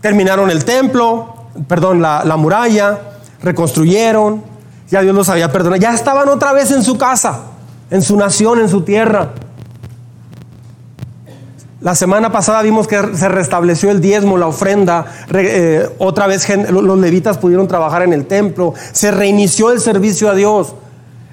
Terminaron 0.00 0.50
el 0.50 0.64
templo, 0.64 1.34
perdón, 1.68 2.00
la, 2.00 2.36
muralla, 2.38 3.00
reconstruyeron, 3.42 4.42
ya 4.90 5.02
Dios 5.02 5.14
los 5.14 5.28
había 5.28 5.50
perdonado, 5.52 5.80
ya 5.80 5.94
estaban 5.94 6.28
otra 6.28 6.52
vez 6.52 6.70
en 6.70 6.82
su 6.82 6.96
casa, 6.96 7.40
en 7.90 8.02
su 8.02 8.16
nación, 8.16 8.60
en 8.60 8.68
su 8.68 8.82
tierra. 8.82 9.32
La 11.84 11.94
semana 11.94 12.32
pasada 12.32 12.62
vimos 12.62 12.88
que 12.88 12.98
se 13.14 13.28
restableció 13.28 13.90
el 13.90 14.00
diezmo, 14.00 14.38
la 14.38 14.46
ofrenda, 14.46 15.04
eh, 15.34 15.86
otra 15.98 16.26
vez 16.26 16.48
los 16.70 16.98
levitas 16.98 17.36
pudieron 17.36 17.68
trabajar 17.68 18.02
en 18.02 18.14
el 18.14 18.24
templo, 18.24 18.72
se 18.92 19.10
reinició 19.10 19.70
el 19.70 19.80
servicio 19.80 20.30
a 20.30 20.34
Dios. 20.34 20.74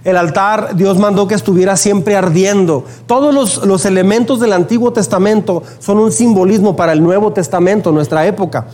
El 0.04 0.18
altar 0.18 0.76
Dios 0.76 0.98
mandó 0.98 1.28
que 1.28 1.36
estuviera 1.36 1.78
siempre 1.78 2.18
ardiendo. 2.18 2.84
Todos 3.06 3.64
los, 3.64 3.86
elementos 3.86 4.42
del 4.42 4.52
Antiguo 4.52 4.92
Testamento 4.92 5.64
son 5.80 6.00
un 6.00 6.12
simbolismo 6.12 6.76
para 6.76 6.92
el 6.92 7.02
Nuevo 7.02 7.32
Testamento, 7.32 7.94
nuestra 7.94 8.26
época. 8.26 8.66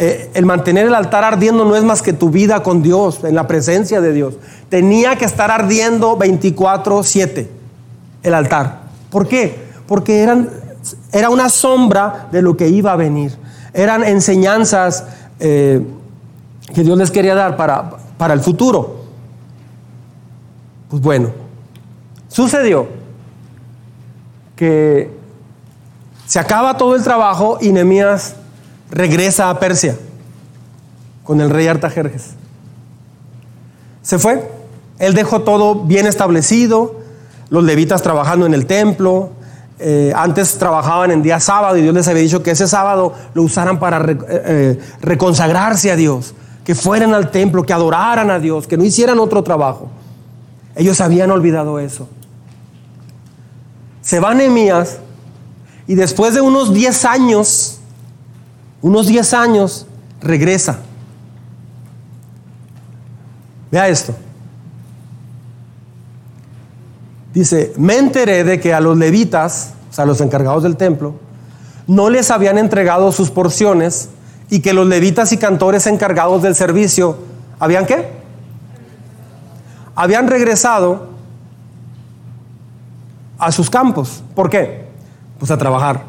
Eh, 0.00 0.30
el 0.34 0.46
mantener 0.46 0.86
el 0.86 0.94
altar 0.94 1.24
ardiendo 1.24 1.64
no 1.64 1.74
es 1.74 1.82
más 1.82 2.02
que 2.02 2.12
tu 2.12 2.30
vida 2.30 2.62
con 2.62 2.82
Dios, 2.82 3.24
en 3.24 3.34
la 3.34 3.48
presencia 3.48 4.00
de 4.00 4.12
Dios. 4.12 4.34
Tenía 4.68 5.16
que 5.16 5.24
estar 5.24 5.50
ardiendo 5.50 6.16
24/7 6.16 7.48
el 8.22 8.34
altar. 8.34 8.82
¿Por 9.10 9.26
qué? 9.26 9.58
Porque 9.88 10.22
era 11.12 11.30
una 11.30 11.48
sombra 11.48 12.28
de 12.30 12.42
lo 12.42 12.56
que 12.56 12.68
iba 12.68 12.92
a 12.92 12.96
venir. 12.96 13.36
Eran 13.74 14.04
enseñanzas 14.04 15.04
eh, 15.40 15.84
que 16.74 16.82
Dios 16.84 16.96
les 16.96 17.10
quería 17.10 17.34
dar 17.34 17.56
para, 17.56 17.90
para 18.16 18.34
el 18.34 18.40
futuro. 18.40 19.04
Pues 20.88 21.02
bueno, 21.02 21.30
sucedió 22.28 22.86
que 24.54 25.10
se 26.26 26.38
acaba 26.38 26.76
todo 26.76 26.94
el 26.94 27.02
trabajo 27.02 27.58
y 27.60 27.72
Nehemías 27.72 28.36
regresa 28.90 29.50
a 29.50 29.58
Persia 29.58 29.96
con 31.24 31.40
el 31.40 31.50
rey 31.50 31.66
Artajerjes. 31.66 32.30
Se 34.02 34.18
fue, 34.18 34.50
él 34.98 35.14
dejó 35.14 35.42
todo 35.42 35.84
bien 35.84 36.06
establecido, 36.06 37.00
los 37.50 37.64
levitas 37.64 38.02
trabajando 38.02 38.46
en 38.46 38.54
el 38.54 38.66
templo, 38.66 39.30
eh, 39.80 40.12
antes 40.16 40.58
trabajaban 40.58 41.12
en 41.12 41.22
día 41.22 41.38
sábado 41.38 41.76
y 41.76 41.82
Dios 41.82 41.94
les 41.94 42.08
había 42.08 42.22
dicho 42.22 42.42
que 42.42 42.50
ese 42.50 42.66
sábado 42.66 43.14
lo 43.34 43.42
usaran 43.42 43.78
para 43.78 44.10
eh, 44.10 44.18
eh, 44.28 44.80
reconsagrarse 45.00 45.92
a 45.92 45.96
Dios, 45.96 46.34
que 46.64 46.74
fueran 46.74 47.14
al 47.14 47.30
templo, 47.30 47.64
que 47.64 47.72
adoraran 47.72 48.30
a 48.30 48.40
Dios, 48.40 48.66
que 48.66 48.76
no 48.76 48.84
hicieran 48.84 49.20
otro 49.20 49.44
trabajo. 49.44 49.88
Ellos 50.74 51.00
habían 51.00 51.30
olvidado 51.30 51.78
eso. 51.78 52.08
Se 54.00 54.18
va 54.20 54.34
Nehemías 54.34 54.98
y 55.86 55.94
después 55.94 56.34
de 56.34 56.40
unos 56.40 56.72
10 56.72 57.04
años, 57.04 57.77
unos 58.82 59.06
10 59.06 59.34
años, 59.34 59.86
regresa. 60.20 60.80
Vea 63.70 63.88
esto. 63.88 64.14
Dice, 67.34 67.72
me 67.76 67.96
enteré 67.96 68.44
de 68.44 68.58
que 68.60 68.72
a 68.72 68.80
los 68.80 68.96
levitas, 68.96 69.74
o 69.90 69.92
sea, 69.92 70.04
a 70.04 70.06
los 70.06 70.20
encargados 70.20 70.62
del 70.62 70.76
templo, 70.76 71.14
no 71.86 72.10
les 72.10 72.30
habían 72.30 72.58
entregado 72.58 73.12
sus 73.12 73.30
porciones 73.30 74.08
y 74.50 74.60
que 74.60 74.72
los 74.72 74.86
levitas 74.86 75.32
y 75.32 75.36
cantores 75.36 75.86
encargados 75.86 76.42
del 76.42 76.54
servicio, 76.54 77.18
¿habían 77.58 77.86
qué? 77.86 78.18
habían 79.98 80.28
regresado 80.28 81.08
a 83.36 83.50
sus 83.50 83.68
campos. 83.68 84.22
¿Por 84.32 84.48
qué? 84.48 84.86
Pues 85.40 85.50
a 85.50 85.58
trabajar. 85.58 86.04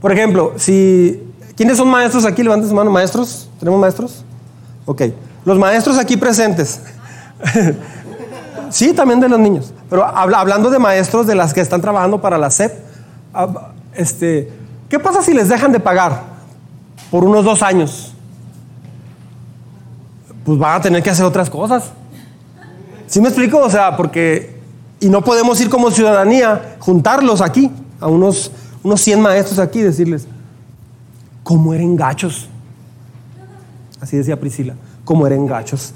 Por 0.00 0.12
ejemplo, 0.12 0.52
si... 0.56 1.25
¿Quiénes 1.56 1.78
son 1.78 1.88
maestros 1.88 2.24
aquí? 2.24 2.42
Levanten 2.42 2.68
su 2.68 2.74
mano. 2.74 2.90
¿Maestros? 2.90 3.48
¿Tenemos 3.58 3.80
maestros? 3.80 4.24
Ok. 4.84 5.02
Los 5.44 5.58
maestros 5.58 5.98
aquí 5.98 6.16
presentes. 6.16 6.80
sí, 8.70 8.92
también 8.92 9.20
de 9.20 9.28
los 9.28 9.40
niños. 9.40 9.72
Pero 9.88 10.04
hablando 10.04 10.70
de 10.70 10.78
maestros 10.78 11.26
de 11.26 11.34
las 11.34 11.54
que 11.54 11.60
están 11.60 11.80
trabajando 11.80 12.20
para 12.20 12.38
la 12.38 12.50
SEP, 12.50 12.72
ah, 13.32 13.72
este, 13.94 14.52
¿qué 14.88 14.98
pasa 14.98 15.22
si 15.22 15.32
les 15.32 15.48
dejan 15.48 15.72
de 15.72 15.80
pagar? 15.80 16.36
por 17.10 17.24
unos 17.24 17.44
dos 17.44 17.62
años. 17.62 18.12
Pues 20.44 20.58
van 20.58 20.76
a 20.76 20.80
tener 20.80 21.02
que 21.02 21.10
hacer 21.10 21.24
otras 21.24 21.50
cosas. 21.50 21.90
¿Sí 23.06 23.20
me 23.20 23.28
explico? 23.28 23.58
O 23.58 23.70
sea, 23.70 23.96
porque... 23.96 24.56
Y 24.98 25.08
no 25.08 25.22
podemos 25.22 25.60
ir 25.60 25.68
como 25.68 25.90
ciudadanía, 25.90 26.76
juntarlos 26.78 27.42
aquí, 27.42 27.70
a 28.00 28.06
unos, 28.06 28.50
unos 28.82 29.00
100 29.02 29.20
maestros 29.20 29.58
aquí, 29.58 29.82
decirles, 29.82 30.26
¿cómo 31.46 31.72
eran 31.72 31.94
gachos? 31.94 32.48
Así 34.00 34.16
decía 34.16 34.38
Priscila, 34.40 34.74
¿cómo 35.04 35.28
eran 35.28 35.46
gachos? 35.46 35.94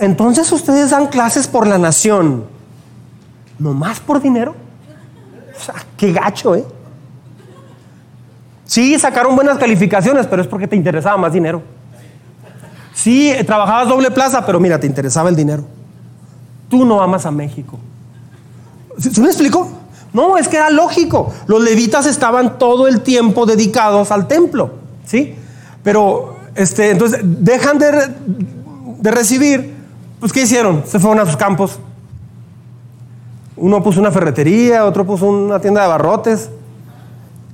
Entonces 0.00 0.50
ustedes 0.50 0.90
dan 0.90 1.06
clases 1.06 1.46
por 1.46 1.68
la 1.68 1.78
nación, 1.78 2.46
no 3.60 3.74
más 3.74 4.00
por 4.00 4.20
dinero. 4.20 4.56
O 5.56 5.64
sea, 5.64 5.76
qué 5.96 6.12
gacho, 6.12 6.56
¿eh? 6.56 6.64
Sí, 8.64 8.98
sacaron 8.98 9.36
buenas 9.36 9.56
calificaciones, 9.58 10.26
pero 10.26 10.42
es 10.42 10.48
porque 10.48 10.66
te 10.66 10.74
interesaba 10.74 11.16
más 11.16 11.32
dinero. 11.32 11.62
Sí, 12.94 13.32
trabajabas 13.46 13.86
doble 13.86 14.10
plaza, 14.10 14.44
pero 14.44 14.58
mira, 14.58 14.80
te 14.80 14.88
interesaba 14.88 15.28
el 15.28 15.36
dinero. 15.36 15.64
Tú 16.68 16.84
no 16.84 17.00
amas 17.00 17.24
a 17.24 17.30
México. 17.30 17.78
¿Se 18.98 19.20
me 19.20 19.28
explicó? 19.28 19.81
No, 20.12 20.36
es 20.36 20.48
que 20.48 20.56
era 20.56 20.70
lógico. 20.70 21.32
Los 21.46 21.62
levitas 21.62 22.06
estaban 22.06 22.58
todo 22.58 22.86
el 22.86 23.00
tiempo 23.00 23.46
dedicados 23.46 24.10
al 24.10 24.28
templo, 24.28 24.72
¿sí? 25.06 25.34
Pero, 25.82 26.36
este, 26.54 26.90
entonces, 26.90 27.20
dejan 27.22 27.78
de, 27.78 28.08
de 28.98 29.10
recibir, 29.10 29.74
pues, 30.20 30.32
¿qué 30.32 30.42
hicieron? 30.42 30.84
Se 30.86 30.98
fueron 30.98 31.20
a 31.20 31.26
sus 31.26 31.36
campos. 31.36 31.78
Uno 33.56 33.82
puso 33.82 34.00
una 34.00 34.10
ferretería, 34.10 34.84
otro 34.84 35.06
puso 35.06 35.26
una 35.26 35.60
tienda 35.60 35.80
de 35.80 35.86
abarrotes. 35.86 36.50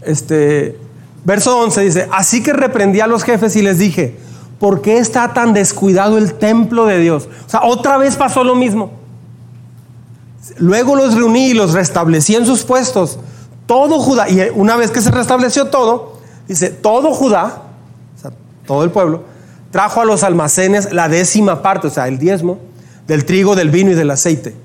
Este, 0.03 0.79
verso 1.25 1.59
11 1.61 1.81
dice, 1.83 2.09
así 2.13 2.43
que 2.43 2.53
reprendí 2.53 3.01
a 3.01 3.07
los 3.07 3.25
jefes 3.25 3.55
y 3.57 3.63
les 3.63 3.79
dije, 3.79 4.17
¿por 4.59 4.81
qué 4.81 4.99
está 4.99 5.33
tan 5.33 5.53
descuidado 5.53 6.19
el 6.19 6.35
templo 6.35 6.87
de 6.87 6.99
Dios? 6.99 7.29
O 7.47 7.49
sea, 7.49 7.63
otra 7.63 7.99
vez 7.99 8.17
pasó 8.17 8.43
lo 8.45 8.55
mismo. 8.55 8.98
Luego 10.57 10.97
los 10.97 11.15
reuní 11.15 11.49
y 11.49 11.55
los 11.55 11.73
restablecí 11.73 12.35
en 12.35 12.47
sus 12.47 12.65
puestos. 12.65 13.19
Todo 13.67 14.01
Judá, 14.01 14.29
y 14.29 14.41
una 14.55 14.77
vez 14.77 14.91
que 14.91 15.01
se 15.01 15.11
restableció 15.11 15.67
todo, 15.67 16.19
dice, 16.47 16.71
todo 16.71 17.13
Judá, 17.13 17.63
o 18.17 18.21
sea, 18.21 18.31
todo 18.67 18.83
el 18.85 18.91
pueblo, 18.91 19.25
trajo 19.71 20.01
a 20.01 20.05
los 20.05 20.23
almacenes 20.23 20.93
la 20.93 21.09
décima 21.09 21.61
parte, 21.61 21.89
o 21.89 21.91
sea, 21.91 22.09
el 22.09 22.19
diezmo, 22.19 22.59
del 23.07 23.25
trigo, 23.25 23.55
del 23.55 23.71
vino 23.71 23.91
y 23.91 23.95
del 23.95 24.11
aceite. 24.11 24.57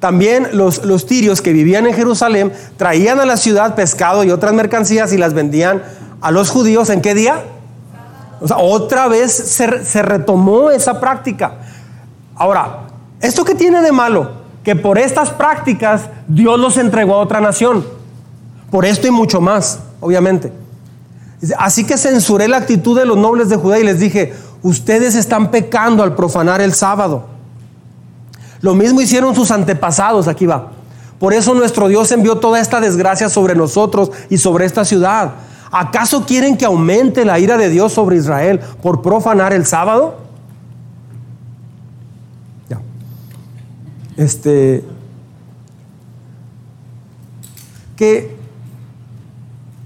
También 0.00 0.48
los, 0.52 0.84
los 0.84 1.06
tirios 1.06 1.40
que 1.40 1.52
vivían 1.52 1.86
en 1.86 1.94
Jerusalén 1.94 2.52
traían 2.76 3.18
a 3.20 3.26
la 3.26 3.36
ciudad 3.36 3.74
pescado 3.74 4.24
y 4.24 4.30
otras 4.30 4.52
mercancías 4.52 5.12
y 5.12 5.18
las 5.18 5.34
vendían 5.34 5.82
a 6.20 6.30
los 6.30 6.50
judíos 6.50 6.90
en 6.90 7.00
qué 7.00 7.14
día? 7.14 7.44
Otra 8.40 9.08
vez 9.08 9.32
se, 9.32 9.84
se 9.84 10.02
retomó 10.02 10.70
esa 10.70 11.00
práctica. 11.00 11.54
Ahora, 12.34 12.88
¿esto 13.20 13.44
qué 13.44 13.54
tiene 13.54 13.80
de 13.80 13.92
malo? 13.92 14.45
Que 14.66 14.74
por 14.74 14.98
estas 14.98 15.30
prácticas 15.30 16.10
Dios 16.26 16.58
los 16.58 16.76
entregó 16.76 17.14
a 17.14 17.18
otra 17.18 17.40
nación. 17.40 17.86
Por 18.68 18.84
esto 18.84 19.06
y 19.06 19.12
mucho 19.12 19.40
más, 19.40 19.78
obviamente. 20.00 20.52
Así 21.56 21.86
que 21.86 21.96
censuré 21.96 22.48
la 22.48 22.56
actitud 22.56 22.98
de 22.98 23.06
los 23.06 23.16
nobles 23.16 23.48
de 23.48 23.54
Judá 23.54 23.78
y 23.78 23.84
les 23.84 24.00
dije, 24.00 24.34
ustedes 24.64 25.14
están 25.14 25.52
pecando 25.52 26.02
al 26.02 26.16
profanar 26.16 26.60
el 26.60 26.74
sábado. 26.74 27.26
Lo 28.60 28.74
mismo 28.74 29.00
hicieron 29.00 29.36
sus 29.36 29.52
antepasados, 29.52 30.26
aquí 30.26 30.46
va. 30.46 30.72
Por 31.20 31.32
eso 31.32 31.54
nuestro 31.54 31.86
Dios 31.86 32.10
envió 32.10 32.38
toda 32.38 32.58
esta 32.58 32.80
desgracia 32.80 33.28
sobre 33.28 33.54
nosotros 33.54 34.10
y 34.30 34.38
sobre 34.38 34.66
esta 34.66 34.84
ciudad. 34.84 35.34
¿Acaso 35.70 36.26
quieren 36.26 36.56
que 36.56 36.64
aumente 36.64 37.24
la 37.24 37.38
ira 37.38 37.56
de 37.56 37.68
Dios 37.68 37.92
sobre 37.92 38.16
Israel 38.16 38.58
por 38.82 39.00
profanar 39.00 39.52
el 39.52 39.64
sábado? 39.64 40.25
Este. 44.16 44.84
¿Qué, 47.96 48.36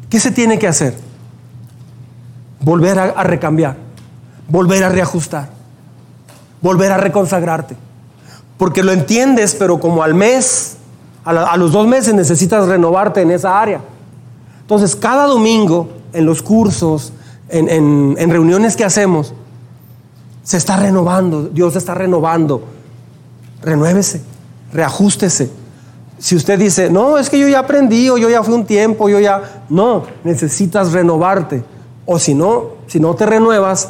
¿Qué 0.08 0.18
se 0.20 0.30
tiene 0.30 0.58
que 0.58 0.66
hacer? 0.66 0.94
Volver 2.60 2.98
a, 2.98 3.22
recambiar, 3.22 3.76
volver 4.48 4.84
a 4.84 4.88
reajustar, 4.88 5.48
volver 6.60 6.92
a 6.92 6.96
reconsagrarte. 6.98 7.76
Porque 8.58 8.82
lo 8.82 8.92
entiendes, 8.92 9.54
pero 9.58 9.80
como 9.80 10.02
al 10.02 10.14
mes, 10.14 10.76
a, 11.24 11.56
los 11.56 11.72
dos 11.72 11.86
meses 11.86 12.12
necesitas 12.14 12.66
renovarte 12.66 13.22
en 13.22 13.30
esa 13.30 13.60
área. 13.60 13.80
Entonces, 14.60 14.94
cada 14.94 15.26
domingo, 15.26 15.88
en 16.12 16.26
los 16.26 16.42
cursos, 16.42 17.12
en- 17.48 18.16
en 18.18 18.30
reuniones 18.30 18.76
que 18.76 18.84
hacemos, 18.84 19.32
se 20.42 20.56
está 20.56 20.76
renovando, 20.76 21.44
Dios 21.44 21.76
está 21.76 21.94
renovando. 21.94 22.62
Renuévese, 23.62 24.22
reajústese. 24.72 25.50
Si 26.18 26.36
usted 26.36 26.58
dice, 26.58 26.90
no, 26.90 27.18
es 27.18 27.30
que 27.30 27.38
yo 27.38 27.48
ya 27.48 27.60
aprendí, 27.60 28.10
o 28.10 28.18
yo 28.18 28.28
ya 28.28 28.42
fui 28.42 28.54
un 28.54 28.66
tiempo, 28.66 29.08
yo 29.08 29.20
ya. 29.20 29.64
No, 29.68 30.04
necesitas 30.24 30.92
renovarte. 30.92 31.64
O 32.04 32.18
si 32.18 32.34
no, 32.34 32.70
si 32.86 33.00
no 33.00 33.14
te 33.14 33.24
renuevas, 33.24 33.88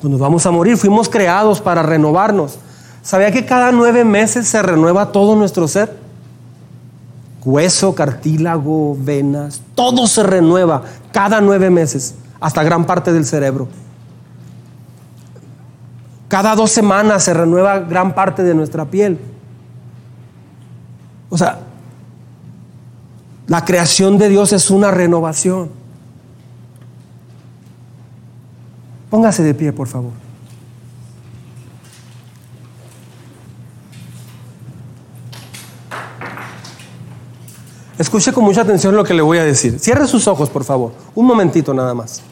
pues 0.00 0.10
nos 0.10 0.20
vamos 0.20 0.46
a 0.46 0.50
morir. 0.50 0.76
Fuimos 0.76 1.08
creados 1.08 1.60
para 1.60 1.82
renovarnos. 1.82 2.58
¿Sabía 3.02 3.30
que 3.30 3.44
cada 3.44 3.70
nueve 3.72 4.04
meses 4.04 4.48
se 4.48 4.62
renueva 4.62 5.12
todo 5.12 5.36
nuestro 5.36 5.68
ser? 5.68 5.94
Hueso, 7.44 7.94
cartílago, 7.94 8.96
venas, 8.98 9.60
todo 9.74 10.06
se 10.06 10.22
renueva 10.22 10.82
cada 11.12 11.42
nueve 11.42 11.68
meses, 11.68 12.14
hasta 12.40 12.62
gran 12.62 12.86
parte 12.86 13.12
del 13.12 13.26
cerebro. 13.26 13.68
Cada 16.34 16.56
dos 16.56 16.72
semanas 16.72 17.22
se 17.22 17.32
renueva 17.32 17.78
gran 17.78 18.12
parte 18.12 18.42
de 18.42 18.54
nuestra 18.54 18.86
piel. 18.86 19.20
O 21.30 21.38
sea, 21.38 21.60
la 23.46 23.64
creación 23.64 24.18
de 24.18 24.28
Dios 24.28 24.52
es 24.52 24.68
una 24.68 24.90
renovación. 24.90 25.70
Póngase 29.10 29.44
de 29.44 29.54
pie, 29.54 29.72
por 29.72 29.86
favor. 29.86 30.10
Escuche 37.96 38.32
con 38.32 38.42
mucha 38.42 38.62
atención 38.62 38.96
lo 38.96 39.04
que 39.04 39.14
le 39.14 39.22
voy 39.22 39.38
a 39.38 39.44
decir. 39.44 39.78
Cierre 39.78 40.08
sus 40.08 40.26
ojos, 40.26 40.50
por 40.50 40.64
favor. 40.64 40.94
Un 41.14 41.26
momentito 41.26 41.72
nada 41.72 41.94
más. 41.94 42.24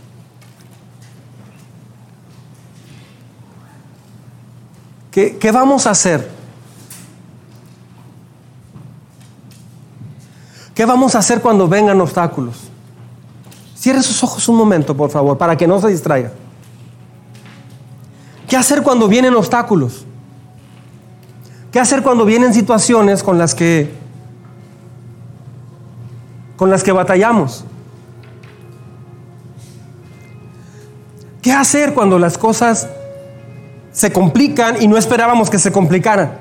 ¿Qué, 5.12 5.50
vamos 5.52 5.86
a 5.86 5.90
hacer? 5.90 6.26
¿Qué 10.74 10.86
vamos 10.86 11.14
a 11.14 11.18
hacer 11.18 11.42
cuando 11.42 11.68
vengan 11.68 12.00
obstáculos? 12.00 12.56
Cierre 13.76 14.02
sus 14.02 14.22
ojos 14.24 14.48
un 14.48 14.56
momento, 14.56 14.96
por 14.96 15.10
favor, 15.10 15.36
para 15.36 15.54
que 15.54 15.66
no 15.66 15.78
se 15.82 15.88
distraiga. 15.88 16.32
¿Qué 18.48 18.56
hacer 18.56 18.82
cuando 18.82 19.06
vienen 19.06 19.34
obstáculos? 19.34 20.06
¿Qué 21.70 21.78
hacer 21.78 22.02
cuando 22.02 22.24
vienen 22.24 22.54
situaciones 22.54 23.22
con 23.22 23.36
las 23.36 23.54
que 23.54 23.92
con 26.56 26.70
las 26.70 26.82
que 26.82 26.92
batallamos? 26.92 27.64
¿Qué 31.42 31.52
hacer 31.52 31.92
cuando 31.92 32.18
las 32.18 32.38
cosas 32.38 32.88
se 33.92 34.12
complican 34.12 34.82
y 34.82 34.88
no 34.88 34.96
esperábamos 34.96 35.50
que 35.50 35.58
se 35.58 35.70
complicaran? 35.70 36.32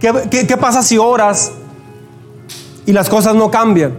¿Qué, 0.00 0.56
pasa 0.60 0.82
si 0.82 0.98
oras 0.98 1.52
y 2.86 2.92
las 2.92 3.08
cosas 3.08 3.36
no 3.36 3.50
cambian? 3.50 3.96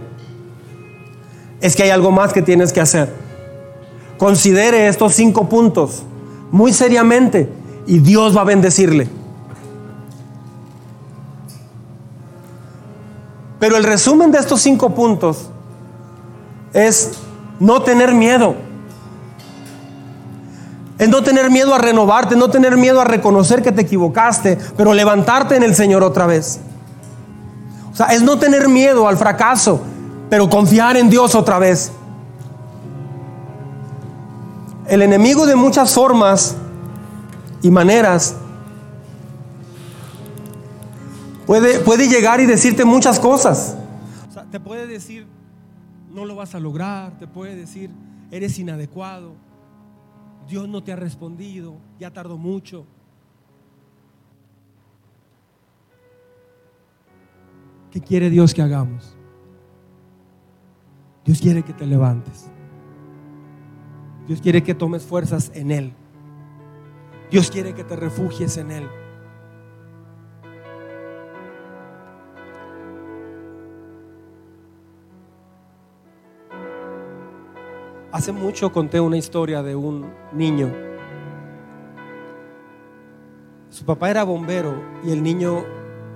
Es 1.60 1.74
que 1.74 1.84
hay 1.84 1.90
algo 1.90 2.10
más 2.10 2.32
que 2.34 2.42
tienes 2.42 2.72
que 2.74 2.80
hacer. 2.82 3.10
Considere 4.18 4.88
estos 4.88 5.14
cinco 5.14 5.48
puntos 5.48 6.02
muy 6.50 6.74
seriamente 6.74 7.48
y 7.86 8.00
Dios 8.00 8.36
va 8.36 8.42
a 8.42 8.44
bendecirle. 8.44 9.08
Pero 13.58 13.78
el 13.78 13.84
resumen 13.84 14.30
de 14.30 14.38
estos 14.38 14.60
cinco 14.60 14.90
puntos 14.90 15.48
es 16.74 17.12
no 17.60 17.80
tener 17.80 18.12
miedo. 18.12 18.56
Es 20.98 21.08
no 21.08 21.22
tener 21.22 21.50
miedo 21.50 21.74
a 21.74 21.78
renovarte, 21.78 22.36
no 22.36 22.50
tener 22.50 22.76
miedo 22.76 23.00
a 23.00 23.04
reconocer 23.04 23.62
que 23.62 23.72
te 23.72 23.82
equivocaste, 23.82 24.58
pero 24.76 24.94
levantarte 24.94 25.56
en 25.56 25.64
el 25.64 25.74
Señor 25.74 26.04
otra 26.04 26.26
vez. 26.26 26.60
O 27.92 27.96
sea, 27.96 28.06
es 28.06 28.22
no 28.22 28.38
tener 28.38 28.68
miedo 28.68 29.08
al 29.08 29.16
fracaso, 29.16 29.80
pero 30.30 30.48
confiar 30.48 30.96
en 30.96 31.10
Dios 31.10 31.34
otra 31.34 31.58
vez. 31.58 31.92
El 34.86 35.02
enemigo 35.02 35.46
de 35.46 35.56
muchas 35.56 35.94
formas 35.94 36.56
y 37.62 37.70
maneras 37.70 38.36
puede, 41.46 41.80
puede 41.80 42.08
llegar 42.08 42.40
y 42.40 42.46
decirte 42.46 42.84
muchas 42.84 43.18
cosas. 43.18 43.76
O 44.28 44.32
sea, 44.32 44.44
te 44.44 44.60
puede 44.60 44.86
decir, 44.86 45.26
no 46.12 46.24
lo 46.24 46.36
vas 46.36 46.54
a 46.54 46.60
lograr, 46.60 47.18
te 47.18 47.26
puede 47.26 47.56
decir, 47.56 47.90
eres 48.30 48.58
inadecuado, 48.58 49.34
Dios 50.48 50.68
no 50.68 50.82
te 50.82 50.92
ha 50.92 50.96
respondido, 50.96 51.76
ya 51.98 52.12
tardó 52.12 52.36
mucho. 52.36 52.86
¿Qué 57.90 58.00
quiere 58.00 58.28
Dios 58.28 58.52
que 58.52 58.62
hagamos? 58.62 59.16
Dios 61.24 61.40
quiere 61.40 61.62
que 61.62 61.72
te 61.72 61.86
levantes. 61.86 62.50
Dios 64.26 64.40
quiere 64.40 64.62
que 64.62 64.74
tomes 64.74 65.04
fuerzas 65.04 65.52
en 65.54 65.70
Él. 65.70 65.92
Dios 67.30 67.50
quiere 67.50 67.74
que 67.74 67.84
te 67.84 67.96
refugies 67.96 68.56
en 68.56 68.70
Él. 68.70 68.88
Hace 78.14 78.30
mucho 78.30 78.70
conté 78.70 79.00
una 79.00 79.16
historia 79.16 79.60
de 79.64 79.74
un 79.74 80.08
niño. 80.30 80.72
Su 83.70 83.84
papá 83.84 84.08
era 84.08 84.22
bombero 84.22 84.80
y 85.02 85.10
el 85.10 85.20
niño 85.20 85.64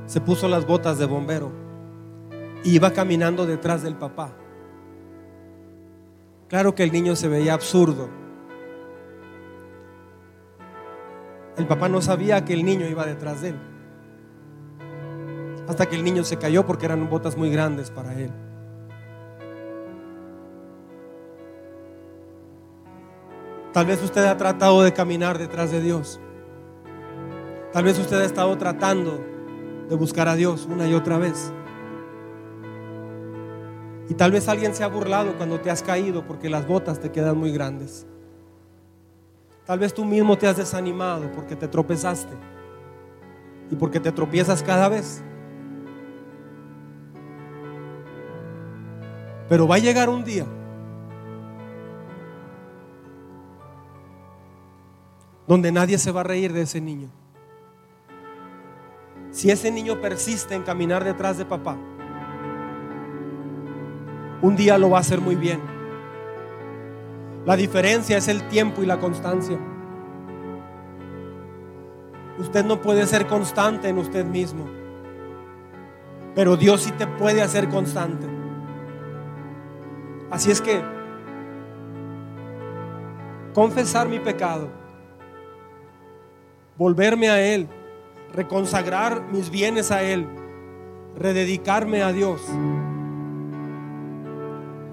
se 0.07 0.21
puso 0.21 0.47
las 0.47 0.65
botas 0.65 0.99
de 0.99 1.07
bombero 1.07 1.51
y 2.63 2.77
iba 2.77 2.93
caminando 2.93 3.47
detrás 3.47 3.83
del 3.83 3.97
papá. 3.97 4.31
Claro 6.47 6.73
que 6.77 6.85
el 6.85 6.93
niño 6.93 7.17
se 7.17 7.27
veía 7.27 7.55
absurdo. 7.55 8.09
El 11.57 11.67
papá 11.67 11.89
no 11.89 12.01
sabía 12.01 12.45
que 12.45 12.53
el 12.53 12.65
niño 12.65 12.87
iba 12.87 13.05
detrás 13.07 13.43
de 13.43 13.49
él. 13.49 13.57
Hasta 15.67 15.87
que 15.87 15.97
el 15.97 16.05
niño 16.05 16.23
se 16.23 16.37
cayó 16.37 16.65
porque 16.65 16.87
eran 16.87 17.11
botas 17.11 17.37
muy 17.37 17.51
grandes 17.51 17.91
para 17.91 18.15
él. 18.15 18.31
Tal 23.73 23.85
vez 23.85 24.03
usted 24.03 24.25
ha 24.25 24.37
tratado 24.37 24.83
de 24.83 24.93
caminar 24.93 25.39
detrás 25.39 25.71
de 25.71 25.81
Dios. 25.81 26.21
Tal 27.73 27.85
vez 27.85 27.99
usted 27.99 28.21
ha 28.21 28.25
estado 28.25 28.57
tratando 28.57 29.23
de 29.89 29.95
buscar 29.95 30.27
a 30.27 30.37
Dios 30.37 30.67
una 30.71 30.87
y 30.89 30.95
otra 30.95 31.19
vez. 31.19 31.53
Y 34.09 34.15
tal 34.15 34.33
vez 34.33 34.49
alguien 34.49 34.75
se 34.75 34.85
ha 34.85 34.89
burlado 34.89 35.37
cuando 35.37 35.61
te 35.61 35.71
has 35.71 35.83
caído 35.83 36.27
porque 36.27 36.49
las 36.49 36.67
botas 36.67 36.99
te 36.99 37.13
quedan 37.13 37.37
muy 37.37 37.53
grandes. 37.53 38.07
Tal 39.67 39.79
vez 39.79 39.93
tú 39.93 40.07
mismo 40.07 40.39
te 40.39 40.47
has 40.47 40.57
desanimado 40.57 41.31
porque 41.33 41.55
te 41.55 41.69
tropezaste 41.69 42.35
y 43.71 43.77
porque 43.77 44.01
te 44.01 44.13
tropiezas 44.13 44.63
cada 44.63 44.89
vez. 44.89 45.23
Pero 49.51 49.69
va 49.69 49.77
a 49.77 49.79
llegar 49.79 50.09
un 50.09 50.25
día 50.25 50.47
donde 55.49 55.73
nadie 55.73 55.97
se 55.97 56.13
va 56.13 56.21
a 56.21 56.25
reír 56.25 56.53
de 56.53 56.61
ese 56.61 56.79
niño. 56.79 57.09
Si 59.31 59.51
ese 59.51 59.71
niño 59.71 59.99
persiste 59.99 60.55
en 60.55 60.63
caminar 60.63 61.03
detrás 61.03 61.39
de 61.39 61.47
papá, 61.47 61.77
un 64.43 64.57
día 64.57 64.77
lo 64.77 64.91
va 64.91 64.99
a 64.99 65.01
hacer 65.01 65.23
muy 65.23 65.37
bien. 65.37 65.61
La 67.47 67.57
diferencia 67.57 68.19
es 68.19 68.29
el 68.29 68.47
tiempo 68.49 68.83
y 68.83 68.87
la 68.87 69.01
constancia. 69.01 69.59
Usted 72.39 72.65
no 72.65 72.83
puede 72.83 73.07
ser 73.07 73.27
constante 73.27 73.89
en 73.89 73.97
usted 73.97 74.27
mismo, 74.27 74.67
pero 76.35 76.59
Dios 76.59 76.83
sí 76.83 76.93
te 76.93 77.07
puede 77.07 77.41
hacer 77.41 77.71
constante. 77.71 78.27
Así 80.31 80.51
es 80.51 80.61
que 80.61 80.83
confesar 83.55 84.09
mi 84.09 84.21
pecado 84.21 84.88
volverme 86.79 87.29
a 87.29 87.41
Él, 87.41 87.69
reconsagrar 88.33 89.25
mis 89.33 89.51
bienes 89.51 89.91
a 89.91 90.03
Él, 90.03 90.27
rededicarme 91.17 92.03
a 92.03 92.13
Dios, 92.13 92.41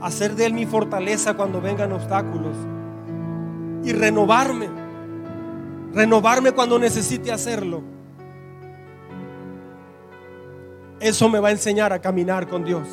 hacer 0.02 0.36
de 0.36 0.48
Él 0.48 0.54
mi 0.54 0.66
fortaleza 0.66 1.36
cuando 1.36 1.62
vengan 1.62 1.92
obstáculos 1.92 2.58
y 3.84 3.94
renovarme, 3.94 4.68
renovarme 5.94 6.52
cuando 6.54 6.80
necesite 6.80 7.32
hacerlo. 7.32 7.84
Eso 11.00 11.30
me 11.30 11.40
va 11.40 11.50
a 11.50 11.52
enseñar 11.52 11.94
a 11.94 12.00
caminar 12.00 12.48
con 12.48 12.64
Dios. 12.64 12.88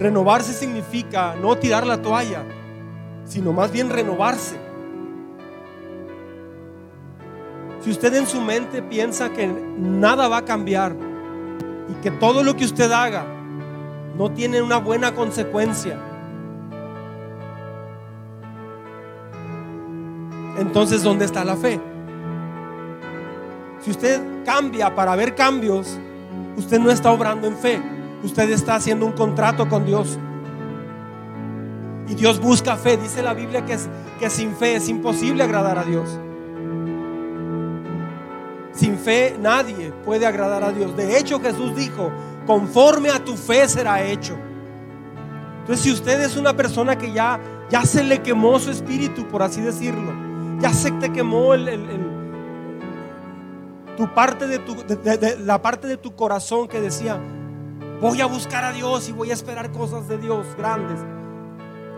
Renovarse 0.00 0.52
significa 0.52 1.36
no 1.40 1.56
tirar 1.56 1.86
la 1.86 2.02
toalla, 2.02 2.44
sino 3.24 3.52
más 3.52 3.70
bien 3.70 3.90
renovarse. 3.90 4.67
Si 7.88 7.92
usted 7.92 8.12
en 8.16 8.26
su 8.26 8.42
mente 8.42 8.82
piensa 8.82 9.30
que 9.30 9.46
nada 9.46 10.28
va 10.28 10.36
a 10.36 10.44
cambiar 10.44 10.94
y 11.88 11.94
que 12.02 12.10
todo 12.10 12.42
lo 12.42 12.54
que 12.54 12.66
usted 12.66 12.92
haga 12.92 13.24
no 14.14 14.30
tiene 14.30 14.60
una 14.60 14.76
buena 14.76 15.14
consecuencia, 15.14 15.98
entonces 20.58 21.02
¿dónde 21.02 21.24
está 21.24 21.46
la 21.46 21.56
fe? 21.56 21.80
Si 23.80 23.90
usted 23.90 24.20
cambia 24.44 24.94
para 24.94 25.16
ver 25.16 25.34
cambios, 25.34 25.98
usted 26.58 26.78
no 26.78 26.90
está 26.90 27.10
obrando 27.10 27.46
en 27.46 27.56
fe, 27.56 27.80
usted 28.22 28.50
está 28.50 28.74
haciendo 28.74 29.06
un 29.06 29.12
contrato 29.12 29.66
con 29.66 29.86
Dios. 29.86 30.18
Y 32.06 32.14
Dios 32.16 32.38
busca 32.38 32.76
fe, 32.76 32.98
dice 32.98 33.22
la 33.22 33.32
Biblia 33.32 33.64
que, 33.64 33.72
es, 33.72 33.88
que 34.20 34.28
sin 34.28 34.54
fe 34.54 34.76
es 34.76 34.90
imposible 34.90 35.42
agradar 35.42 35.78
a 35.78 35.84
Dios. 35.84 36.18
Sin 38.78 38.96
fe 38.96 39.36
nadie 39.40 39.92
puede 40.04 40.24
agradar 40.24 40.62
a 40.62 40.70
Dios. 40.70 40.96
De 40.96 41.18
hecho 41.18 41.40
Jesús 41.40 41.74
dijo, 41.74 42.12
conforme 42.46 43.10
a 43.10 43.24
tu 43.24 43.36
fe 43.36 43.66
será 43.66 44.04
hecho. 44.04 44.38
Entonces 45.62 45.84
si 45.84 45.90
usted 45.90 46.20
es 46.20 46.36
una 46.36 46.54
persona 46.54 46.96
que 46.96 47.12
ya, 47.12 47.40
ya 47.68 47.84
se 47.84 48.04
le 48.04 48.22
quemó 48.22 48.56
su 48.60 48.70
espíritu, 48.70 49.26
por 49.26 49.42
así 49.42 49.60
decirlo, 49.60 50.12
ya 50.60 50.72
se 50.72 50.92
te 50.92 51.10
quemó 51.10 51.54
el, 51.54 51.68
tu 53.96 54.14
parte 54.14 54.46
de, 54.46 54.60
tu, 54.60 54.76
la 55.44 55.60
parte 55.60 55.88
de 55.88 55.96
tu 55.96 56.14
corazón 56.14 56.68
que 56.68 56.80
decía, 56.80 57.20
voy 58.00 58.20
a 58.20 58.26
buscar 58.26 58.62
a 58.62 58.70
Dios 58.70 59.08
y 59.08 59.12
voy 59.12 59.32
a 59.32 59.34
esperar 59.34 59.72
cosas 59.72 60.06
de 60.06 60.18
Dios 60.18 60.46
grandes. 60.56 61.00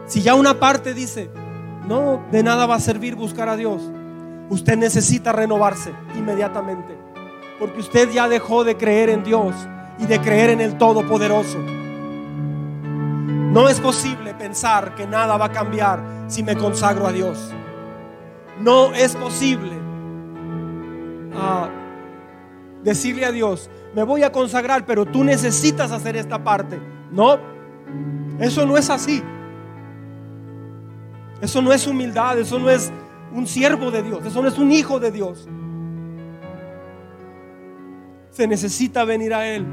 Si 0.07 0.23
ya 0.23 0.35
una 0.35 0.59
parte 0.59 0.95
dice, 0.95 1.31
no, 1.87 2.25
de 2.33 2.43
nada 2.43 2.65
va 2.65 2.77
a 2.77 2.81
servir 2.81 3.17
buscar 3.17 3.51
a 3.51 3.57
Dios 3.59 3.83
usted 4.51 4.77
necesita 4.77 5.33
renovarse 5.33 5.93
inmediatamente. 6.17 6.99
Porque 7.59 7.81
usted 7.81 8.11
ya 8.11 8.29
dejó 8.29 8.65
de 8.65 8.77
creer 8.77 9.09
en 9.09 9.23
Dios 9.23 9.55
y 9.99 10.07
de 10.07 10.21
creer 10.21 10.51
en 10.51 10.61
el 10.61 10.77
Todopoderoso. 10.77 11.59
No 11.59 13.69
es 13.69 13.81
posible 13.81 14.35
pensar 14.35 14.95
que 14.95 15.07
nada 15.07 15.37
va 15.37 15.47
a 15.47 15.53
cambiar 15.53 16.03
si 16.29 16.43
me 16.43 16.57
consagro 16.57 17.07
a 17.07 17.13
Dios. 17.13 17.53
No 18.61 18.93
es 18.93 19.17
posible 19.17 19.73
ah, 21.35 21.69
decirle 22.83 23.27
a 23.27 23.33
Dios, 23.33 23.71
me 23.95 24.03
voy 24.03 24.23
a 24.23 24.31
consagrar, 24.31 24.87
pero 24.87 25.05
tú 25.05 25.25
necesitas 25.25 25.91
hacer 25.91 26.17
esta 26.17 26.43
parte. 26.43 26.81
No, 27.11 27.39
eso 28.39 28.65
no 28.67 28.77
es 28.77 28.89
así. 28.89 29.23
Eso 31.41 31.63
no 31.63 31.73
es 31.73 31.87
humildad, 31.87 32.39
eso 32.39 32.59
no 32.59 32.71
es 32.71 32.93
un 33.33 33.47
siervo 33.47 33.91
de 33.91 34.03
Dios, 34.03 34.25
eso 34.25 34.43
no 34.43 34.49
es 34.49 34.59
un 34.59 34.73
hijo 34.73 34.99
de 34.99 35.11
Dios. 35.11 35.49
Se 38.31 38.47
necesita 38.47 39.05
venir 39.05 39.35
a 39.35 39.47
Él. 39.47 39.67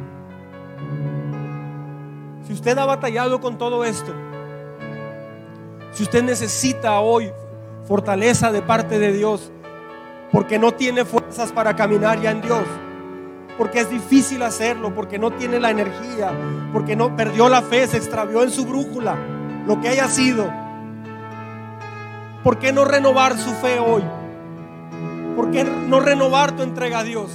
Si 2.45 2.53
usted 2.53 2.77
ha 2.77 2.85
batallado 2.85 3.41
con 3.41 3.57
todo 3.57 3.83
esto, 3.83 4.13
si 5.91 6.03
usted 6.03 6.23
necesita 6.23 6.99
hoy 6.99 7.31
fortaleza 7.85 8.51
de 8.51 8.61
parte 8.61 8.99
de 8.99 9.13
Dios, 9.13 9.51
porque 10.31 10.59
no 10.59 10.73
tiene 10.73 11.05
fuerzas 11.05 11.51
para 11.51 11.75
caminar 11.75 12.21
ya 12.21 12.31
en 12.31 12.41
Dios, 12.41 12.63
porque 13.57 13.79
es 13.79 13.89
difícil 13.89 14.43
hacerlo, 14.43 14.93
porque 14.93 15.17
no 15.17 15.31
tiene 15.31 15.59
la 15.59 15.71
energía, 15.71 16.31
porque 16.71 16.95
no 16.95 17.15
perdió 17.15 17.49
la 17.49 17.61
fe, 17.61 17.87
se 17.87 17.97
extravió 17.97 18.43
en 18.43 18.51
su 18.51 18.65
brújula, 18.65 19.15
lo 19.65 19.81
que 19.81 19.89
haya 19.89 20.07
sido 20.07 20.66
¿Por 22.43 22.59
qué 22.59 22.71
no 22.71 22.85
renovar 22.85 23.37
su 23.37 23.51
fe 23.51 23.79
hoy? 23.79 24.03
¿Por 25.35 25.51
qué 25.51 25.63
no 25.63 25.99
renovar 25.99 26.55
tu 26.55 26.63
entrega 26.63 26.99
a 26.99 27.03
Dios? 27.03 27.31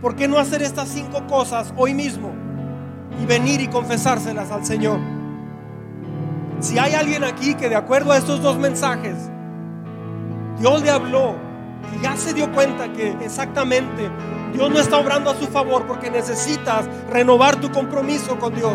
¿Por 0.00 0.16
qué 0.16 0.28
no 0.28 0.38
hacer 0.38 0.62
estas 0.62 0.88
cinco 0.88 1.26
cosas 1.26 1.72
hoy 1.76 1.94
mismo 1.94 2.32
y 3.20 3.26
venir 3.26 3.60
y 3.60 3.68
confesárselas 3.68 4.50
al 4.50 4.64
Señor? 4.64 4.98
Si 6.60 6.78
hay 6.78 6.94
alguien 6.94 7.24
aquí 7.24 7.54
que 7.54 7.68
de 7.68 7.76
acuerdo 7.76 8.12
a 8.12 8.16
estos 8.16 8.42
dos 8.42 8.58
mensajes, 8.58 9.16
Dios 10.58 10.82
le 10.82 10.90
habló 10.90 11.34
y 11.94 12.02
ya 12.02 12.16
se 12.16 12.32
dio 12.32 12.50
cuenta 12.52 12.92
que 12.92 13.10
exactamente 13.22 14.10
Dios 14.52 14.70
no 14.70 14.78
está 14.78 14.98
obrando 14.98 15.30
a 15.30 15.34
su 15.34 15.46
favor 15.46 15.86
porque 15.86 16.10
necesitas 16.10 16.86
renovar 17.10 17.56
tu 17.56 17.70
compromiso 17.70 18.38
con 18.38 18.54
Dios. 18.54 18.74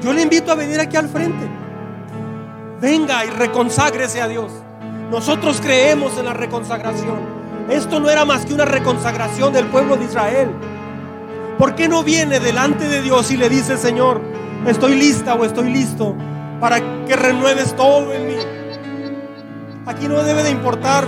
Yo 0.00 0.12
le 0.12 0.22
invito 0.22 0.52
a 0.52 0.54
venir 0.54 0.80
aquí 0.80 0.96
al 0.96 1.08
frente. 1.08 1.61
Venga 2.82 3.24
y 3.24 3.30
reconságrese 3.30 4.20
a 4.20 4.26
Dios. 4.26 4.50
Nosotros 5.08 5.60
creemos 5.62 6.18
en 6.18 6.24
la 6.24 6.32
reconsagración. 6.32 7.16
Esto 7.70 8.00
no 8.00 8.10
era 8.10 8.24
más 8.24 8.44
que 8.44 8.54
una 8.54 8.64
reconsagración 8.64 9.52
del 9.52 9.66
pueblo 9.66 9.96
de 9.96 10.06
Israel. 10.06 10.50
¿Por 11.58 11.76
qué 11.76 11.86
no 11.86 12.02
viene 12.02 12.40
delante 12.40 12.88
de 12.88 13.00
Dios 13.00 13.30
y 13.30 13.36
le 13.36 13.48
dice, 13.48 13.76
Señor, 13.76 14.20
estoy 14.66 14.96
lista 14.96 15.34
o 15.34 15.44
estoy 15.44 15.70
listo 15.70 16.16
para 16.58 16.80
que 17.06 17.14
renueves 17.14 17.76
todo 17.76 18.12
en 18.12 18.26
mí? 18.26 18.34
Aquí 19.86 20.08
no 20.08 20.20
debe 20.24 20.42
de 20.42 20.50
importar 20.50 21.06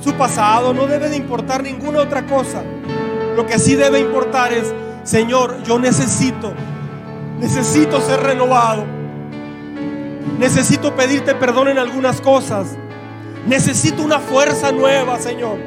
su 0.00 0.12
pasado, 0.14 0.74
no 0.74 0.88
debe 0.88 1.08
de 1.08 1.16
importar 1.16 1.62
ninguna 1.62 2.00
otra 2.00 2.26
cosa. 2.26 2.64
Lo 3.36 3.46
que 3.46 3.60
sí 3.60 3.76
debe 3.76 4.00
importar 4.00 4.52
es, 4.52 4.74
Señor, 5.04 5.62
yo 5.62 5.78
necesito, 5.78 6.52
necesito 7.38 8.00
ser 8.00 8.24
renovado. 8.24 8.95
Necesito 10.38 10.94
pedirte 10.94 11.34
perdón 11.34 11.68
en 11.68 11.78
algunas 11.78 12.20
cosas. 12.20 12.76
Necesito 13.46 14.02
una 14.02 14.18
fuerza 14.18 14.72
nueva, 14.72 15.18
Señor. 15.18 15.58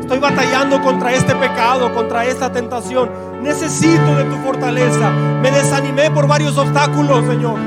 Estoy 0.00 0.18
batallando 0.18 0.80
contra 0.82 1.12
este 1.12 1.34
pecado, 1.34 1.92
contra 1.94 2.24
esta 2.24 2.50
tentación. 2.52 3.10
Necesito 3.42 4.16
de 4.16 4.24
tu 4.24 4.36
fortaleza. 4.36 5.10
Me 5.10 5.50
desanimé 5.50 6.10
por 6.10 6.26
varios 6.26 6.56
obstáculos, 6.56 7.24
Señor. 7.26 7.58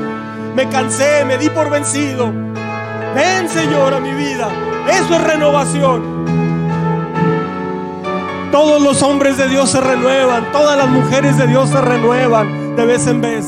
Me 0.55 0.67
cansé, 0.69 1.23
me 1.25 1.37
di 1.37 1.49
por 1.49 1.69
vencido. 1.69 2.31
Ven, 3.15 3.47
Señor, 3.47 3.93
a 3.93 3.99
mi 3.99 4.13
vida. 4.13 4.49
Eso 4.89 5.15
es 5.15 5.23
renovación. 5.23 6.23
Todos 8.51 8.81
los 8.81 9.01
hombres 9.01 9.37
de 9.37 9.47
Dios 9.47 9.71
se 9.71 9.81
renuevan, 9.81 10.51
todas 10.51 10.77
las 10.77 10.87
mujeres 10.87 11.37
de 11.37 11.47
Dios 11.47 11.69
se 11.69 11.81
renuevan 11.81 12.75
de 12.75 12.85
vez 12.85 13.07
en 13.07 13.19
vez. 13.19 13.47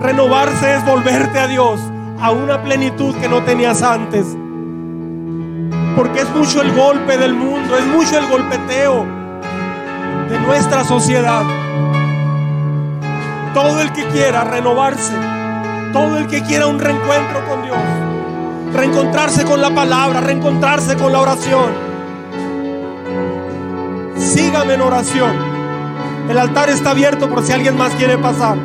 Renovarse 0.00 0.76
es 0.76 0.86
volverte 0.86 1.38
a 1.38 1.46
Dios 1.46 1.78
a 2.22 2.30
una 2.30 2.62
plenitud 2.62 3.14
que 3.16 3.28
no 3.28 3.42
tenías 3.42 3.82
antes. 3.82 4.26
Porque 5.94 6.20
es 6.20 6.30
mucho 6.30 6.62
el 6.62 6.72
golpe 6.74 7.18
del 7.18 7.34
mundo, 7.34 7.76
es 7.76 7.86
mucho 7.86 8.16
el 8.18 8.26
golpeteo 8.26 9.04
de 10.30 10.40
nuestra 10.40 10.84
sociedad. 10.84 11.42
Todo 13.52 13.82
el 13.82 13.92
que 13.92 14.06
quiera 14.06 14.42
renovarse, 14.42 15.12
todo 15.92 16.16
el 16.16 16.26
que 16.28 16.42
quiera 16.44 16.66
un 16.66 16.78
reencuentro 16.78 17.44
con 17.46 17.62
Dios, 17.62 17.78
reencontrarse 18.72 19.44
con 19.44 19.60
la 19.60 19.74
palabra, 19.74 20.22
reencontrarse 20.22 20.96
con 20.96 21.12
la 21.12 21.20
oración. 21.20 21.72
Sígame 24.16 24.74
en 24.74 24.80
oración. 24.80 25.36
El 26.30 26.38
altar 26.38 26.70
está 26.70 26.92
abierto 26.92 27.28
por 27.28 27.42
si 27.42 27.52
alguien 27.52 27.76
más 27.76 27.92
quiere 27.96 28.16
pasar. 28.16 28.56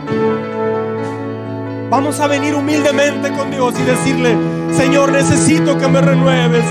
Vamos 1.95 2.19
a 2.19 2.27
venir 2.27 2.53
humildemente 2.53 3.31
con 3.31 3.49
Dios 3.49 3.73
y 3.79 3.83
decirle, 3.83 4.35
Señor, 4.73 5.13
necesito 5.13 5.77
que 5.77 5.87
me 5.87 6.01
renueves. 6.01 6.65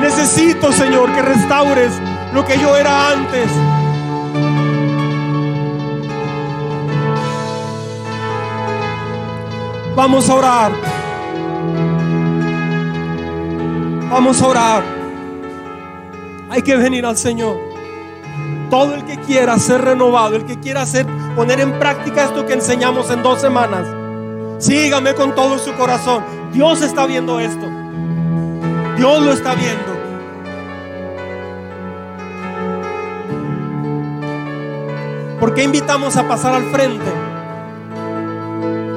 Necesito, 0.00 0.70
Señor, 0.70 1.12
que 1.12 1.20
restaures 1.20 1.90
lo 2.32 2.44
que 2.44 2.56
yo 2.56 2.76
era 2.76 3.10
antes. 3.10 3.50
Vamos 9.96 10.30
a 10.30 10.34
orar. 10.36 10.72
Vamos 14.12 14.40
a 14.40 14.46
orar. 14.46 14.84
Hay 16.50 16.62
que 16.62 16.76
venir 16.76 17.04
al 17.04 17.16
Señor. 17.16 17.58
Todo 18.70 18.94
el 18.94 19.04
que 19.04 19.16
quiera 19.16 19.58
ser 19.58 19.80
renovado, 19.80 20.36
el 20.36 20.44
que 20.44 20.60
quiera 20.60 20.82
hacer, 20.82 21.04
poner 21.34 21.58
en 21.58 21.80
práctica 21.80 22.26
esto 22.26 22.46
que 22.46 22.52
enseñamos 22.52 23.10
en 23.10 23.24
dos 23.24 23.40
semanas, 23.40 23.88
sígame 24.60 25.14
con 25.14 25.34
todo 25.34 25.58
su 25.58 25.72
corazón. 25.74 26.22
Dios 26.52 26.82
está 26.82 27.06
viendo 27.06 27.40
esto. 27.40 27.66
Dios 28.96 29.22
lo 29.22 29.32
está 29.32 29.54
viendo. 29.54 29.90
¿Por 35.40 35.54
qué 35.54 35.64
invitamos 35.64 36.16
a 36.16 36.28
pasar 36.28 36.54
al 36.54 36.64
frente? 36.70 37.10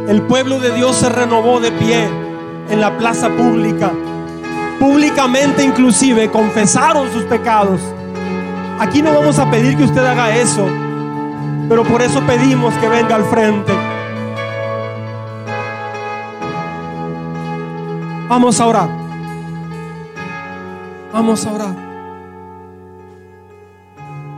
El 0.07 0.21
pueblo 0.21 0.59
de 0.59 0.71
Dios 0.71 0.97
se 0.97 1.09
renovó 1.09 1.59
de 1.59 1.71
pie 1.71 2.07
en 2.69 2.79
la 2.79 2.95
plaza 2.97 3.29
pública 3.29 3.91
públicamente 4.83 5.63
inclusive 5.63 6.29
confesaron 6.29 7.09
sus 7.13 7.23
pecados. 7.23 7.79
Aquí 8.79 9.01
no 9.01 9.13
vamos 9.13 9.39
a 9.39 9.49
pedir 9.49 9.77
que 9.77 9.85
usted 9.85 10.05
haga 10.05 10.35
eso, 10.35 10.67
pero 11.69 11.85
por 11.85 12.01
eso 12.01 12.19
pedimos 12.27 12.73
que 12.75 12.89
venga 12.89 13.15
al 13.15 13.23
frente. 13.23 13.71
Vamos 18.33 18.59
a 18.59 18.65
orar. 18.65 18.89
Vamos 21.13 21.45
a 21.45 21.53
orar. 21.53 21.75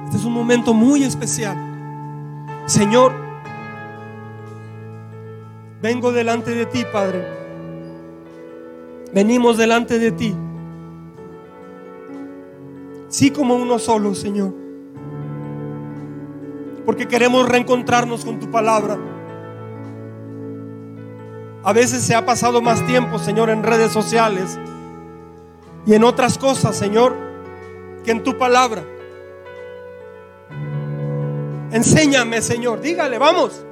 Este 0.04 0.18
es 0.18 0.26
un 0.26 0.34
momento 0.34 0.74
muy 0.74 1.04
especial. 1.04 1.56
Señor, 2.66 3.14
vengo 5.82 6.12
delante 6.12 6.52
de 6.52 6.66
ti, 6.66 6.84
Padre 6.92 7.26
venimos 9.14 9.56
delante 9.56 9.98
de 9.98 10.12
ti. 10.12 10.36
Sí 13.08 13.32
como 13.32 13.56
uno 13.56 13.80
solo, 13.80 14.14
Señor. 14.14 14.54
Porque 16.86 17.08
queremos 17.08 17.48
reencontrarnos 17.48 18.26
con 18.26 18.42
tu 18.42 18.52
palabra. 18.52 19.15
A 21.66 21.74
veces 21.74 22.04
se 22.04 22.14
ha 22.14 22.24
pasado 22.24 22.62
más 22.62 22.86
tiempo, 22.86 23.18
Señor, 23.18 23.50
en 23.50 23.64
redes 23.64 23.92
sociales 23.92 24.60
y 25.88 25.96
en 25.96 26.04
otras 26.04 26.38
cosas, 26.38 26.78
Señor, 26.78 27.16
que 28.04 28.12
en 28.12 28.22
tu 28.22 28.38
palabra. 28.38 28.84
Enséñame, 31.72 32.44
Señor. 32.44 32.82
Dígale, 32.82 33.18
vamos. 33.18 33.66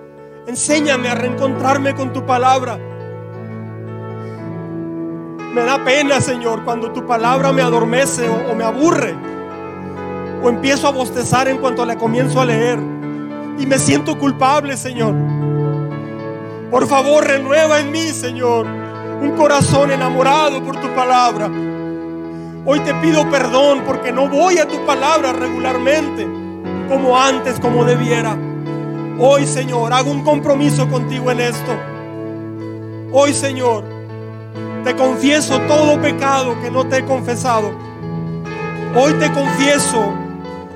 Enséñame 0.48 1.08
a 1.08 1.14
reencontrarme 1.14 1.94
con 1.94 2.12
tu 2.12 2.26
palabra. 2.26 2.80
Me 5.54 5.62
da 5.62 5.84
pena, 5.86 6.20
Señor, 6.20 6.64
cuando 6.66 6.92
tu 6.92 7.06
palabra 7.06 7.54
me 7.54 7.62
adormece 7.62 8.28
o, 8.28 8.56
me 8.56 8.64
aburre. 8.64 9.16
O 10.42 10.50
empiezo 10.50 10.88
a 10.88 10.92
bostezar 10.92 11.48
en 11.48 11.60
cuanto 11.60 11.86
la 11.86 11.96
comienzo 11.96 12.42
a 12.42 12.46
leer. 12.46 12.80
Y 13.60 13.68
me 13.68 13.78
siento 13.78 14.18
culpable, 14.18 14.78
Señor. 14.78 15.14
Por 16.74 16.88
favor, 16.88 17.24
renueva 17.24 17.82
en 17.82 17.92
mí, 17.92 18.08
Señor, 18.08 18.66
un 18.66 19.36
corazón 19.38 19.92
enamorado 19.92 20.64
por 20.64 20.76
tu 20.82 20.88
palabra. 20.96 21.48
Hoy 22.66 22.80
te 22.80 22.96
pido 22.96 23.30
perdón 23.30 23.84
porque 23.86 24.12
no 24.12 24.28
voy 24.28 24.58
a 24.58 24.68
tu 24.68 24.84
palabra 24.84 25.34
regularmente, 25.34 26.28
como 26.90 27.16
antes, 27.16 27.60
como 27.60 27.86
debiera. 27.86 28.36
Hoy, 29.20 29.46
Señor, 29.46 29.94
hago 29.94 30.10
un 30.10 30.24
compromiso 30.24 30.90
contigo 30.90 31.30
en 31.30 31.42
esto. 31.42 31.78
Hoy, 33.12 33.36
Señor, 33.36 33.84
te 34.84 34.96
confieso 34.96 35.60
todo 35.68 36.02
pecado 36.02 36.60
que 36.60 36.72
no 36.72 36.88
te 36.88 36.98
he 36.98 37.06
confesado. 37.06 37.72
Hoy 38.96 39.14
te 39.20 39.32
confieso 39.32 40.12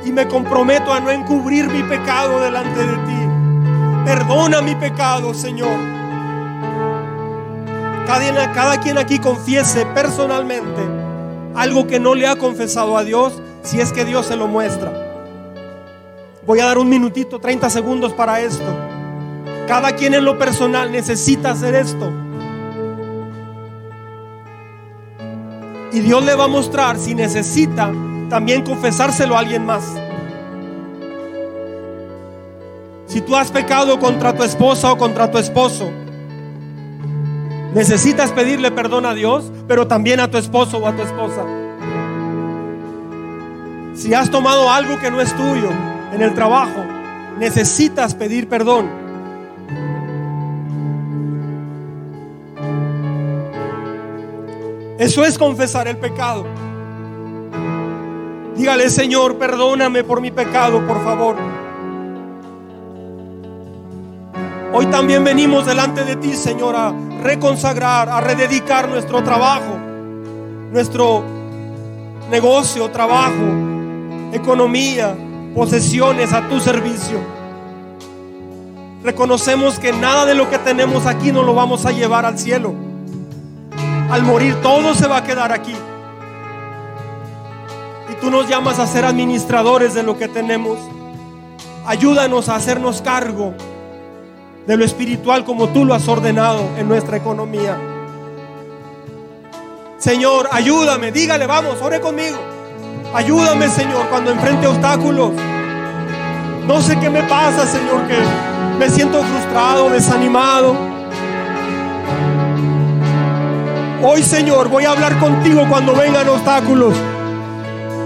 y 0.05 0.11
me 0.11 0.27
comprometo 0.27 0.93
a 0.93 0.99
no 0.99 1.09
encubrir 1.09 1.67
mi 1.67 1.81
pecado 1.81 2.39
delante 2.39 2.85
de 2.85 2.97
ti. 2.97 3.26
Perdona 4.07 4.61
mi 4.61 4.73
pecado, 4.73 5.33
Señor. 5.33 5.77
Cada, 8.05 8.79
quien 8.79 8.97
aquí 8.97 9.19
confiese 9.19 9.85
personalmente 9.87 10.81
algo 11.53 11.87
que 11.87 11.99
no 11.99 12.15
le 12.15 12.25
ha 12.25 12.37
confesado 12.37 12.95
a 12.95 13.03
Dios, 13.03 13.41
si 13.63 13.81
es 13.81 13.91
que 13.91 14.05
Dios 14.05 14.27
se 14.27 14.37
lo 14.37 14.47
muestra. 14.47 14.93
Voy 16.45 16.61
a 16.61 16.65
dar 16.67 16.77
un 16.77 16.87
minutito, 16.87 17.39
30 17.39 17.69
segundos 17.69 18.13
para 18.13 18.39
esto. 18.39 18.63
Cada 19.67 19.91
quien 19.91 20.13
en 20.13 20.23
lo 20.23 20.37
personal 20.37 20.89
necesita 20.89 21.51
hacer 21.51 21.75
esto. 21.75 22.09
Y 25.91 25.99
Dios 25.99 26.23
le 26.23 26.33
va 26.33 26.45
a 26.45 26.47
mostrar 26.47 26.97
si 26.97 27.13
necesita 27.13 27.91
también 28.29 28.63
confesárselo 28.63 29.35
a 29.35 29.39
alguien 29.39 29.65
más. 29.65 29.83
Si 33.17 33.21
tú 33.21 33.35
has 33.35 33.49
pecado 33.49 33.97
contra 33.97 34.31
tu 34.37 34.43
esposa 34.43 34.91
o 34.91 34.97
contra 34.99 35.31
tu 35.31 35.39
esposo, 35.39 35.89
necesitas 37.73 38.31
pedirle 38.31 38.69
perdón 38.69 39.07
a 39.07 39.15
Dios, 39.15 39.51
pero 39.67 39.87
también 39.87 40.19
a 40.19 40.29
tu 40.29 40.37
esposo 40.37 40.77
o 40.77 40.85
a 40.85 40.95
tu 40.95 41.01
esposa. 41.01 41.43
Si 43.95 44.13
has 44.13 44.29
tomado 44.29 44.69
algo 44.69 44.99
que 44.99 45.09
no 45.09 45.19
es 45.19 45.35
tuyo 45.35 45.71
en 46.13 46.21
el 46.21 46.35
trabajo, 46.35 46.85
necesitas 47.39 48.13
pedir 48.13 48.47
perdón. 48.47 48.87
Eso 54.99 55.25
es 55.25 55.39
confesar 55.39 55.87
el 55.87 55.97
pecado. 55.97 56.45
Dígale, 58.55 58.91
Señor, 58.91 59.39
perdóname 59.39 60.03
por 60.03 60.21
mi 60.21 60.29
pecado, 60.29 60.85
por 60.85 61.03
favor. 61.03 61.66
Hoy 64.79 64.85
también 64.85 65.23
venimos 65.23 65.65
delante 65.65 66.05
de 66.05 66.17
ti, 66.17 66.35
Señor, 66.35 66.75
a 66.75 66.93
reconsagrar, 67.23 68.09
a 68.09 68.21
rededicar 68.21 68.87
nuestro 68.87 69.23
trabajo, 69.23 69.75
nuestro 70.71 71.23
negocio, 72.29 72.87
trabajo, 72.91 73.41
economía, 74.31 75.17
posesiones 75.55 76.31
a 76.31 76.47
tu 76.47 76.59
servicio. 76.59 77.17
Reconocemos 79.03 79.79
que 79.79 79.91
nada 79.93 80.27
de 80.27 80.35
lo 80.35 80.47
que 80.47 80.59
tenemos 80.59 81.07
aquí 81.07 81.31
no 81.31 81.41
lo 81.41 81.55
vamos 81.55 81.87
a 81.87 81.91
llevar 81.91 82.25
al 82.25 82.37
cielo. 82.37 82.75
Al 84.11 84.21
morir 84.21 84.61
todo 84.61 84.93
se 84.93 85.07
va 85.07 85.17
a 85.17 85.23
quedar 85.23 85.51
aquí. 85.51 85.73
Y 88.11 88.21
tú 88.21 88.29
nos 88.29 88.47
llamas 88.47 88.77
a 88.77 88.85
ser 88.85 89.05
administradores 89.05 89.95
de 89.95 90.03
lo 90.03 90.19
que 90.19 90.27
tenemos. 90.27 90.77
Ayúdanos 91.87 92.47
a 92.47 92.57
hacernos 92.57 93.01
cargo 93.01 93.55
de 94.67 94.75
lo 94.75 94.83
espiritual 94.83 95.45
como 95.45 95.69
tú 95.69 95.85
lo 95.85 95.93
has 95.93 96.07
ordenado 96.09 96.69
en 96.77 96.89
nuestra 96.89 97.15
economía. 97.15 97.77
Señor, 99.97 100.49
ayúdame, 100.51 101.13
dígale, 101.13 101.47
vamos, 101.47 101.81
ore 101.81 102.01
conmigo. 102.01 102.37
Ayúdame, 103.13 103.69
Señor, 103.69 104.09
cuando 104.09 104.31
enfrente 104.31 104.67
obstáculos. 104.67 105.31
No 106.67 106.81
sé 106.81 106.99
qué 106.99 107.09
me 107.09 107.23
pasa, 107.23 107.65
Señor, 107.65 108.07
que 108.07 108.17
me 108.77 108.89
siento 108.89 109.23
frustrado, 109.23 109.89
desanimado. 109.89 110.75
Hoy, 114.03 114.21
Señor, 114.21 114.67
voy 114.67 114.83
a 114.83 114.91
hablar 114.91 115.17
contigo 115.17 115.65
cuando 115.69 115.95
vengan 115.95 116.27
obstáculos. 116.27 116.93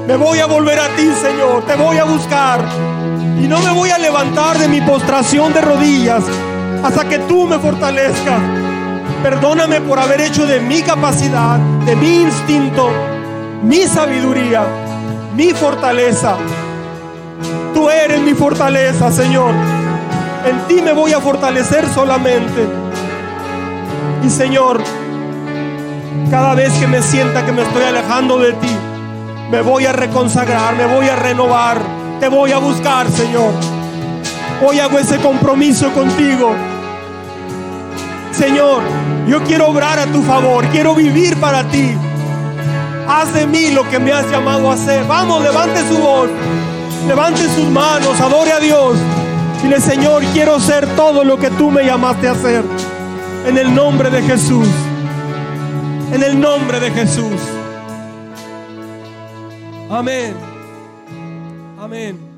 Me 0.07 0.15
voy 0.15 0.37
a 0.37 0.45
volver 0.45 0.79
a 0.79 0.87
ti, 0.95 1.09
Señor. 1.19 1.63
Te 1.65 1.75
voy 1.75 1.97
a 1.97 2.03
buscar. 2.03 2.63
Y 3.41 3.47
no 3.47 3.59
me 3.61 3.71
voy 3.71 3.89
a 3.89 3.97
levantar 3.97 4.59
de 4.59 4.67
mi 4.67 4.79
postración 4.81 5.51
de 5.53 5.61
rodillas 5.61 6.23
hasta 6.83 7.07
que 7.07 7.19
tú 7.19 7.47
me 7.47 7.59
fortalezcas. 7.59 8.41
Perdóname 9.23 9.81
por 9.81 9.99
haber 9.99 10.21
hecho 10.21 10.45
de 10.47 10.59
mi 10.59 10.81
capacidad, 10.81 11.57
de 11.85 11.95
mi 11.95 12.21
instinto, 12.21 12.89
mi 13.63 13.83
sabiduría, 13.83 14.63
mi 15.35 15.51
fortaleza. 15.51 16.37
Tú 17.73 17.89
eres 17.89 18.21
mi 18.21 18.33
fortaleza, 18.33 19.11
Señor. 19.11 19.53
En 20.45 20.67
ti 20.67 20.81
me 20.81 20.91
voy 20.91 21.13
a 21.13 21.19
fortalecer 21.19 21.87
solamente. 21.93 22.67
Y 24.23 24.29
Señor, 24.29 24.81
cada 26.31 26.55
vez 26.55 26.73
que 26.73 26.87
me 26.87 27.01
sienta 27.01 27.45
que 27.45 27.51
me 27.51 27.61
estoy 27.61 27.83
alejando 27.83 28.39
de 28.39 28.53
ti, 28.53 28.75
me 29.51 29.61
voy 29.61 29.85
a 29.85 29.93
reconsagrar, 29.93 30.75
me 30.75 30.85
voy 30.85 31.07
a 31.07 31.15
renovar, 31.15 31.79
te 32.19 32.27
voy 32.27 32.51
a 32.51 32.57
buscar, 32.57 33.09
Señor. 33.11 33.80
Hoy 34.63 34.79
hago 34.79 34.99
ese 34.99 35.17
compromiso 35.17 35.91
contigo. 35.91 36.55
Señor, 38.31 38.83
yo 39.27 39.43
quiero 39.43 39.69
obrar 39.69 39.97
a 39.97 40.05
tu 40.05 40.21
favor, 40.21 40.65
quiero 40.67 40.93
vivir 40.93 41.35
para 41.37 41.63
ti. 41.63 41.91
Haz 43.07 43.33
de 43.33 43.47
mí 43.47 43.71
lo 43.71 43.89
que 43.89 43.99
me 43.99 44.11
has 44.11 44.29
llamado 44.29 44.69
a 44.69 44.75
hacer. 44.75 45.03
Vamos, 45.05 45.43
levante 45.43 45.79
su 45.87 45.97
voz, 45.97 46.29
levante 47.07 47.41
sus 47.55 47.65
manos, 47.69 48.19
adore 48.21 48.51
a 48.51 48.59
Dios. 48.59 48.97
Dile, 49.63 49.79
Señor, 49.79 50.23
quiero 50.33 50.59
ser 50.59 50.87
todo 50.95 51.23
lo 51.23 51.37
que 51.37 51.49
tú 51.51 51.71
me 51.71 51.83
llamaste 51.83 52.27
a 52.27 52.31
hacer. 52.31 52.63
En 53.47 53.57
el 53.57 53.73
nombre 53.73 54.09
de 54.09 54.21
Jesús. 54.21 54.67
En 56.13 56.23
el 56.23 56.39
nombre 56.39 56.79
de 56.79 56.91
Jesús. 56.91 57.39
Amén. 59.89 60.35
Amén. 61.79 62.30